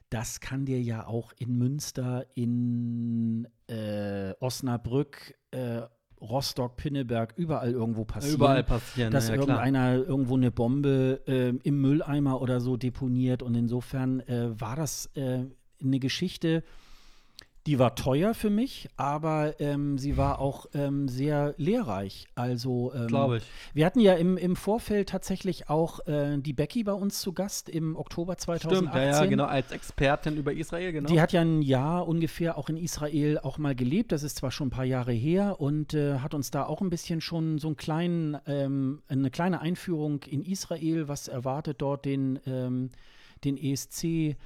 [0.08, 5.82] Das kann dir ja auch in Münster, in äh, Osnabrück, äh,
[6.26, 8.36] Rostock, Pinneberg, überall irgendwo passieren.
[8.36, 10.08] Überall passieren, Dass ja, irgendeiner klar.
[10.08, 13.42] irgendwo eine Bombe äh, im Mülleimer oder so deponiert.
[13.42, 15.44] Und insofern äh, war das äh,
[15.82, 16.62] eine Geschichte,
[17.66, 22.26] die war teuer für mich, aber ähm, sie war auch ähm, sehr lehrreich.
[22.36, 23.42] Also, ähm, glaube ich.
[23.74, 27.68] Wir hatten ja im, im Vorfeld tatsächlich auch äh, die Becky bei uns zu Gast
[27.68, 28.76] im Oktober 2018.
[28.76, 31.08] Stimmt, ja, ja, genau, als Expertin über Israel, genau.
[31.08, 34.12] Die hat ja ein Jahr ungefähr auch in Israel auch mal gelebt.
[34.12, 36.90] Das ist zwar schon ein paar Jahre her und äh, hat uns da auch ein
[36.90, 42.38] bisschen schon so einen kleinen, ähm, eine kleine Einführung in Israel, was erwartet dort den,
[42.46, 42.90] ähm,
[43.44, 44.36] den ESC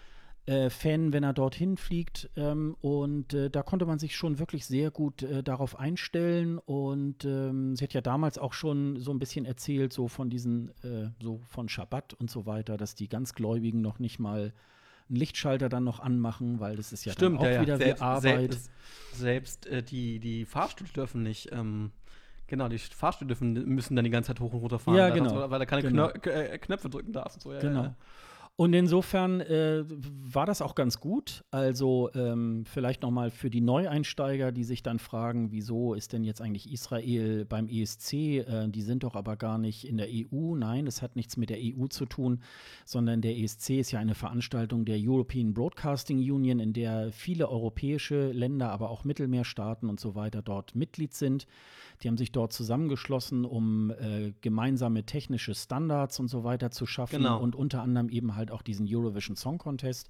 [0.46, 2.30] äh, Fan, wenn er dorthin fliegt.
[2.36, 6.58] Ähm, und äh, da konnte man sich schon wirklich sehr gut äh, darauf einstellen.
[6.58, 10.70] Und ähm, sie hat ja damals auch schon so ein bisschen erzählt, so von diesen,
[10.82, 14.52] äh, so von Schabbat und so weiter, dass die ganz Gläubigen noch nicht mal
[15.08, 18.00] einen Lichtschalter dann noch anmachen, weil das ist ja Stimmt, dann auch ja, wieder selbst,
[18.00, 18.52] wie Arbeit.
[18.52, 18.70] Selbst,
[19.12, 21.92] selbst äh, die, die Fahrstühle dürfen nicht ähm
[22.50, 24.96] Genau, die Fahrstühle dürfen, müssen dann die ganze Zeit hoch und runter fahren.
[24.96, 25.48] Ja, genau.
[25.48, 26.08] weil er keine genau.
[26.08, 27.34] Knö Knöpfe drücken darf.
[27.34, 27.52] Und so.
[27.52, 27.82] Ja, genau.
[27.84, 27.94] Ja.
[28.60, 31.44] Und insofern äh, war das auch ganz gut.
[31.50, 36.24] Also ähm, vielleicht noch mal für die Neueinsteiger, die sich dann fragen, wieso ist denn
[36.24, 38.12] jetzt eigentlich Israel beim ESC?
[38.12, 40.56] Äh, die sind doch aber gar nicht in der EU.
[40.56, 42.42] Nein, das hat nichts mit der EU zu tun,
[42.84, 48.30] sondern der ESC ist ja eine Veranstaltung der European Broadcasting Union, in der viele europäische
[48.30, 51.46] Länder, aber auch Mittelmeerstaaten und so weiter dort Mitglied sind.
[52.02, 57.18] Die haben sich dort zusammengeschlossen, um äh, gemeinsame technische Standards und so weiter zu schaffen
[57.18, 57.40] genau.
[57.40, 60.08] und unter anderem eben halt auch diesen Eurovision Song Contest.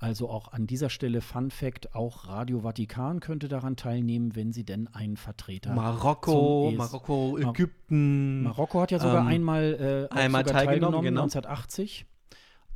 [0.00, 4.64] Also auch an dieser Stelle Fun Fact, auch Radio Vatikan könnte daran teilnehmen, wenn sie
[4.64, 8.44] denn einen Vertreter Marokko, Marokko, Ägypten.
[8.44, 11.22] Marokko hat ja sogar ähm, einmal, äh, einmal sogar teilgenommen, genau.
[11.22, 12.06] 1980.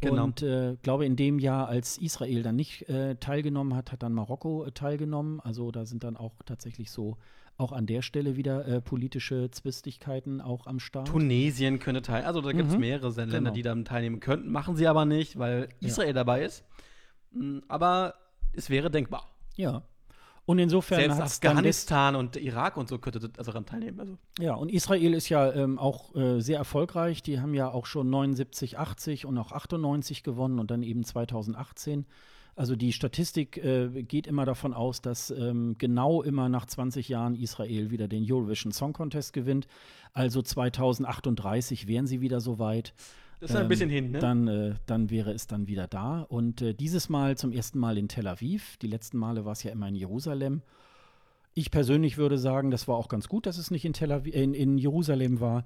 [0.00, 0.24] Genau.
[0.24, 4.12] Und äh, glaube, in dem Jahr, als Israel dann nicht äh, teilgenommen hat, hat dann
[4.12, 5.38] Marokko äh, teilgenommen.
[5.38, 7.16] Also da sind dann auch tatsächlich so
[7.56, 11.08] auch an der Stelle wieder äh, politische Zwistigkeiten auch am Start.
[11.08, 12.26] Tunesien könnte teilnehmen.
[12.26, 12.80] Also da gibt es mhm.
[12.80, 13.50] mehrere Länder, genau.
[13.52, 14.50] die daran teilnehmen könnten.
[14.50, 16.14] Machen sie aber nicht, weil Israel ja.
[16.14, 16.64] dabei ist.
[17.32, 18.14] Mm, aber
[18.52, 19.30] es wäre denkbar.
[19.56, 19.82] Ja.
[20.44, 24.00] Und insofern Selbst Afghanistan und Irak und so könnte also daran teilnehmen.
[24.00, 24.18] Also.
[24.40, 27.22] Ja, und Israel ist ja ähm, auch äh, sehr erfolgreich.
[27.22, 32.06] Die haben ja auch schon 79, 80 und auch 98 gewonnen und dann eben 2018
[32.54, 37.34] Also die Statistik äh, geht immer davon aus, dass ähm, genau immer nach 20 Jahren
[37.34, 39.66] Israel wieder den Eurovision Song Contest gewinnt.
[40.12, 42.92] Also 2038 wären sie wieder so weit.
[43.40, 44.18] Das ist ein bisschen hin, ne?
[44.18, 46.20] Dann, äh, dann wäre es dann wieder da.
[46.20, 48.76] Und äh, dieses Mal zum ersten Mal in Tel Aviv.
[48.76, 50.62] Die letzten Male war es ja immer in Jerusalem.
[51.54, 54.34] Ich persönlich würde sagen, das war auch ganz gut, dass es nicht in, Tel Aviv,
[54.34, 55.64] in, in Jerusalem war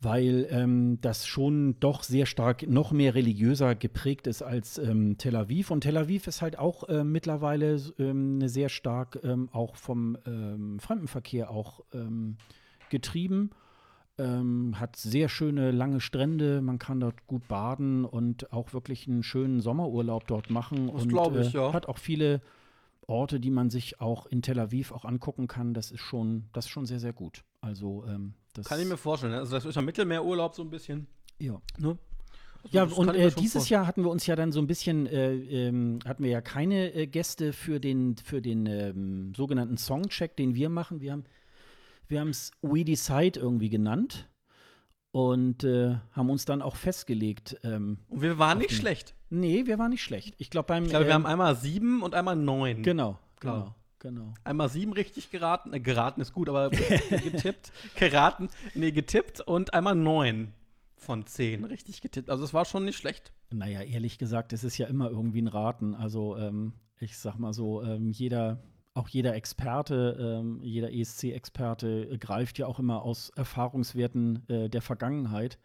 [0.00, 5.34] weil ähm, das schon doch sehr stark noch mehr religiöser geprägt ist als ähm, Tel
[5.34, 5.70] Aviv.
[5.70, 10.16] Und Tel Aviv ist halt auch äh, mittlerweile ähm, eine sehr stark ähm, auch vom
[10.24, 12.36] ähm, Fremdenverkehr auch ähm,
[12.90, 13.50] getrieben.
[14.18, 19.60] hat sehr schöne lange Strände, man kann dort gut baden und auch wirklich einen schönen
[19.60, 20.88] Sommerurlaub dort machen.
[20.88, 21.72] Das und glaube ich, äh, ja.
[21.72, 22.40] hat auch viele
[23.06, 25.72] Orte, die man sich auch in Tel Aviv auch angucken kann.
[25.72, 27.44] Das ist schon, das ist schon sehr, sehr gut.
[27.60, 28.04] Also
[28.58, 29.32] das Kann ich mir vorstellen.
[29.32, 29.38] ne?
[29.38, 31.06] Also das ist ja Mittelmeerurlaub so ein bisschen.
[31.38, 31.60] ja.
[31.78, 31.98] Ne?
[32.64, 33.68] Also Ja, und äh, dieses.
[33.68, 36.92] Jahr hatten wir uns ja dann so ein bisschen, äh, ähm, hatten wir ja keine
[36.92, 41.00] äh, Gäste für den, für den ähm, sogenannten Songcheck, den wir machen.
[41.00, 41.24] Wir haben
[42.08, 44.28] wir es We Decide irgendwie genannt
[45.12, 47.56] und äh, haben uns dann auch festgelegt.
[47.62, 49.14] Ähm, Und wir waren nicht schlecht.
[49.30, 50.34] nee, wir waren nicht schlecht.
[50.38, 52.82] Ich glaube beim Ich glaube, wir ähm, haben einmal sieben und einmal neun.
[52.82, 53.54] genau, Klar.
[53.60, 54.34] genau, genau.
[54.44, 55.72] Einmal sieben richtig geraten.
[55.72, 56.70] Äh, geraten ist gut, aber
[57.10, 57.72] getippt.
[57.96, 58.48] Geraten.
[58.74, 60.52] Nee, getippt und einmal neun
[60.96, 62.28] von zehn richtig getippt.
[62.30, 63.32] Also es war schon nicht schlecht.
[63.50, 65.94] Naja, ehrlich gesagt, es ist ja immer irgendwie ein Raten.
[65.94, 68.58] Also ähm, ich sag mal so, ähm, jeder,
[68.94, 74.82] auch jeder Experte, ähm, jeder ESC-Experte äh, greift ja auch immer aus Erfahrungswerten äh, der
[74.82, 75.58] Vergangenheit.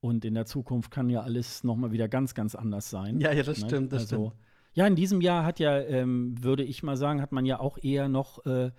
[0.00, 3.20] Und in der Zukunft kann ja alles nochmal wieder ganz, ganz anders sein.
[3.20, 3.66] Ja, ja, das Ne?
[3.66, 4.47] stimmt, das also, stimmt.
[4.78, 7.78] Ja, in diesem Jahr hat ja, ähm, würde ich mal sagen, hat man ja auch
[7.82, 8.70] eher noch äh,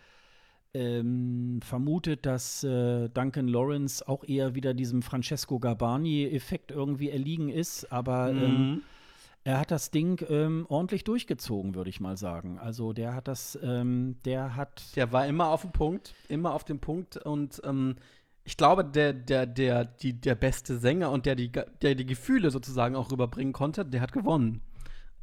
[0.73, 7.91] ähm, vermutet, dass äh, Duncan Lawrence auch eher wieder diesem Francesco Garbani-Effekt irgendwie erliegen ist.
[7.91, 8.81] Aber ähm, Mhm.
[9.43, 12.59] er hat das Ding ähm, ordentlich durchgezogen, würde ich mal sagen.
[12.59, 14.95] Also der hat das, ähm, der hat.
[14.95, 17.97] Der war immer auf dem Punkt, immer auf dem Punkt und ähm,
[18.45, 22.51] ich glaube, der, der, der, die, der beste Sänger und der die, der die Gefühle
[22.51, 24.61] sozusagen auch rüberbringen konnte, der hat gewonnen.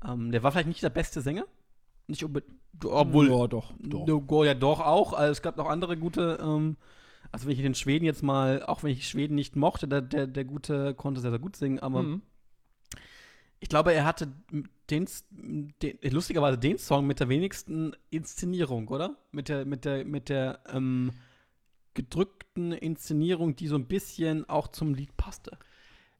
[0.07, 1.47] Ähm, der war vielleicht nicht der beste Sänger,
[2.07, 2.55] nicht unbedingt,
[2.85, 4.45] obwohl, ja, doch, doch.
[4.45, 6.77] ja doch auch, also es gab noch andere gute, ähm,
[7.33, 10.27] also wenn ich den Schweden jetzt mal, auch wenn ich Schweden nicht mochte, der, der,
[10.27, 12.23] der gute konnte sehr, sehr gut singen, aber Mhm.
[13.59, 14.33] ich glaube, er hatte
[14.91, 15.07] den,
[15.83, 19.17] den, lustigerweise den Song mit der wenigsten Inszenierung, oder?
[19.33, 21.11] Mit der, mit der, mit der ähm,
[21.95, 25.59] gedrückten Inszenierung, die so ein bisschen auch zum Lied passte.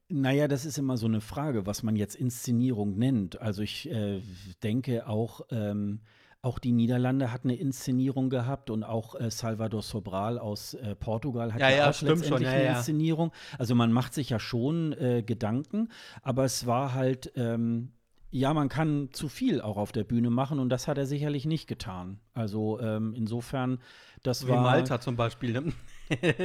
[0.09, 3.41] Naja, das ist immer so eine Frage, was man jetzt Inszenierung nennt.
[3.41, 4.23] Also ich äh,
[4.63, 6.01] denke auch, ähm,
[6.43, 11.53] auch die Niederlande hat eine Inszenierung gehabt und auch äh, Salvador Sobral aus äh, Portugal
[11.53, 12.77] hat Ja, ja, ja, auch schon, letztendlich ja, eine ja.
[12.77, 13.33] Inszenierung.
[13.59, 15.89] Also man macht sich ja schon äh, Gedanken,
[16.23, 17.91] aber es war halt, ähm,
[18.31, 21.47] ja, man kann zu viel auch auf der Bühne machen und das hat er sicherlich
[21.47, 22.21] nicht getan.
[22.33, 23.81] Also ähm, insofern,
[24.23, 25.53] das Wie war Malta zum Beispiel.
[25.53, 25.73] Ne?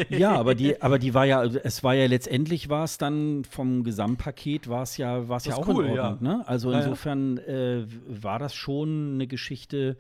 [0.09, 3.43] Ja, aber die, aber die war ja, also es war ja letztendlich war es dann
[3.43, 6.47] vom Gesamtpaket war es ja, war es ja auch cool, in Ordnung, ne?
[6.47, 6.83] Also Ja, ja.
[6.83, 9.97] insofern äh, war das schon eine Geschichte,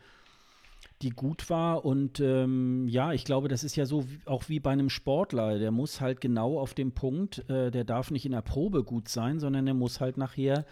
[1.01, 4.71] die gut war und ähm, ja, ich glaube, das ist ja so auch wie bei
[4.71, 8.41] einem Sportler, der muss halt genau auf dem Punkt, äh, der darf nicht in der
[8.41, 10.65] Probe gut sein, sondern der muss halt nachher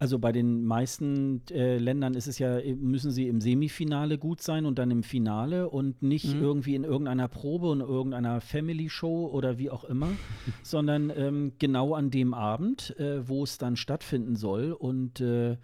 [0.00, 4.64] also bei den meisten äh, Ländern ist es ja, müssen sie im Semifinale gut sein
[4.64, 6.40] und dann im Finale und nicht Mhm.
[6.42, 10.18] irgendwie in irgendeiner Probe und irgendeiner Family Show oder wie auch immer,
[10.62, 14.72] sondern ähm, genau an dem Abend, äh, wo es dann stattfinden soll.
[14.72, 15.58] Und, äh,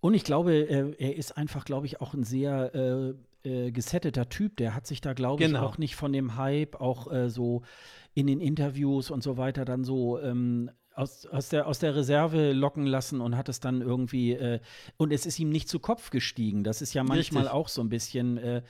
[0.00, 3.14] und ich glaube, äh, er ist einfach, glaube ich, auch ein sehr äh,
[3.66, 4.56] äh, gesetteter Typ.
[4.56, 5.66] Der hat sich da, glaube ich, Genau.
[5.66, 7.60] auch nicht von dem Hype auch äh, so
[8.14, 12.52] in den Interviews und so weiter dann so ähm, aus, aus, der, aus der Reserve
[12.52, 14.60] locken lassen und hat es dann irgendwie, äh,
[14.96, 16.64] und es ist ihm nicht zu Kopf gestiegen.
[16.64, 17.54] Das ist ja manchmal Richtig.
[17.54, 18.62] auch so ein bisschen, äh,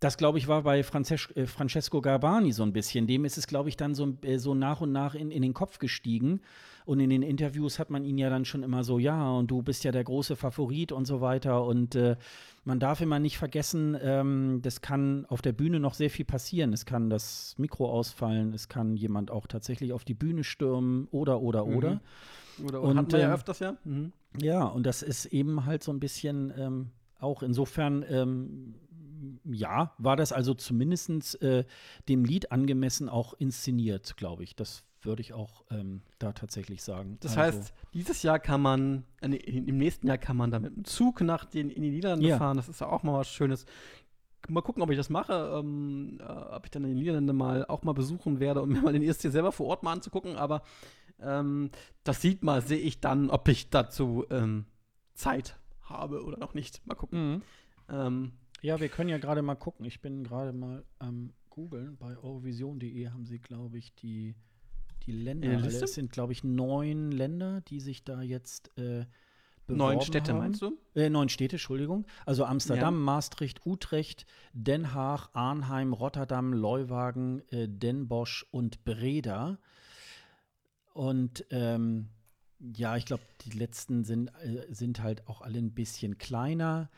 [0.00, 3.06] das glaube ich war bei Frances äh, Francesco Garbani so ein bisschen.
[3.06, 5.54] Dem ist es, glaube ich, dann so, äh, so nach und nach in, in den
[5.54, 6.40] Kopf gestiegen.
[6.86, 9.62] Und in den Interviews hat man ihn ja dann schon immer so, ja, und du
[9.62, 11.64] bist ja der große Favorit und so weiter.
[11.64, 12.16] Und äh,
[12.64, 16.72] man darf immer nicht vergessen, ähm, das kann auf der Bühne noch sehr viel passieren.
[16.72, 21.42] Es kann das Mikro ausfallen, es kann jemand auch tatsächlich auf die Bühne stürmen oder,
[21.42, 21.76] oder, Mhm.
[21.76, 22.00] oder.
[22.64, 23.76] Oder Und, hatten wir ja ähm, öfters ja.
[23.84, 24.12] Mhm.
[24.40, 28.74] Ja, und das ist eben halt so ein bisschen ähm, auch insofern, ähm,
[29.44, 31.64] ja, war das also zumindest äh,
[32.08, 34.56] dem Lied angemessen auch inszeniert, glaube ich.
[34.56, 37.16] Das würde ich auch ähm, da tatsächlich sagen.
[37.20, 40.76] Das also, heißt, dieses Jahr kann man, äh, im nächsten Jahr kann man da mit
[40.76, 42.38] dem Zug nach den, in die Niederlande Ja.
[42.38, 42.56] fahren.
[42.56, 43.64] Das ist ja auch mal was Schönes.
[44.48, 47.82] Mal gucken, ob ich das mache, ähm, äh, ob ich dann die Niederlande mal auch
[47.82, 50.36] mal besuchen werde, um mir mal den ESC selber vor Ort mal anzugucken.
[50.36, 50.62] Aber
[51.20, 51.70] ähm,
[52.04, 54.66] das sieht mal, sehe ich dann, ob ich dazu ähm,
[55.14, 56.86] Zeit habe oder noch nicht.
[56.86, 57.42] Mal gucken.
[57.88, 58.32] Mhm.
[58.62, 59.86] Ja, wir können ja gerade mal gucken.
[59.86, 61.96] Ich bin gerade mal am googeln.
[61.98, 64.34] Bei eurovision.de haben sie, glaube ich, die,
[65.04, 65.48] die Länder.
[65.48, 65.62] Alle.
[65.62, 65.84] Liste?
[65.84, 69.04] Es sind, glaube ich, neun Länder, die sich da jetzt äh,
[69.66, 70.38] neun Städte haben.
[70.38, 70.78] meinst du?
[70.94, 72.06] Äh, neun Städte, Entschuldigung.
[72.26, 79.58] Also Amsterdam, Maastricht, Utrecht, Den Haag, Arnheim, Rotterdam, Leuwagen, äh, Den Bosch und Breda.
[80.92, 82.08] Und ähm,
[82.58, 86.90] ja, ich glaube, die letzten sind, äh, sind halt auch alle ein bisschen kleiner.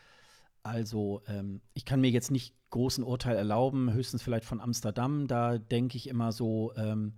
[0.63, 5.27] Also ähm, ich kann mir jetzt nicht großen Urteil erlauben, höchstens vielleicht von Amsterdam.
[5.27, 7.15] Da denke ich immer so, ähm,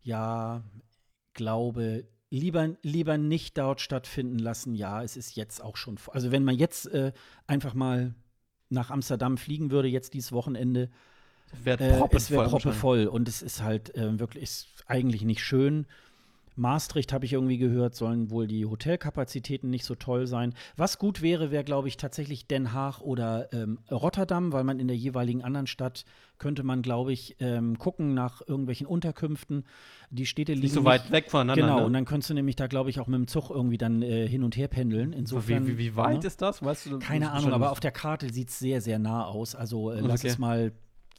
[0.00, 0.62] ja,
[1.34, 4.74] glaube, lieber, lieber nicht dort stattfinden lassen.
[4.74, 5.98] Ja, es ist jetzt auch schon.
[6.08, 7.12] Also wenn man jetzt äh,
[7.46, 8.14] einfach mal
[8.68, 10.90] nach Amsterdam fliegen würde, jetzt dieses Wochenende,
[11.64, 15.86] Wäre äh, es wäre proppevoll und es ist halt äh, wirklich ist eigentlich nicht schön.
[16.56, 20.54] Maastricht habe ich irgendwie gehört, sollen wohl die Hotelkapazitäten nicht so toll sein.
[20.76, 24.88] Was gut wäre, wäre, glaube ich, tatsächlich Den Haag oder ähm, Rotterdam, weil man in
[24.88, 26.04] der jeweiligen anderen Stadt
[26.38, 29.64] könnte man, glaube ich, ähm, gucken nach irgendwelchen Unterkünften.
[30.10, 31.62] Die Städte liegen Nicht so weit weg voneinander.
[31.62, 31.86] Genau, ne?
[31.86, 34.26] und dann könntest du nämlich da, glaube ich, auch mit dem Zug irgendwie dann äh,
[34.26, 35.12] hin und her pendeln.
[35.12, 36.26] Insofern, wie, wie, wie weit ne?
[36.26, 36.62] ist das?
[36.62, 39.54] Weißt du, Keine Ahnung, aber auf der Karte sieht es sehr, sehr nah aus.
[39.54, 40.28] Also äh, lass Okay.
[40.28, 40.72] es mal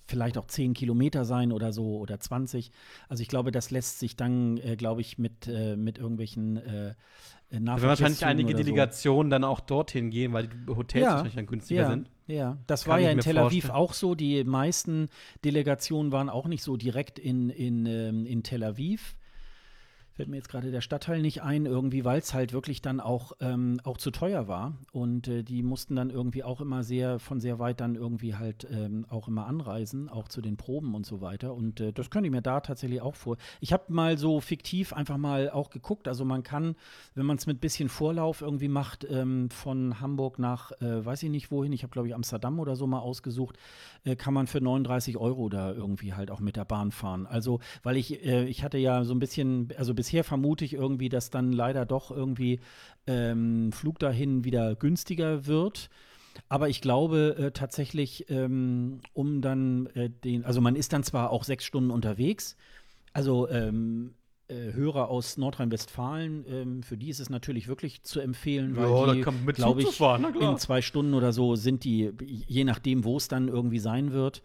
[0.05, 2.71] vielleicht auch 10 Kilometer sein oder so oder 20.
[3.09, 6.93] Also ich glaube, das lässt sich dann, äh, glaube ich, mit, äh, mit irgendwelchen äh,
[7.49, 8.63] äh, Da werden wahrscheinlich einige oder so.
[8.63, 12.09] Delegationen dann auch dorthin gehen, weil die Hotels Ja, wahrscheinlich dann günstiger ja, sind.
[12.27, 13.75] Ja, das Kann war ja in Tel Aviv vorstellen.
[13.75, 14.15] auch so.
[14.15, 15.09] Die meisten
[15.43, 19.15] Delegationen waren auch nicht so direkt in, in, ähm, in Tel Aviv.
[20.15, 23.31] Fällt mir jetzt gerade der Stadtteil nicht ein, irgendwie, weil es halt wirklich dann auch,
[23.39, 24.73] ähm, auch zu teuer war.
[24.91, 28.67] Und äh, die mussten dann irgendwie auch immer sehr, von sehr weit dann irgendwie halt
[28.69, 31.55] ähm, auch immer anreisen, auch zu den Proben und so weiter.
[31.55, 33.37] Und äh, das könnte ich mir da tatsächlich auch vor.
[33.59, 36.07] Ich habe mal so fiktiv einfach mal auch geguckt.
[36.07, 36.75] Also man kann,
[37.15, 41.31] wenn man es mit bisschen Vorlauf irgendwie macht, ähm, von Hamburg nach, äh, weiß ich
[41.31, 43.57] nicht wohin, ich habe glaube ich Amsterdam oder so mal ausgesucht,
[44.03, 47.25] äh, kann man für 39 Euro da irgendwie halt auch mit der Bahn fahren.
[47.25, 51.07] Also, weil ich, äh, ich hatte ja so ein bisschen, also bisher vermute ich irgendwie,
[51.07, 52.59] dass dann leider doch irgendwie
[53.07, 55.89] ähm, Flug dahin wieder günstiger wird.
[56.49, 61.29] Aber ich glaube äh, tatsächlich, ähm, um dann äh, den, also man ist dann zwar
[61.29, 62.57] auch sechs Stunden unterwegs,
[63.13, 64.15] also ähm,
[64.49, 69.13] äh, Hörer aus Nordrhein-Westfalen, ähm, für die ist es natürlich wirklich zu empfehlen, weil Ja,
[69.13, 73.29] die, glaube ich, fahren, in zwei Stunden oder so sind die, je nachdem, wo es
[73.29, 74.41] dann irgendwie sein wird,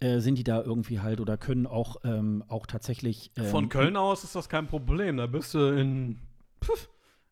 [0.00, 3.96] äh, sind die da irgendwie halt oder können auch, ähm, auch tatsächlich ähm, Von Köln
[3.96, 5.18] aus ist das kein Problem.
[5.18, 6.18] Da bist du in,
[6.64, 6.88] pff,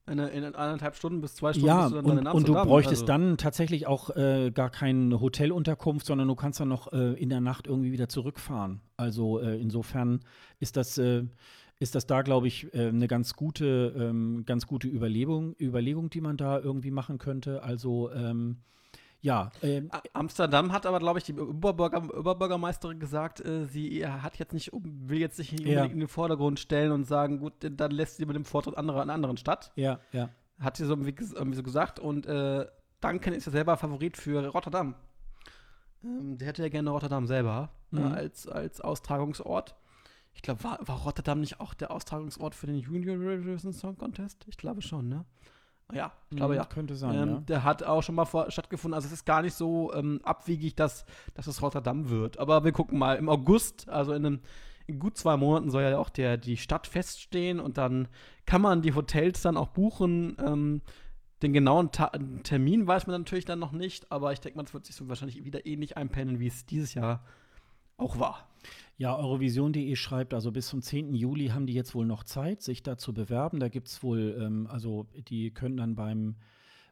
[0.06, 2.52] in, in anderthalb Stunden bis zwei Stunden Ja, bist du dann, und, in und du
[2.52, 2.68] Amsterdam.
[2.68, 7.12] bräuchtest Also, dann tatsächlich auch äh, gar keine Hotelunterkunft, sondern du kannst dann noch äh,
[7.14, 8.80] in der Nacht irgendwie wieder zurückfahren.
[8.96, 10.20] Also äh, insofern
[10.60, 11.24] ist das, äh,
[11.78, 16.36] ist das da, glaube ich, eine ganz gute, ähm, ganz gute Überlegung, Überlegung, die man
[16.36, 17.62] da irgendwie machen könnte.
[17.62, 18.58] Also ähm,
[19.28, 24.52] ja, ähm, Amsterdam hat aber, glaube ich, die Oberbürger, Oberbürgermeisterin gesagt, äh, sie hat jetzt
[24.54, 25.84] nicht, will jetzt nicht Ja.
[25.84, 29.02] in den Vordergrund stellen und sagen, gut, dann lässt sie mit dem Vortritt andere an
[29.10, 29.72] einer anderen Stadt.
[29.76, 30.30] ja, ja.
[30.60, 32.00] Hat sie so irgendwie, so gesagt.
[32.00, 32.66] Und äh,
[33.00, 34.96] Duncan ist ja selber Favorit für Rotterdam.
[36.04, 38.12] Ähm, der hätte ja gerne Rotterdam selber äh, Mhm.
[38.12, 39.76] als, als Austragungsort.
[40.34, 44.44] Ich glaube, war, war Rotterdam nicht auch der Austragungsort für den Junior Eurovision Song Contest?
[44.48, 45.24] Ich glaube schon, ne?
[45.92, 46.64] Ja, ich glaube Mhm, ja.
[46.66, 47.40] Könnte sein, Ähm, ja.
[47.40, 48.94] Der hat auch schon mal vor, stattgefunden.
[48.94, 51.04] Also es ist gar nicht so ähm, abwegig, dass,
[51.34, 52.38] dass es Rotterdam wird.
[52.38, 53.16] Aber wir gucken mal.
[53.16, 54.40] Im August, also in, einem,
[54.86, 58.08] in gut zwei Monaten, soll ja auch der, die Stadt feststehen und dann
[58.44, 60.36] kann man die Hotels dann auch buchen.
[60.44, 60.82] Ähm,
[61.42, 62.10] den genauen Ta
[62.42, 65.08] Termin weiß man natürlich dann noch nicht, aber ich denke mal, es wird sich so
[65.08, 67.24] wahrscheinlich wieder ähnlich einpendeln, wie es dieses Jahr
[67.98, 68.48] auch war.
[68.96, 71.14] Ja, Eurovision.de schreibt, also bis zum 10.
[71.14, 73.60] Juli haben die jetzt wohl noch Zeit, sich da zu bewerben.
[73.60, 76.34] Da gibt es wohl, ähm, also die können dann beim,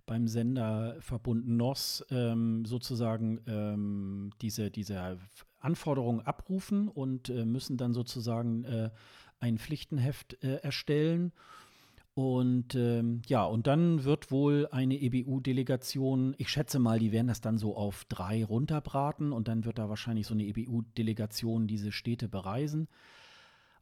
[0.05, 5.19] beim Senderverbund NOS ähm, sozusagen ähm, diese, diese
[5.59, 8.91] Anforderungen abrufen und äh, müssen dann sozusagen äh,
[9.41, 11.33] ein Pflichtenheft äh, erstellen.
[12.17, 17.43] Und ähm, ja, und dann wird wohl eine EBU-Delegation, ich schätze mal, die werden das
[17.43, 22.27] dann so auf drei runterbraten und dann wird da wahrscheinlich so eine EBU-Delegation diese Städte
[22.27, 22.89] bereisen.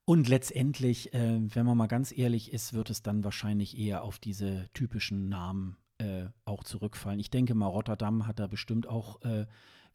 [0.05, 4.19] Und letztendlich, äh, wenn man mal ganz ehrlich ist, wird es dann wahrscheinlich eher auf
[4.19, 7.21] diese typischen Namen äh, auch zurückfallen.
[7.21, 9.47] Ich denke mal, Rotterdam hat da bestimmt auch äh,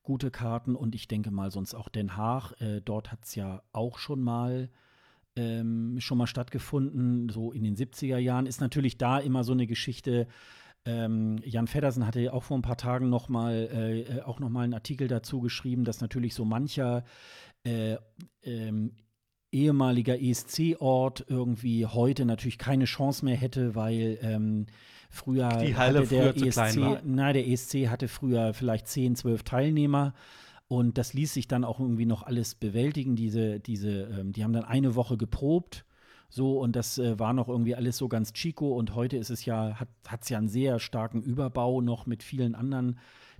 [0.02, 2.54] gute Karten und ich denke mal sonst auch Den Haag.
[2.62, 4.70] Äh, dort hat es ja auch schon mal
[5.36, 8.46] ähm, schon mal stattgefunden, so in den 70er Jahren.
[8.46, 10.28] Ist natürlich da immer so eine Geschichte.
[10.86, 14.40] Ähm, Jan Feddersen hatte ja auch vor ein paar Tagen noch mal, äh, äh, auch
[14.40, 17.04] noch mal einen Artikel dazu geschrieben, dass natürlich so mancher
[17.64, 17.98] äh,
[18.44, 18.94] ähm,
[19.52, 24.68] ehemaliger ESC-Ort irgendwie heute natürlich keine Chance mehr hätte, weil, ähm,
[25.10, 26.96] früher Die Halle hatte der früher zu klein war.
[26.98, 30.14] ESC, na, der ESC hatte früher vielleicht 10, 12 Teilnehmer.
[30.70, 33.16] Und das ließ sich dann auch irgendwie noch alles bewältigen.
[33.16, 35.84] Diese, diese, ähm, die haben dann eine Woche geprobt.
[36.30, 38.78] So, und das äh, war noch irgendwie alles so ganz chico.
[38.78, 42.54] Und heute ist es ja, hat es ja einen sehr starken Überbau noch mit vielen
[42.54, 43.00] anderen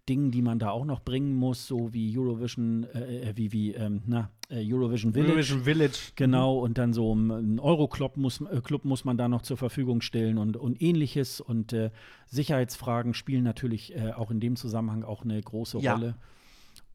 [0.10, 3.74] Dingen, die man da auch noch bringen muss, so wie Eurovision, äh, äh, wie, wie,
[3.76, 5.32] ähm, na, äh, Eurovision Village.
[5.32, 6.00] Eurovision Village.
[6.16, 10.02] Genau, und dann so ein Euroclub muss, äh, Club muss man da noch zur Verfügung
[10.02, 11.42] stellen und, und ähnliches.
[11.42, 11.92] Und äh,
[12.26, 15.94] Sicherheitsfragen spielen natürlich auch in dem Zusammenhang auch eine große Ja.
[15.94, 16.16] Rolle.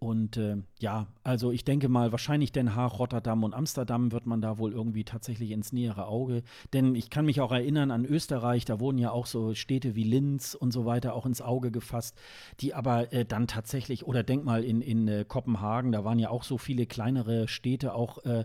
[0.05, 4.43] Und äh, ja, also ich denke mal, wahrscheinlich Den Haag, Rotterdam und Amsterdam wird man
[4.43, 6.43] da wohl irgendwie tatsächlich ins nähere Auge.
[6.75, 10.03] Denn ich kann mich auch erinnern an Österreich, da wurden ja auch so Städte wie
[10.03, 12.19] Linz und so weiter auch ins Auge gefasst,
[12.61, 16.29] die aber äh, dann tatsächlich, oder denk mal in, in äh, Kopenhagen, da waren ja
[16.29, 18.45] auch so viele kleinere Städte auch äh,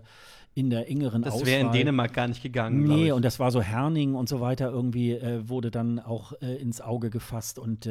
[0.54, 1.46] in der engeren Das Auswahl.
[1.46, 2.84] wäre in Dänemark gar nicht gegangen.
[2.84, 6.56] Nee, und das war so Herning und so weiter irgendwie äh, wurde dann auch äh,
[6.56, 7.58] ins Auge gefasst.
[7.58, 7.86] Und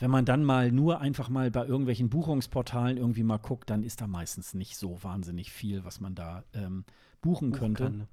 [0.00, 4.00] wenn man dann mal nur einfach mal bei irgendwelchen Buchungsportalen irgendwie mal guckt, dann ist
[4.00, 6.84] da meistens nicht so wahnsinnig viel, was man da ähm,
[7.20, 7.84] buchen könnte.
[7.84, 8.08] Kann, ne?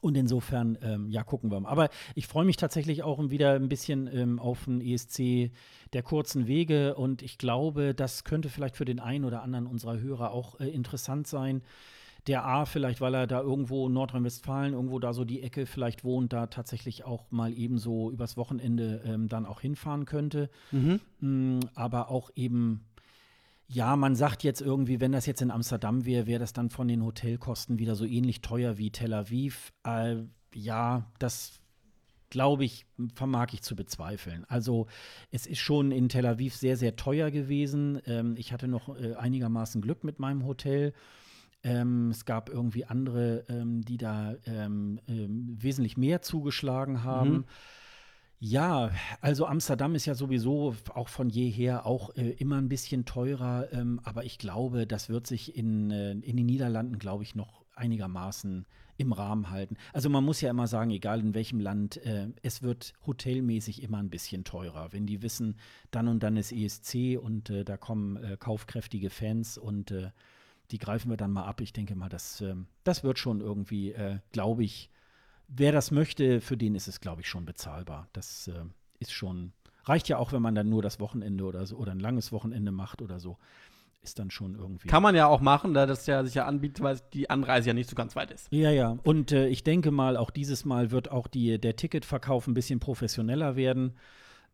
[0.00, 1.68] Und insofern, ähm, ja, gucken wir mal.
[1.68, 5.50] Aber ich freue mich tatsächlich auch wieder ein bisschen ähm, auf den ESC
[5.94, 9.98] der kurzen Wege und ich glaube, das könnte vielleicht für den einen oder anderen unserer
[9.98, 11.62] Hörer auch äh, interessant sein.
[12.26, 16.02] Der A, vielleicht, weil er da irgendwo in Nordrhein-Westfalen, irgendwo da so die Ecke vielleicht
[16.02, 20.50] wohnt, da tatsächlich auch mal eben so übers Wochenende ähm, dann auch hinfahren könnte.
[20.72, 21.00] Mhm.
[21.20, 22.84] Mm, aber auch eben,
[23.68, 26.88] ja, man sagt jetzt irgendwie, wenn das jetzt in Amsterdam wäre, wäre das dann von
[26.88, 29.72] den Hotelkosten wieder so ähnlich teuer wie Tel Aviv.
[29.84, 30.16] Äh,
[30.52, 31.60] ja, das
[32.30, 34.44] glaube ich, vermag ich zu bezweifeln.
[34.48, 34.86] Also
[35.30, 38.00] es ist schon in Tel Aviv sehr, sehr teuer gewesen.
[38.06, 40.92] Ähm, ich hatte noch äh, einigermaßen Glück mit meinem Hotel.
[41.66, 47.30] Ähm, es gab irgendwie andere, ähm, die da ähm, ähm, wesentlich mehr zugeschlagen haben.
[47.30, 47.44] Mhm.
[48.38, 48.90] Ja,
[49.20, 54.00] also Amsterdam ist ja sowieso auch von jeher auch äh, immer ein bisschen teurer, ähm,
[54.04, 58.66] aber ich glaube, das wird sich in, äh, in den Niederlanden, glaube ich, noch einigermaßen
[58.98, 59.76] im Rahmen halten.
[59.92, 63.98] Also man muss ja immer sagen, egal in welchem Land, äh, es wird hotelmäßig immer
[63.98, 64.92] ein bisschen teurer.
[64.92, 65.56] Wenn die wissen,
[65.90, 70.10] dann und dann ist ESC und äh, da kommen äh, kaufkräftige Fans und äh,
[70.70, 71.60] die greifen wir dann mal ab.
[71.60, 74.90] Ich denke mal, das, ähm, das wird schon irgendwie, äh, glaube ich,
[75.48, 78.08] wer das möchte, für den ist es, glaube ich, schon bezahlbar.
[78.12, 78.64] Das äh,
[78.98, 79.52] ist schon,
[79.84, 82.72] reicht ja auch, wenn man dann nur das Wochenende oder so oder ein langes Wochenende
[82.72, 83.38] macht oder so.
[84.02, 84.86] Ist dann schon irgendwie.
[84.86, 87.74] Kann man ja auch machen, da das ja sich ja anbietet, weil die Anreise ja
[87.74, 88.46] nicht so ganz weit ist.
[88.52, 88.96] Ja, ja.
[89.02, 92.78] Und äh, ich denke mal, auch dieses Mal wird auch die, der Ticketverkauf ein bisschen
[92.78, 93.96] professioneller werden.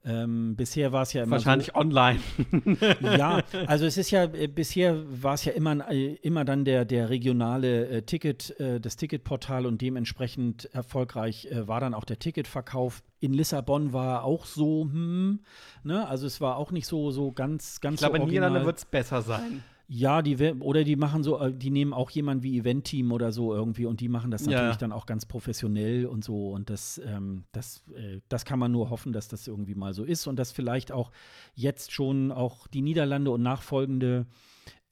[0.04, 2.18] Ähm, bisher war es ja immer Wahrscheinlich online.
[2.50, 2.86] so.
[3.02, 6.84] Ja, also es ist ja, äh, bisher war es ja immer, äh, immer dann der,
[6.84, 12.18] der regionale äh, Ticket, äh, das Ticketportal und dementsprechend erfolgreich äh, war dann auch der
[12.18, 13.02] Ticketverkauf.
[13.20, 15.40] In Lissabon war auch so, hm,
[15.84, 16.08] ne?
[16.08, 18.78] Also es war auch nicht so, so ganz, ganz Ich glaube, so in Niederlande wird
[18.78, 19.62] es besser sein.
[19.94, 23.54] Ja, die oder die machen so, äh, die nehmen auch jemanden wie Event-Team oder so
[23.54, 24.52] irgendwie und die machen das Ja.
[24.52, 26.50] natürlich dann auch ganz professionell und so.
[26.50, 30.04] Und das, ähm, das, äh, das kann man nur hoffen, dass das irgendwie mal so
[30.04, 31.10] ist und dass vielleicht auch
[31.54, 34.24] jetzt schon auch die Niederlande und nachfolgende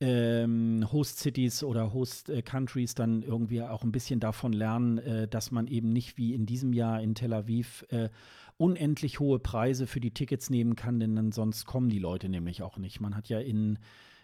[0.02, 5.94] ähm, Host-Cities oder Host-Countries dann irgendwie auch ein bisschen davon lernen, äh, dass man eben
[5.94, 8.10] nicht wie in diesem Jahr in Tel Aviv äh,
[8.58, 12.62] unendlich hohe Preise für die Tickets nehmen kann, denn dann sonst kommen die Leute nämlich
[12.62, 13.00] auch nicht.
[13.00, 13.78] Man hat ja in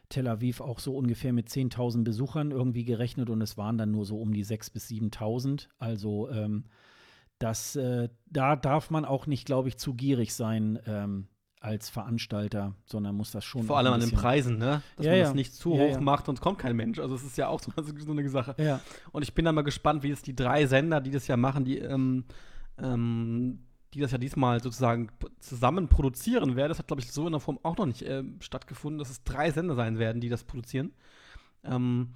[0.08, 4.04] Tel Aviv auch so ungefähr mit 10.000 Besuchern irgendwie gerechnet und es waren dann nur
[4.04, 5.68] so um die 6.000 bis 7.000.
[5.78, 6.64] Also ähm,
[7.38, 11.28] das, äh, da darf man auch nicht, glaube ich, zu gierig sein ähm,
[11.60, 14.82] als Veranstalter, sondern muss das schon Vor allem an den Preisen, ne?
[14.96, 15.24] Dass Ja, man ja.
[15.26, 16.98] das nicht zu Ja, hoch macht, sonst kommt kein Mensch.
[16.98, 18.54] Also es ist ja auch so, so eine Sache.
[18.58, 18.80] Ja,
[19.12, 21.64] Und ich bin dann mal gespannt, wie es die drei Sender, die das ja machen,
[21.64, 22.24] die, ähm,
[22.78, 23.65] ähm,
[23.96, 25.08] die das ja diesmal sozusagen
[25.40, 26.68] zusammen produzieren werden.
[26.68, 29.24] Das hat, glaube ich, so in der Form auch noch nicht ähm, stattgefunden, dass es
[29.24, 30.92] drei Sender sein werden, die das produzieren.
[31.64, 32.10] Ähm,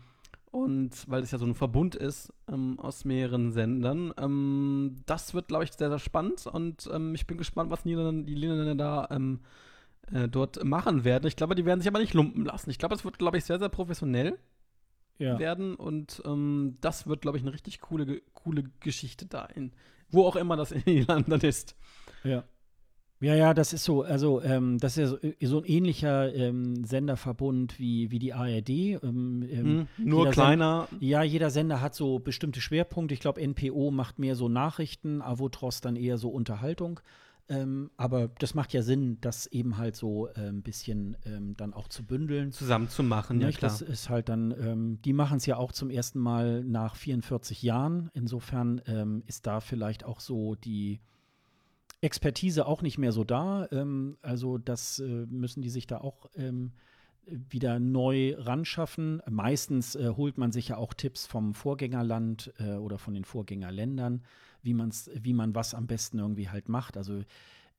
[0.50, 4.12] und weil es ja so ein Verbund ist ähm, aus mehreren Sendern.
[4.18, 6.46] Ähm, das wird, glaube ich, sehr, sehr spannend.
[6.46, 9.40] Und ähm, ich bin gespannt, was die Niederländer da ähm,
[10.12, 11.26] äh, dort machen werden.
[11.28, 12.68] Ich glaube, die werden sich aber nicht lumpen lassen.
[12.68, 14.38] Ich glaube, es wird, glaube ich, sehr, sehr professionell
[15.16, 15.38] ja.
[15.38, 19.72] werden und ähm, das wird, glaube ich, eine richtig coole, coole Geschichte da in,
[20.10, 21.76] wo auch immer das in Irland dann ist.
[22.24, 22.44] Ja.
[23.22, 26.84] Ja, ja, das ist so, also ähm, das ist ja so, äh, ein ähnlicher ähm,
[26.86, 28.70] Senderverbund wie, wie die ARD.
[28.70, 30.88] Ähm, ähm, Nur kleiner.
[31.00, 33.12] Ja, jeder Sender hat so bestimmte Schwerpunkte.
[33.12, 37.00] Ich glaube, NPO macht mehr so Nachrichten, Avotros dann eher so Unterhaltung.
[37.50, 41.74] Ähm, aber das macht ja Sinn, das eben halt so äh, ein bisschen ähm, dann
[41.74, 42.52] auch zu bündeln.
[42.52, 43.58] zusammen zu machen, ja Nicht?
[43.58, 43.70] klar.
[43.70, 47.62] Das ist halt dann, ähm, die machen es ja auch zum ersten Mal nach 44
[47.62, 48.10] Jahren.
[48.14, 51.00] Insofern ähm, ist da vielleicht auch so die,
[52.02, 53.68] Expertise auch nicht mehr so da.
[53.70, 56.72] Ähm, also das äh, müssen die sich da auch ähm,
[57.26, 59.22] wieder neu ranschaffen.
[59.28, 64.22] Meistens äh, holt man sich ja auch Tipps vom Vorgängerland äh, oder von den Vorgängerländern,
[64.62, 66.96] wie, man's, wie man was am besten irgendwie halt macht.
[66.96, 67.22] Also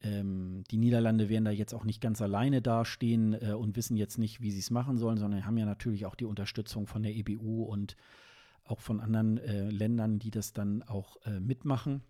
[0.03, 4.17] ähm, die Niederlande werden da jetzt auch nicht ganz alleine dastehen äh, und wissen jetzt
[4.17, 7.15] nicht, wie sie es machen sollen, sondern haben ja natürlich auch die Unterstützung von der
[7.15, 7.95] EBU und
[8.65, 12.01] auch von anderen äh, Ländern, die das dann auch äh, mitmachen.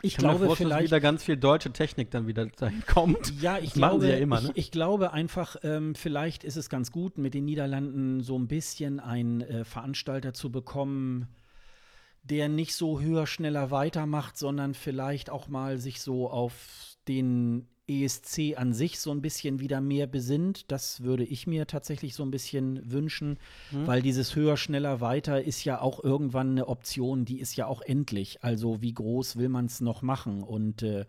[0.00, 3.40] Ich, ich glaube vor, vielleicht wieder ganz viel deutsche Technik dann wieder dahin kommt.
[3.40, 4.50] Ja, ich das glaube, ja immer, ne?
[4.54, 8.48] ich, ich, glaube einfach, ähm, vielleicht ist es ganz gut, mit den Niederlanden so ein
[8.48, 11.28] bisschen einen äh, Veranstalter zu bekommen,
[12.22, 18.56] der nicht so höher, schneller weitermacht, sondern vielleicht auch mal sich so auf den ESC
[18.56, 20.70] an sich so ein bisschen wieder mehr besinnt.
[20.70, 23.38] Das würde ich mir tatsächlich so ein bisschen wünschen,
[23.70, 23.86] mhm.
[23.86, 27.82] weil dieses höher, schneller, weiter ist ja auch irgendwann eine Option, die ist ja auch
[27.82, 28.44] endlich.
[28.44, 31.06] Also wie groß will man es noch machen und äh,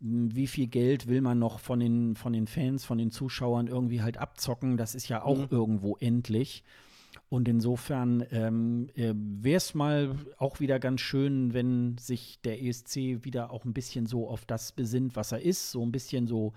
[0.00, 4.02] wie viel Geld will man noch von den, von den Fans, von den Zuschauern irgendwie
[4.02, 5.48] halt abzocken, das ist ja auch mhm.
[5.50, 6.62] irgendwo endlich.
[7.34, 13.24] Und insofern ähm, äh, wäre es mal auch wieder ganz schön, wenn sich der ESC
[13.24, 15.72] wieder auch ein bisschen so auf das besinnt, was er ist.
[15.72, 16.52] So ein bisschen so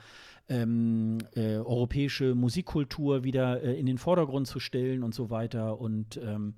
[0.48, 5.82] ähm, äh, europäische Musikkultur wieder äh, in den Vordergrund zu stellen und so weiter.
[5.82, 6.54] Und ähm,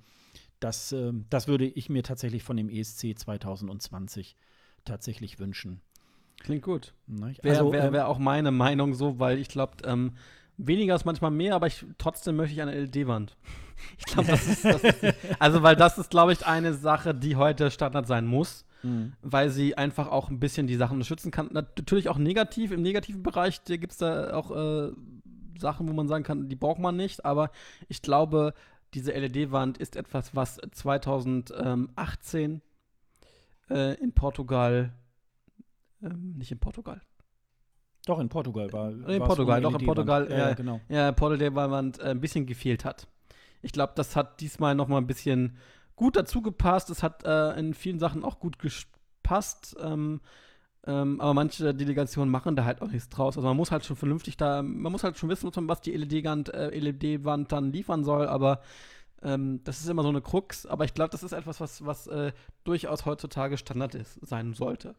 [0.60, 4.36] das, äh, das würde ich mir tatsächlich von dem ESC 2020
[4.84, 5.80] tatsächlich wünschen.
[6.42, 6.94] Klingt gut.
[7.08, 10.12] Wäre also, wär, ähm, wär auch meine Meinung so, weil ich glaube, ähm,
[10.62, 13.38] Weniger ist manchmal mehr, aber ich, trotzdem möchte ich eine LED-Wand.
[13.98, 15.04] Ich glaube, das ist, das ist,
[15.40, 19.14] also weil das ist, glaube ich, eine Sache, die heute Standard sein muss, mhm.
[19.22, 21.50] weil sie einfach auch ein bisschen die Sachen unterstützen kann.
[21.52, 24.92] Natürlich auch negativ, im negativen Bereich gibt es da auch äh,
[25.58, 27.52] Sachen, wo man sagen kann, die braucht man nicht, aber
[27.88, 28.54] ich glaube,
[28.94, 32.62] diese LED-Wand ist etwas, was 2018
[33.70, 34.94] äh, in Portugal,
[36.02, 37.02] äh, nicht in Portugal,
[38.10, 40.28] doch, in Portugal war In Portugal, doch, in Portugal.
[40.32, 40.82] Ja, äh, genau.
[40.90, 43.08] Ja, Portugal, weil man äh, ein bisschen gefehlt hat.
[43.62, 45.58] Ich glaube, das hat diesmal noch mal ein bisschen
[45.96, 46.90] gut dazu gepasst.
[46.90, 49.76] Es hat äh, in vielen Sachen auch gut gepasst.
[49.82, 50.22] Ähm,
[50.88, 53.38] ähm, aber manche Delegationen machen da halt auch nichts draus.
[53.38, 56.54] Also man muss halt schon vernünftig da, man muss halt schon wissen, was die LED-Wand
[56.54, 58.62] äh, LED dann liefern soll, aber
[59.22, 60.66] ähm, das ist immer so eine Krux.
[60.66, 62.32] Aber ich glaube, das ist etwas, was, was äh,
[62.64, 64.96] durchaus heutzutage Standard ist, sein sollte.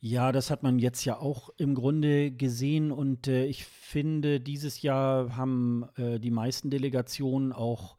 [0.00, 4.82] Ja, das hat man jetzt ja auch im Grunde gesehen und äh, ich finde, dieses
[4.82, 7.96] Jahr haben äh, die meisten Delegationen auch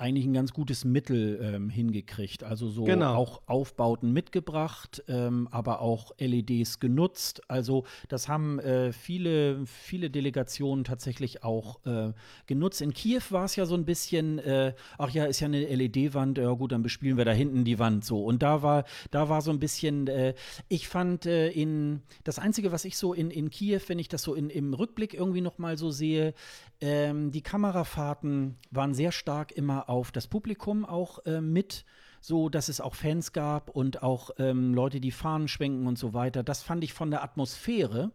[0.00, 2.42] eigentlich ein ganz gutes Mittel ähm, hingekriegt.
[2.42, 3.14] Also so genau.
[3.14, 7.42] auch Aufbauten mitgebracht, ähm, aber auch LEDs genutzt.
[7.48, 12.12] Also das haben äh, viele, viele Delegationen tatsächlich auch äh,
[12.46, 12.80] genutzt.
[12.80, 16.38] In Kiew war es ja so ein bisschen, äh, ach ja, ist ja eine LED-Wand,
[16.38, 18.24] ja gut, dann bespielen wir da hinten die Wand so.
[18.24, 20.34] Und da war, da war so ein bisschen, äh,
[20.68, 24.22] ich fand äh, in, das Einzige, was ich so in, in Kiew, wenn ich das
[24.22, 26.32] so in, im Rückblick irgendwie noch mal so sehe,
[26.80, 31.84] ähm, die Kamerafahrten waren sehr stark immer auf das Publikum auch äh, mit
[32.20, 36.14] so, dass es auch Fans gab und auch ähm, Leute, die Fahnen schwenken und so
[36.14, 36.44] weiter.
[36.44, 38.12] Das fand ich von der Atmosphäre.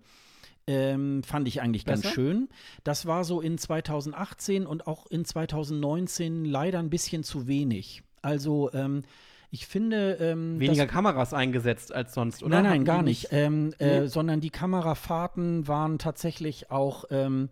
[0.68, 2.04] Ähm, fand ich eigentlich Besser?
[2.04, 2.50] ganz schön.
[2.84, 8.04] Das war so in 2018 und auch in 2019 leider ein bisschen zu wenig.
[8.22, 9.04] Also ähm,
[9.52, 10.18] ich finde.
[10.22, 12.62] Ähm, Weniger Kameras eingesetzt als sonst, oder?
[12.62, 13.28] Nein, nein, gar nicht.
[13.32, 14.08] Ähm, äh, nee.
[14.08, 17.50] sondern die Kamerafahrten waren tatsächlich auch ähm,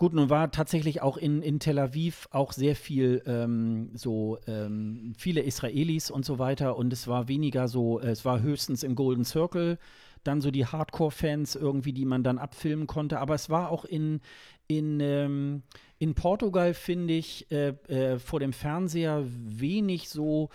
[0.00, 5.12] Gut, nun war tatsächlich auch in, in Tel Aviv auch sehr viel ähm, so ähm,
[5.18, 9.26] viele Israelis und so weiter und es war weniger so, es war höchstens im Golden
[9.26, 9.76] Circle
[10.24, 14.22] dann so die Hardcore-Fans irgendwie, die man dann abfilmen konnte, aber es war auch in,
[14.68, 15.64] in, ähm,
[15.98, 20.48] in Portugal, finde ich, äh, äh, vor dem Fernseher wenig so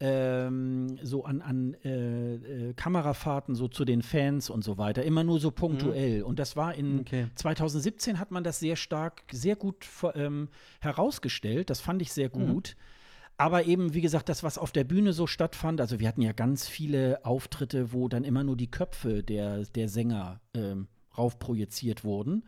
[0.00, 5.24] ähm, so an, an äh, äh, Kamerafahrten so zu den Fans und so weiter, immer
[5.24, 6.20] nur so punktuell.
[6.20, 6.26] Mhm.
[6.26, 7.26] Und das war in okay.
[7.34, 10.48] 2017 hat man das sehr stark, sehr gut ähm,
[10.80, 11.70] herausgestellt.
[11.70, 12.46] Das fand ich sehr mhm.
[12.46, 12.76] gut.
[12.76, 12.82] Mhm.
[13.40, 16.32] Aber eben, wie gesagt, das, was auf der Bühne so stattfand, also wir hatten ja
[16.32, 22.44] ganz viele Auftritte, wo dann immer nur die Köpfe der, der Sänger ähm, raufprojiziert wurden.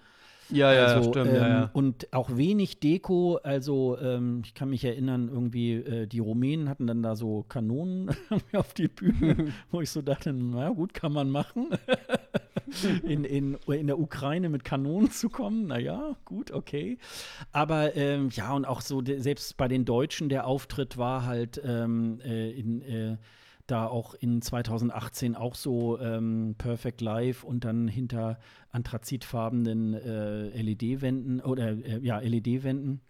[0.53, 1.29] Ja, ja, also, stimmt.
[1.29, 1.71] Ähm, ja, ja.
[1.73, 3.39] Und auch wenig Deko.
[3.43, 8.11] Also, ähm, ich kann mich erinnern, irgendwie, äh, die Rumänen hatten dann da so Kanonen
[8.53, 11.69] auf die Bühne, wo ich so dachte, na gut, kann man machen.
[13.03, 16.99] in, in, in der Ukraine mit Kanonen zu kommen, naja, gut, okay.
[17.53, 22.21] Aber ähm, ja, und auch so, selbst bei den Deutschen, der Auftritt war halt ähm,
[22.25, 22.83] äh, in.
[22.83, 23.17] Äh,
[23.71, 28.39] da auch in 2018 auch so ähm, Perfect Live und dann hinter
[28.71, 33.01] anthrazitfarbenen äh, LED-Wänden oder äh, ja, LED-Wänden.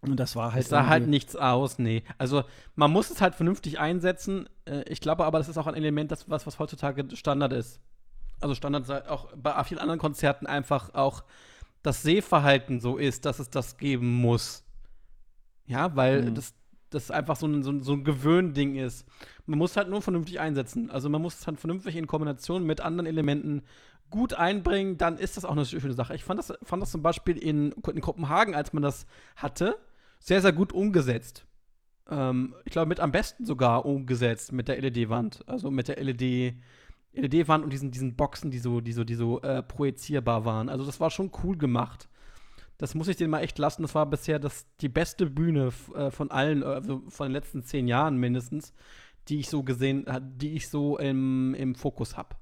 [0.00, 0.62] Und das war halt.
[0.64, 2.02] Es sah halt nichts aus, nee.
[2.18, 4.48] Also man muss es halt vernünftig einsetzen.
[4.64, 7.80] Äh, ich glaube aber, das ist auch ein Element, das, was, was heutzutage Standard ist.
[8.40, 11.24] also Standard auch bei vielen anderen Konzerten einfach auch
[11.82, 14.64] das Sehverhalten so ist, dass es das geben muss.
[15.66, 16.34] Ja, weil mhm.
[16.34, 16.54] das,
[16.90, 19.06] das einfach so ein, so, so ein Gewöhnding ist.
[19.46, 20.90] Man muss halt nur vernünftig einsetzen.
[20.90, 23.62] Also man muss es halt vernünftig in Kombination mit anderen Elementen
[24.10, 26.14] gut einbringen, dann ist das auch eine schöne Sache.
[26.14, 29.76] Ich fand das, fand das zum Beispiel in, in Kopenhagen, als man das hatte,
[30.20, 31.46] sehr, sehr gut umgesetzt.
[32.08, 35.44] Ähm, ich glaube, mit am besten sogar umgesetzt mit der LED-Wand.
[35.46, 36.54] Also mit der LED,
[37.12, 40.68] LED-Wand und diesen, diesen Boxen, die so, die so, die so äh, projizierbar waren.
[40.68, 42.08] Also das war schon cool gemacht.
[42.78, 43.82] Das muss ich denen mal echt lassen.
[43.82, 47.88] Das war bisher das, die beste Bühne äh, von allen, also von den letzten zehn
[47.88, 48.72] Jahren mindestens,
[49.28, 52.36] die ich so gesehen, äh, die ich so im, im Fokus habe.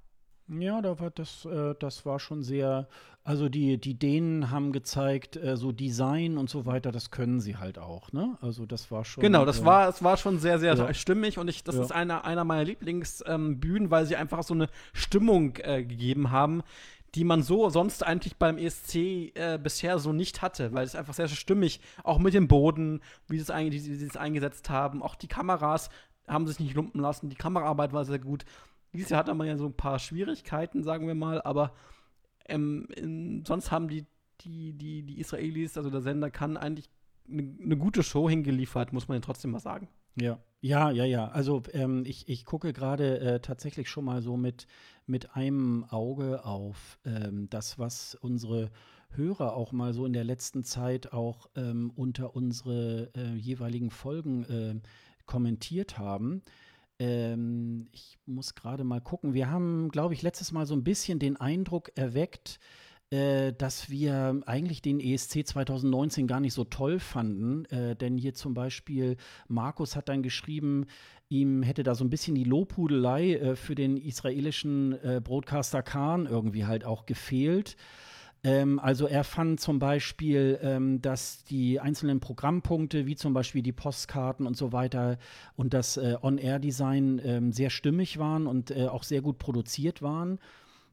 [0.48, 2.86] Ja, da war das, äh, das war schon sehr,
[3.22, 7.56] also die, die Dänen haben gezeigt, äh, so Design und so weiter, das können sie
[7.56, 8.36] halt auch, ne?
[8.42, 9.22] Also das war schon.
[9.22, 10.92] Genau, das äh, war, das war schon sehr, sehr ja.
[10.92, 11.82] stimmig und ich, das ja.
[11.82, 16.62] ist einer, einer meiner Lieblingsbühnen, ähm, weil sie einfach so eine Stimmung äh, gegeben haben,
[17.14, 21.14] die man so sonst eigentlich beim ESC äh, bisher so nicht hatte, weil es einfach
[21.14, 25.90] sehr, sehr stimmig, auch mit dem Boden, wie sie es, eingesetzt haben, auch die Kameras
[26.26, 28.44] haben sich nicht lumpen lassen, die Kameraarbeit war sehr gut.
[28.92, 31.72] Dieses Jahr hatte man ja so ein paar Schwierigkeiten, sagen wir mal, aber
[32.46, 34.06] ähm, in, sonst haben die,
[34.40, 36.90] die, die, die Israelis, also der Sender, kann eigentlich
[37.28, 39.88] eine ne gute Show hingeliefert, muss man ja trotzdem mal sagen.
[40.16, 41.28] Ja, ja, ja, ja.
[41.28, 44.66] Also ähm, ich, ich gucke gerade äh, tatsächlich schon mal so mit,
[45.06, 48.70] mit einem Auge auf ähm, das, was unsere
[49.10, 54.44] Hörer auch mal so in der letzten Zeit auch ähm, unter unsere äh, jeweiligen Folgen
[54.44, 54.80] äh,
[55.26, 56.40] kommentiert haben.
[56.98, 59.34] Ähm, ich muss gerade mal gucken.
[59.34, 62.58] Wir haben, glaube ich, letztes Mal so ein bisschen den Eindruck erweckt,
[63.14, 67.64] äh, dass wir eigentlich den ESC 2019 gar nicht so toll fanden.
[67.66, 69.16] Äh, denn hier zum Beispiel
[69.46, 70.86] Markus hat dann geschrieben,
[71.28, 76.26] ihm hätte da so ein bisschen die Lobhudelei äh, für den israelischen äh, Broadcaster Khan
[76.26, 77.76] irgendwie halt auch gefehlt.
[78.42, 83.72] Ähm, also er fand zum Beispiel, ähm, dass die einzelnen Programmpunkte, wie zum Beispiel die
[83.72, 85.18] Postkarten und so weiter
[85.54, 90.40] und das äh, On-Air-Design ähm, sehr stimmig waren und auch sehr gut produziert waren.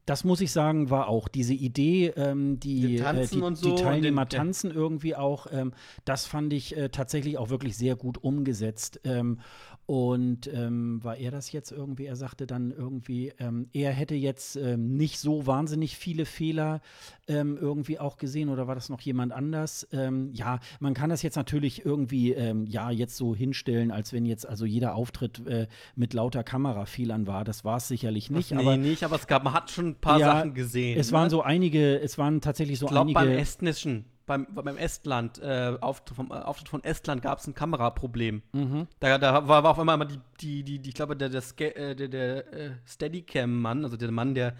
[0.04, 4.24] Das muss ich sagen, war auch diese Idee, ähm, die, äh, die, so die, Teilnehmer
[4.24, 5.72] den, tanzen irgendwie auch, ähm,
[6.04, 9.00] das fand ich äh, tatsächlich auch wirklich sehr gut umgesetzt.
[9.04, 9.38] Ähm,
[9.86, 12.06] und ähm, war er das jetzt irgendwie?
[12.06, 16.80] Er sagte dann irgendwie, ähm, er hätte jetzt ähm, nicht so wahnsinnig viele Fehler
[17.26, 19.86] ähm, irgendwie auch gesehen oder war das noch jemand anders?
[19.92, 24.24] Ähm, ja, man kann das jetzt natürlich irgendwie ähm, ja jetzt so hinstellen, als wenn
[24.24, 27.42] jetzt also jeder Auftritt äh, mit lauter Kamerafehlern war.
[27.42, 28.52] Das war es sicherlich nicht.
[28.52, 30.98] Ach, nee, aber nicht, aber es gab, man hat schon ein paar ja, Sachen gesehen.
[30.98, 31.18] Es ne?
[31.18, 33.18] waren so einige, es waren tatsächlich so ich glaub, einige.
[33.18, 37.54] Beim estnischen beim, beim Estland, äh, Auftritt, vom, äh, Auftritt von Estland gab es ein
[37.54, 38.42] Kameraproblem.
[38.52, 38.86] Mhm.
[39.00, 41.96] Da, da war, war auf einmal die, die, die, die ich glaube, der, der, äh,
[41.96, 44.54] der, der äh, Steadicam-Mann, also der Mann, der,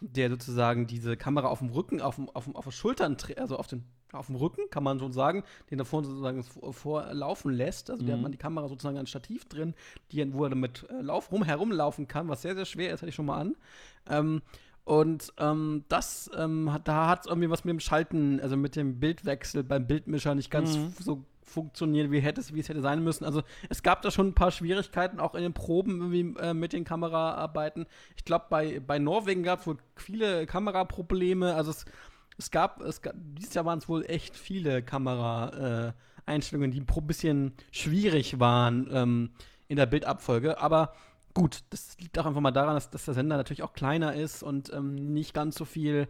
[0.00, 3.56] der sozusagen diese Kamera auf dem Rücken, auf, dem, auf, dem, auf den Schultern, also
[3.56, 7.90] auf, den, auf dem Rücken, kann man schon sagen, den da vorne sozusagen vorlaufen lässt.
[7.90, 8.06] Also mhm.
[8.06, 9.74] der hat man die Kamera sozusagen ein Stativ drin,
[10.12, 13.08] die, wo er damit äh, lauf, rum, herumlaufen kann, was sehr, sehr schwer ist, hatte
[13.08, 13.56] ich schon mal an.
[14.08, 14.42] Ähm,
[14.86, 18.76] und ähm, das, ähm, hat, da hat es irgendwie was mit dem Schalten, also mit
[18.76, 20.94] dem Bildwechsel beim Bildmischer nicht ganz mhm.
[21.00, 23.24] so funktioniert, wie, hätte es, wie es hätte sein müssen.
[23.24, 26.72] Also es gab da schon ein paar Schwierigkeiten, auch in den Proben irgendwie äh, mit
[26.72, 27.86] den Kameraarbeiten.
[28.14, 31.56] Ich glaube, bei, bei Norwegen gab es wohl viele Kameraprobleme.
[31.56, 31.84] Also es,
[32.38, 37.06] es gab, es gab, dieses Jahr waren es wohl echt viele Kameraeinstellungen, äh, die ein
[37.08, 39.30] bisschen schwierig waren ähm,
[39.66, 40.60] in der Bildabfolge.
[40.60, 40.92] Aber
[41.36, 44.42] gut, das liegt auch einfach mal daran, dass, dass der Sender natürlich auch kleiner ist
[44.42, 46.08] und ähm, nicht ganz so viel,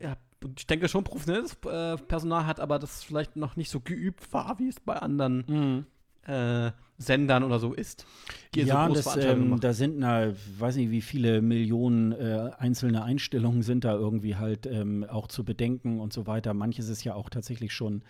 [0.00, 0.16] ja,
[0.56, 4.58] ich denke schon professionelles äh, Personal hat, aber das vielleicht noch nicht so geübt war,
[4.58, 6.32] wie es bei anderen mhm.
[6.32, 8.06] äh, Sendern oder so ist.
[8.54, 13.60] ja, so das, ähm, da sind, na, weiß nicht, wie viele Millionen äh, einzelne Einstellungen
[13.60, 16.54] sind da irgendwie halt ähm, auch zu bedenken und so weiter.
[16.54, 18.02] Manches ist ja auch tatsächlich schon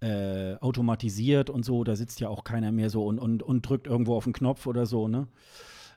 [0.00, 1.84] äh, automatisiert und so.
[1.84, 4.66] Da sitzt ja auch keiner mehr so und, und, und drückt irgendwo auf den Knopf
[4.66, 5.28] oder so, ne?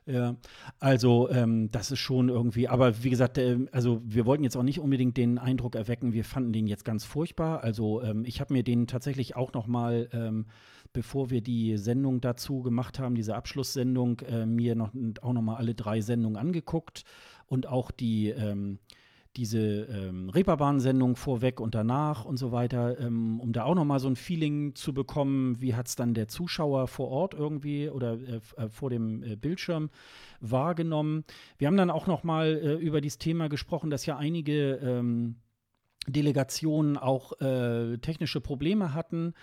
[0.06, 0.36] Ja,
[0.78, 4.62] also ähm, das ist schon irgendwie, aber wie gesagt, äh, also wir wollten jetzt auch
[4.62, 7.62] nicht unbedingt den Eindruck erwecken, wir fanden den jetzt ganz furchtbar.
[7.62, 10.46] Also ähm, ich habe mir den tatsächlich auch noch mal, ähm,
[10.92, 14.90] bevor wir die Sendung dazu gemacht haben, diese Abschlusssendung, äh, mir noch,
[15.20, 17.04] auch noch mal alle drei Sendungen angeguckt
[17.46, 18.78] und auch die ähm,
[19.36, 24.00] diese ähm, Reeperbahn-Sendung vorweg und danach und so weiter, ähm, um da auch noch mal
[24.00, 28.14] so ein Feeling zu bekommen, wie hat es dann der Zuschauer vor Ort irgendwie oder
[28.14, 29.90] äh, äh, vor dem äh, Bildschirm
[30.40, 31.24] wahrgenommen.
[31.58, 35.36] Wir haben dann auch noch mal äh, über dieses Thema gesprochen, dass ja einige ähm,
[36.08, 39.34] Delegationen auch äh, technische Probleme hatten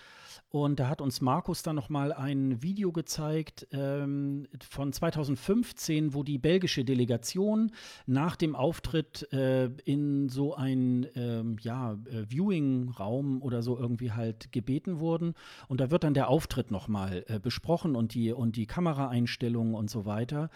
[0.50, 6.24] Und da hat uns Markus dann noch mal ein Video gezeigt ähm, von 2015, wo
[6.24, 7.72] die belgische Delegation
[8.06, 14.54] nach dem Auftritt äh, in so ein ähm, ja, äh, Viewing-Raum oder so irgendwie halt
[14.54, 15.34] gebeten wurden.
[15.68, 19.76] Und da wird dann der Auftritt noch mal äh, besprochen und die, und die Kameraeinstellungen
[19.76, 20.50] und so weiter.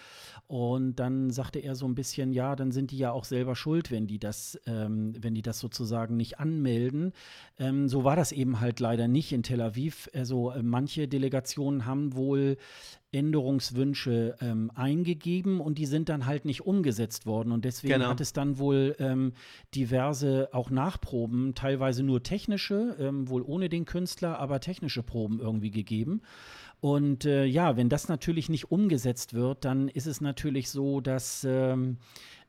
[0.48, 3.92] Und dann sagte er so ein bisschen, ja, dann sind die ja auch selber schuld,
[3.92, 7.12] wenn die das, ähm, wenn die das sozusagen nicht anmelden.
[7.60, 9.81] Ähm, so war das eben halt leider nicht in Tel Aviv.
[9.82, 12.58] Aviv, also äh, manche Delegationen haben wohl
[13.12, 17.52] Änderungswünsche ähm, eingegeben und die sind dann halt nicht umgesetzt worden.
[17.52, 18.10] Und deswegen genau.
[18.10, 19.34] hat es dann wohl ähm,
[19.76, 25.72] diverse auch Nachproben, teilweise nur technische, ähm, wohl ohne den Künstler, aber technische Proben irgendwie
[25.72, 26.22] gegeben.
[26.80, 31.46] Und äh, ja, wenn das natürlich nicht umgesetzt wird, dann ist es natürlich so, dass
[31.48, 31.98] ähm,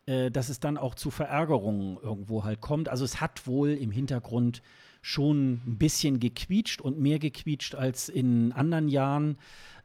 [0.07, 2.89] äh, dass es dann auch zu Verärgerungen irgendwo halt kommt.
[2.89, 4.63] Also es hat wohl im Hintergrund
[5.03, 9.37] schon ein bisschen gequietscht und mehr gequietscht als in anderen Jahren.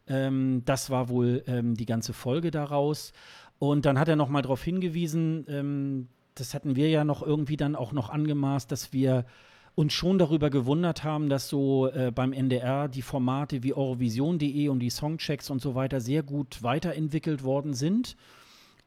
[0.08, 3.12] Ähm, das war wohl ähm, die ganze Folge daraus.
[3.60, 7.58] Und dann hat er noch mal darauf hingewiesen, ähm, das hatten wir ja noch irgendwie
[7.58, 9.26] dann auch noch angemaßt, dass wir
[9.74, 14.80] uns schon darüber gewundert haben, dass so äh, beim NDR die Formate wie Eurovision.de und
[14.80, 18.16] die Songchecks und so weiter sehr gut weiterentwickelt worden sind.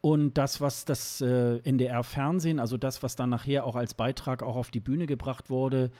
[0.00, 4.56] Und das, was das äh, NDR-Fernsehen, also das, was dann nachher auch als Beitrag auch
[4.56, 5.90] auf die Bühne gebracht wurde,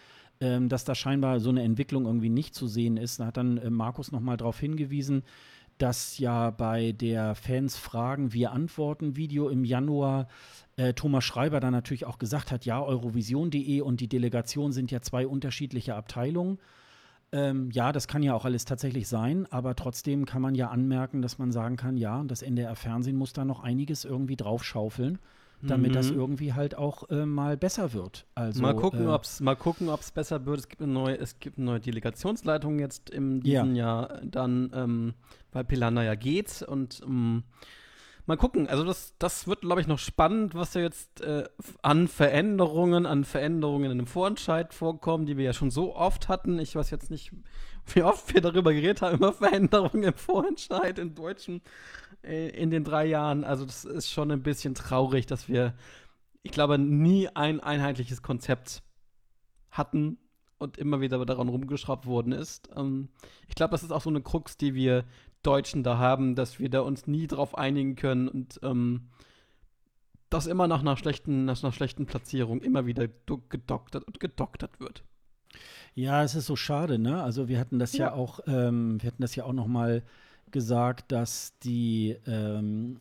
[0.41, 3.21] ähm, dass da scheinbar so eine Entwicklung irgendwie nicht zu sehen ist.
[3.21, 5.23] Da hat dann äh, Markus nochmal darauf hingewiesen,
[5.79, 10.29] dass ja bei der Fans Fragen, wir antworten Video im Januar
[10.77, 15.01] äh, Thomas Schreiber dann natürlich auch gesagt hat, ja, Eurovision.de und die Delegation sind ja
[15.01, 16.59] zwei unterschiedliche Abteilungen.
[17.33, 21.23] Ähm, ja, das kann ja auch alles tatsächlich sein, aber trotzdem kann man ja anmerken,
[21.23, 25.19] dass man sagen kann, ja, das NDR-Fernsehen muss da noch einiges irgendwie draufschaufeln
[25.63, 25.95] damit mhm.
[25.95, 28.27] das irgendwie halt auch äh, mal besser wird.
[28.35, 30.61] Also, mal gucken, äh, ob es mal gucken, ob es besser wird.
[30.61, 33.85] Es gibt eine neue, es gibt eine neue Delegationsleitung jetzt in diesem ja.
[33.85, 35.15] Jahr, dann ähm,
[35.53, 37.45] weil Pilana ja geht und ähm,
[38.27, 38.69] mal gucken.
[38.69, 41.45] Also das, das wird, glaube ich, noch spannend, was da jetzt äh,
[41.83, 46.59] an Veränderungen, an Veränderungen in dem Vorentscheid vorkommen, die wir ja schon so oft hatten.
[46.59, 47.33] Ich weiß jetzt nicht,
[47.95, 51.61] wie oft wir darüber geredet haben, über Veränderungen im Vorentscheid in deutschen
[52.23, 53.45] in den drei Jahren.
[53.45, 55.75] Also das ist schon ein bisschen traurig, dass wir,
[56.43, 58.83] ich glaube, nie ein einheitliches Konzept
[59.71, 60.19] hatten
[60.59, 62.69] und immer wieder daran rumgeschraubt worden ist.
[62.77, 63.09] Ähm,
[63.49, 65.05] ich glaube, das ist auch so eine Krux, die wir
[65.43, 69.09] Deutschen da haben, dass wir da uns nie drauf einigen können und ähm,
[70.29, 75.03] das immer nach einer schlechten, nach einer schlechten Platzierung immer wieder gedoktert und gedoktert wird.
[75.95, 77.23] Ja, es ist so schade, ne?
[77.23, 80.05] Also wir hatten das ja, ja auch, ähm, wir hatten das ja auch noch mal
[80.51, 82.99] gesagt, dass die, ähm,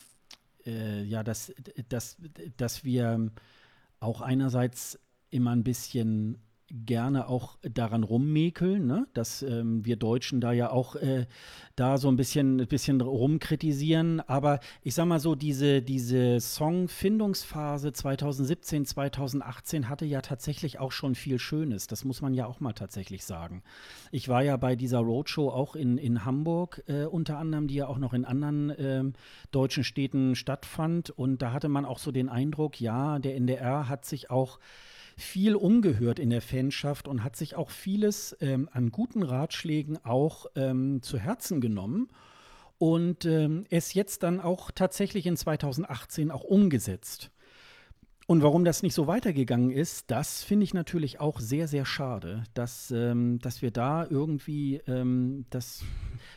[0.66, 1.54] äh, ja, dass,
[1.90, 2.18] dass,
[2.58, 3.32] dass wir
[4.00, 5.00] auch einerseits
[5.30, 6.38] immer ein bisschen
[6.72, 9.08] gerne auch daran rummäkeln, ne?
[9.14, 11.26] dass ähm, wir Deutschen da ja auch äh,
[11.76, 14.20] da so ein bisschen, ein bisschen rumkritisieren.
[14.22, 21.16] Aber ich sag mal so, diese, diese Songfindungsphase 2017, 2018 hatte ja tatsächlich auch schon
[21.16, 21.88] viel Schönes.
[21.88, 23.64] Das muss man ja auch mal tatsächlich sagen.
[24.12, 27.88] Ich war ja bei dieser Roadshow auch in, in Hamburg äh, unter anderem, die ja
[27.88, 29.04] auch noch in anderen äh,
[29.52, 31.10] deutschen Städten stattfand.
[31.10, 34.60] Und da hatte man auch so den Eindruck, ja, der NDR hat sich auch
[35.22, 40.46] viel umgehört in der Fanschaft und hat sich auch vieles ähm, an guten Ratschlägen auch
[40.56, 42.08] ähm, zu Herzen genommen
[42.78, 47.32] und ähm, es jetzt dann auch tatsächlich in 2018 auch umgesetzt.
[48.26, 52.44] Und warum das nicht so weitergegangen ist, das finde ich natürlich auch sehr, sehr schade,
[52.54, 55.84] dass, ähm, dass wir da irgendwie, ähm, das,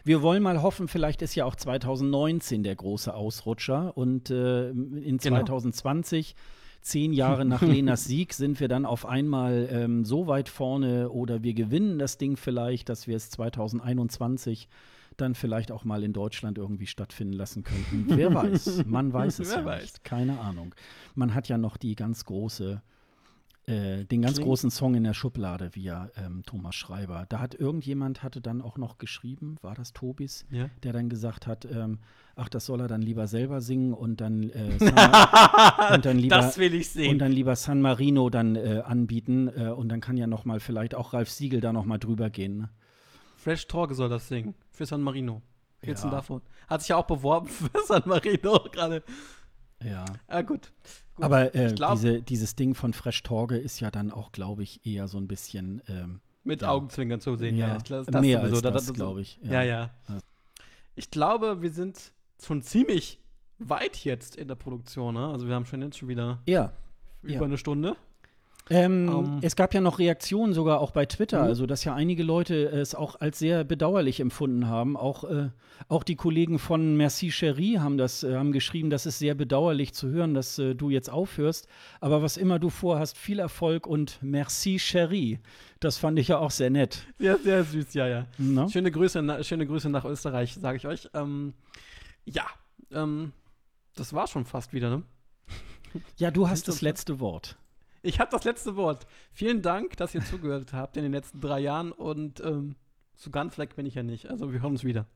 [0.03, 5.19] wir wollen mal hoffen, vielleicht ist ja auch 2019 der große Ausrutscher und äh, in
[5.19, 6.43] 2020 genau
[6.83, 11.43] zehn Jahre nach Lenas Sieg sind wir dann auf einmal ähm, so weit vorne oder
[11.43, 14.69] wir gewinnen das Ding vielleicht, dass wir es 2021
[15.17, 18.07] dann vielleicht auch mal in Deutschland irgendwie stattfinden lassen könnten.
[18.09, 19.83] Wer weiß, man weiß es Wer ja weiß.
[19.83, 20.75] nicht, keine Ahnung.
[21.15, 22.83] Man hat ja noch die ganz große
[23.67, 24.49] äh, den ganz Klingt.
[24.49, 27.27] großen Song in der Schublade via ähm, Thomas Schreiber.
[27.29, 30.69] Da hat irgendjemand hatte dann auch noch geschrieben, war das Tobis, ja.
[30.83, 31.99] der dann gesagt hat, ähm,
[32.35, 36.37] ach, das soll er dann lieber selber singen und dann, äh, San, und dann lieber
[36.37, 37.13] das will ich sehen.
[37.13, 40.59] und dann lieber San Marino dann äh, anbieten äh, und dann kann ja noch mal
[40.59, 42.59] vielleicht auch Ralf Siegel da noch mal drüber gehen.
[42.59, 42.71] Ne?
[43.37, 45.43] Fresh Torge soll das singen für San Marino.
[45.85, 46.11] Jetzt ja.
[46.11, 46.43] davon.
[46.69, 49.03] Hat sich ja auch beworben für San Marino gerade.
[49.85, 50.05] Ja.
[50.29, 50.73] Ah, gut.
[51.15, 51.25] gut.
[51.25, 54.85] Aber äh, glaub, diese, dieses Ding von Fresh Torge ist ja dann auch, glaube ich,
[54.87, 55.83] eher so ein bisschen.
[55.89, 56.69] Ähm, mit ja.
[56.69, 57.57] Augenzwinkern zu sehen.
[57.57, 59.39] Ja, ja das, das mehr als das, das glaube ich.
[59.43, 59.63] Ja.
[59.63, 59.91] ja, ja.
[60.95, 63.21] Ich glaube, wir sind schon ziemlich
[63.59, 65.15] weit jetzt in der Produktion.
[65.15, 65.29] Ne?
[65.29, 66.73] Also wir haben schon jetzt schon wieder ja.
[67.23, 67.97] über eine Stunde.
[68.71, 69.39] Ähm, Ähm.
[69.43, 71.49] es gab ja noch Reaktionen sogar auch bei Twitter, Mhm.
[71.49, 74.97] also dass ja einige Leute es auch als sehr bedauerlich empfunden haben.
[74.97, 75.51] Auch, äh,
[75.89, 79.95] auch die Kollegen von Merci Cherie haben das äh, haben geschrieben, das ist sehr bedauerlich
[79.95, 81.67] zu hören, dass äh, du jetzt aufhörst.
[82.01, 85.41] Aber was immer du vorhast, viel Erfolg und Merci Cherie.
[85.81, 87.05] Das fand ich ja auch sehr nett.
[87.19, 88.27] Sehr, sehr süß, ja, ja.
[88.39, 88.69] Ne?
[88.71, 91.09] Schöne Grüße, na, schöne Grüße nach Österreich, sage ich euch.
[91.15, 91.55] Ähm,
[92.25, 92.45] ja,
[92.93, 93.33] ähm,
[93.97, 95.03] das war schon fast wieder, ne?
[96.17, 97.57] Ja, du hast das letzte Wort.
[98.03, 99.07] Ich habe das letzte Wort.
[99.33, 102.75] Vielen Dank, dass ihr zugehört habt in den letzten drei Jahren und ähm,
[103.15, 104.29] so ganz weg bin ich ja nicht.
[104.29, 105.07] Also wir hören uns wieder.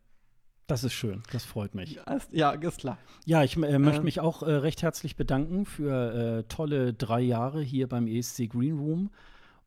[0.68, 2.00] Das ist schön, das freut mich.
[2.32, 2.98] Ja, ist, klar.
[3.24, 4.04] Ja, ich äh, möchte Ähm.
[4.04, 8.78] mich auch äh, recht herzlich bedanken für äh, tolle drei Jahre hier beim ESC Green
[8.78, 9.10] Room.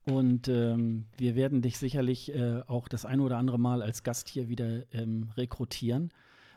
[0.06, 4.28] Und ähm, wir werden dich sicherlich äh, auch das ein oder andere Mal als Gast
[4.28, 6.12] hier wieder ähm, rekrutieren,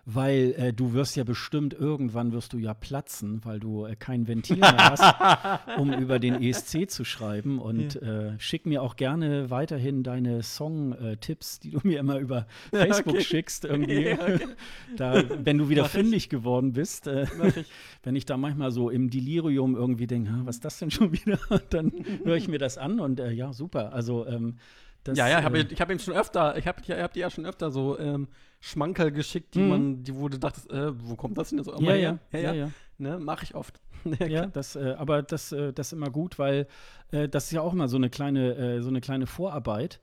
[0.04, 4.26] weil äh, du wirst ja bestimmt irgendwann wirst du ja platzen, weil du äh, kein
[4.26, 7.60] Ventil mehr hast, um über den ESC zu schreiben.
[7.60, 13.14] Und äh, schick mir auch gerne weiterhin deine Song-Tipps, die du mir immer über Facebook
[13.14, 13.24] okay.
[13.24, 13.64] schickst.
[13.64, 13.92] Irgendwie.
[14.12, 14.48] Ja, okay.
[14.96, 15.92] Da, wenn du wieder Mach ich.
[15.92, 17.66] fündig geworden bist, äh, ich.
[18.02, 21.12] wenn ich da manchmal so im Delirium irgendwie denke, "Ha, was ist das denn schon
[21.12, 21.38] wieder?
[21.70, 21.92] dann
[22.24, 23.92] höre ich mir das an und äh, ja, super.
[23.92, 24.56] Also ähm,
[25.04, 27.12] das, ja, ja, ich habe äh, ich hab ihm schon öfter, ich habe ich hab
[27.12, 28.28] dir ja schon öfter so ähm,
[28.64, 29.68] Schmankerl geschickt, die Mhm.
[29.68, 32.40] man, die wo du dachtest, äh, wo kommt das denn jetzt ja, mal ja, her?
[32.40, 33.80] ja, ja, Ne, mache ich oft.
[34.28, 36.68] ja, das, äh, aber das, äh, das ist immer gut, weil
[37.10, 40.00] äh, das ist ja auch immer so eine kleine, äh, so eine kleine Vorarbeit.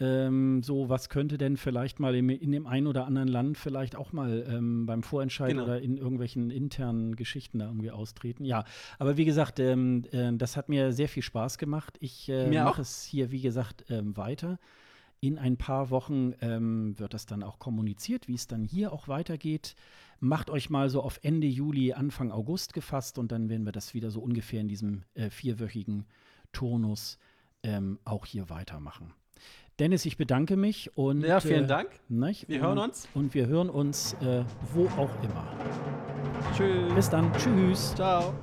[0.00, 3.94] Ähm, so, was könnte denn vielleicht mal im, in dem einen oder anderen Land vielleicht
[3.94, 5.64] auch mal ähm, beim Vorentscheid Genau.
[5.64, 8.46] oder in irgendwelchen internen Geschichten da irgendwie austreten?
[8.46, 8.64] Ja,
[8.98, 11.98] aber wie gesagt, ähm, äh, das hat mir sehr viel Spaß gemacht.
[12.00, 14.58] Ich mache es hier, wie gesagt, ähm, weiter.
[15.24, 19.06] In ein paar Wochen ähm, wird das dann auch kommuniziert, wie es dann hier auch
[19.06, 19.76] weitergeht.
[20.18, 23.94] Macht euch mal so auf Ende Juli, Anfang August gefasst und dann werden wir das
[23.94, 26.06] wieder so ungefähr in diesem äh, vierwöchigen
[26.50, 27.18] Turnus
[27.62, 29.14] ähm, auch hier weitermachen.
[29.78, 32.00] Dennis, ich bedanke mich und Ja, vielen äh, Dank.
[32.08, 32.48] nicht?
[32.48, 33.08] Wir und, hören uns.
[33.14, 34.44] Und wir hören uns äh,
[34.74, 35.46] wo auch immer.
[36.56, 36.92] Tschüss.
[36.96, 37.32] Bis dann.
[37.34, 37.94] Tschüss.
[37.94, 38.34] Ciao.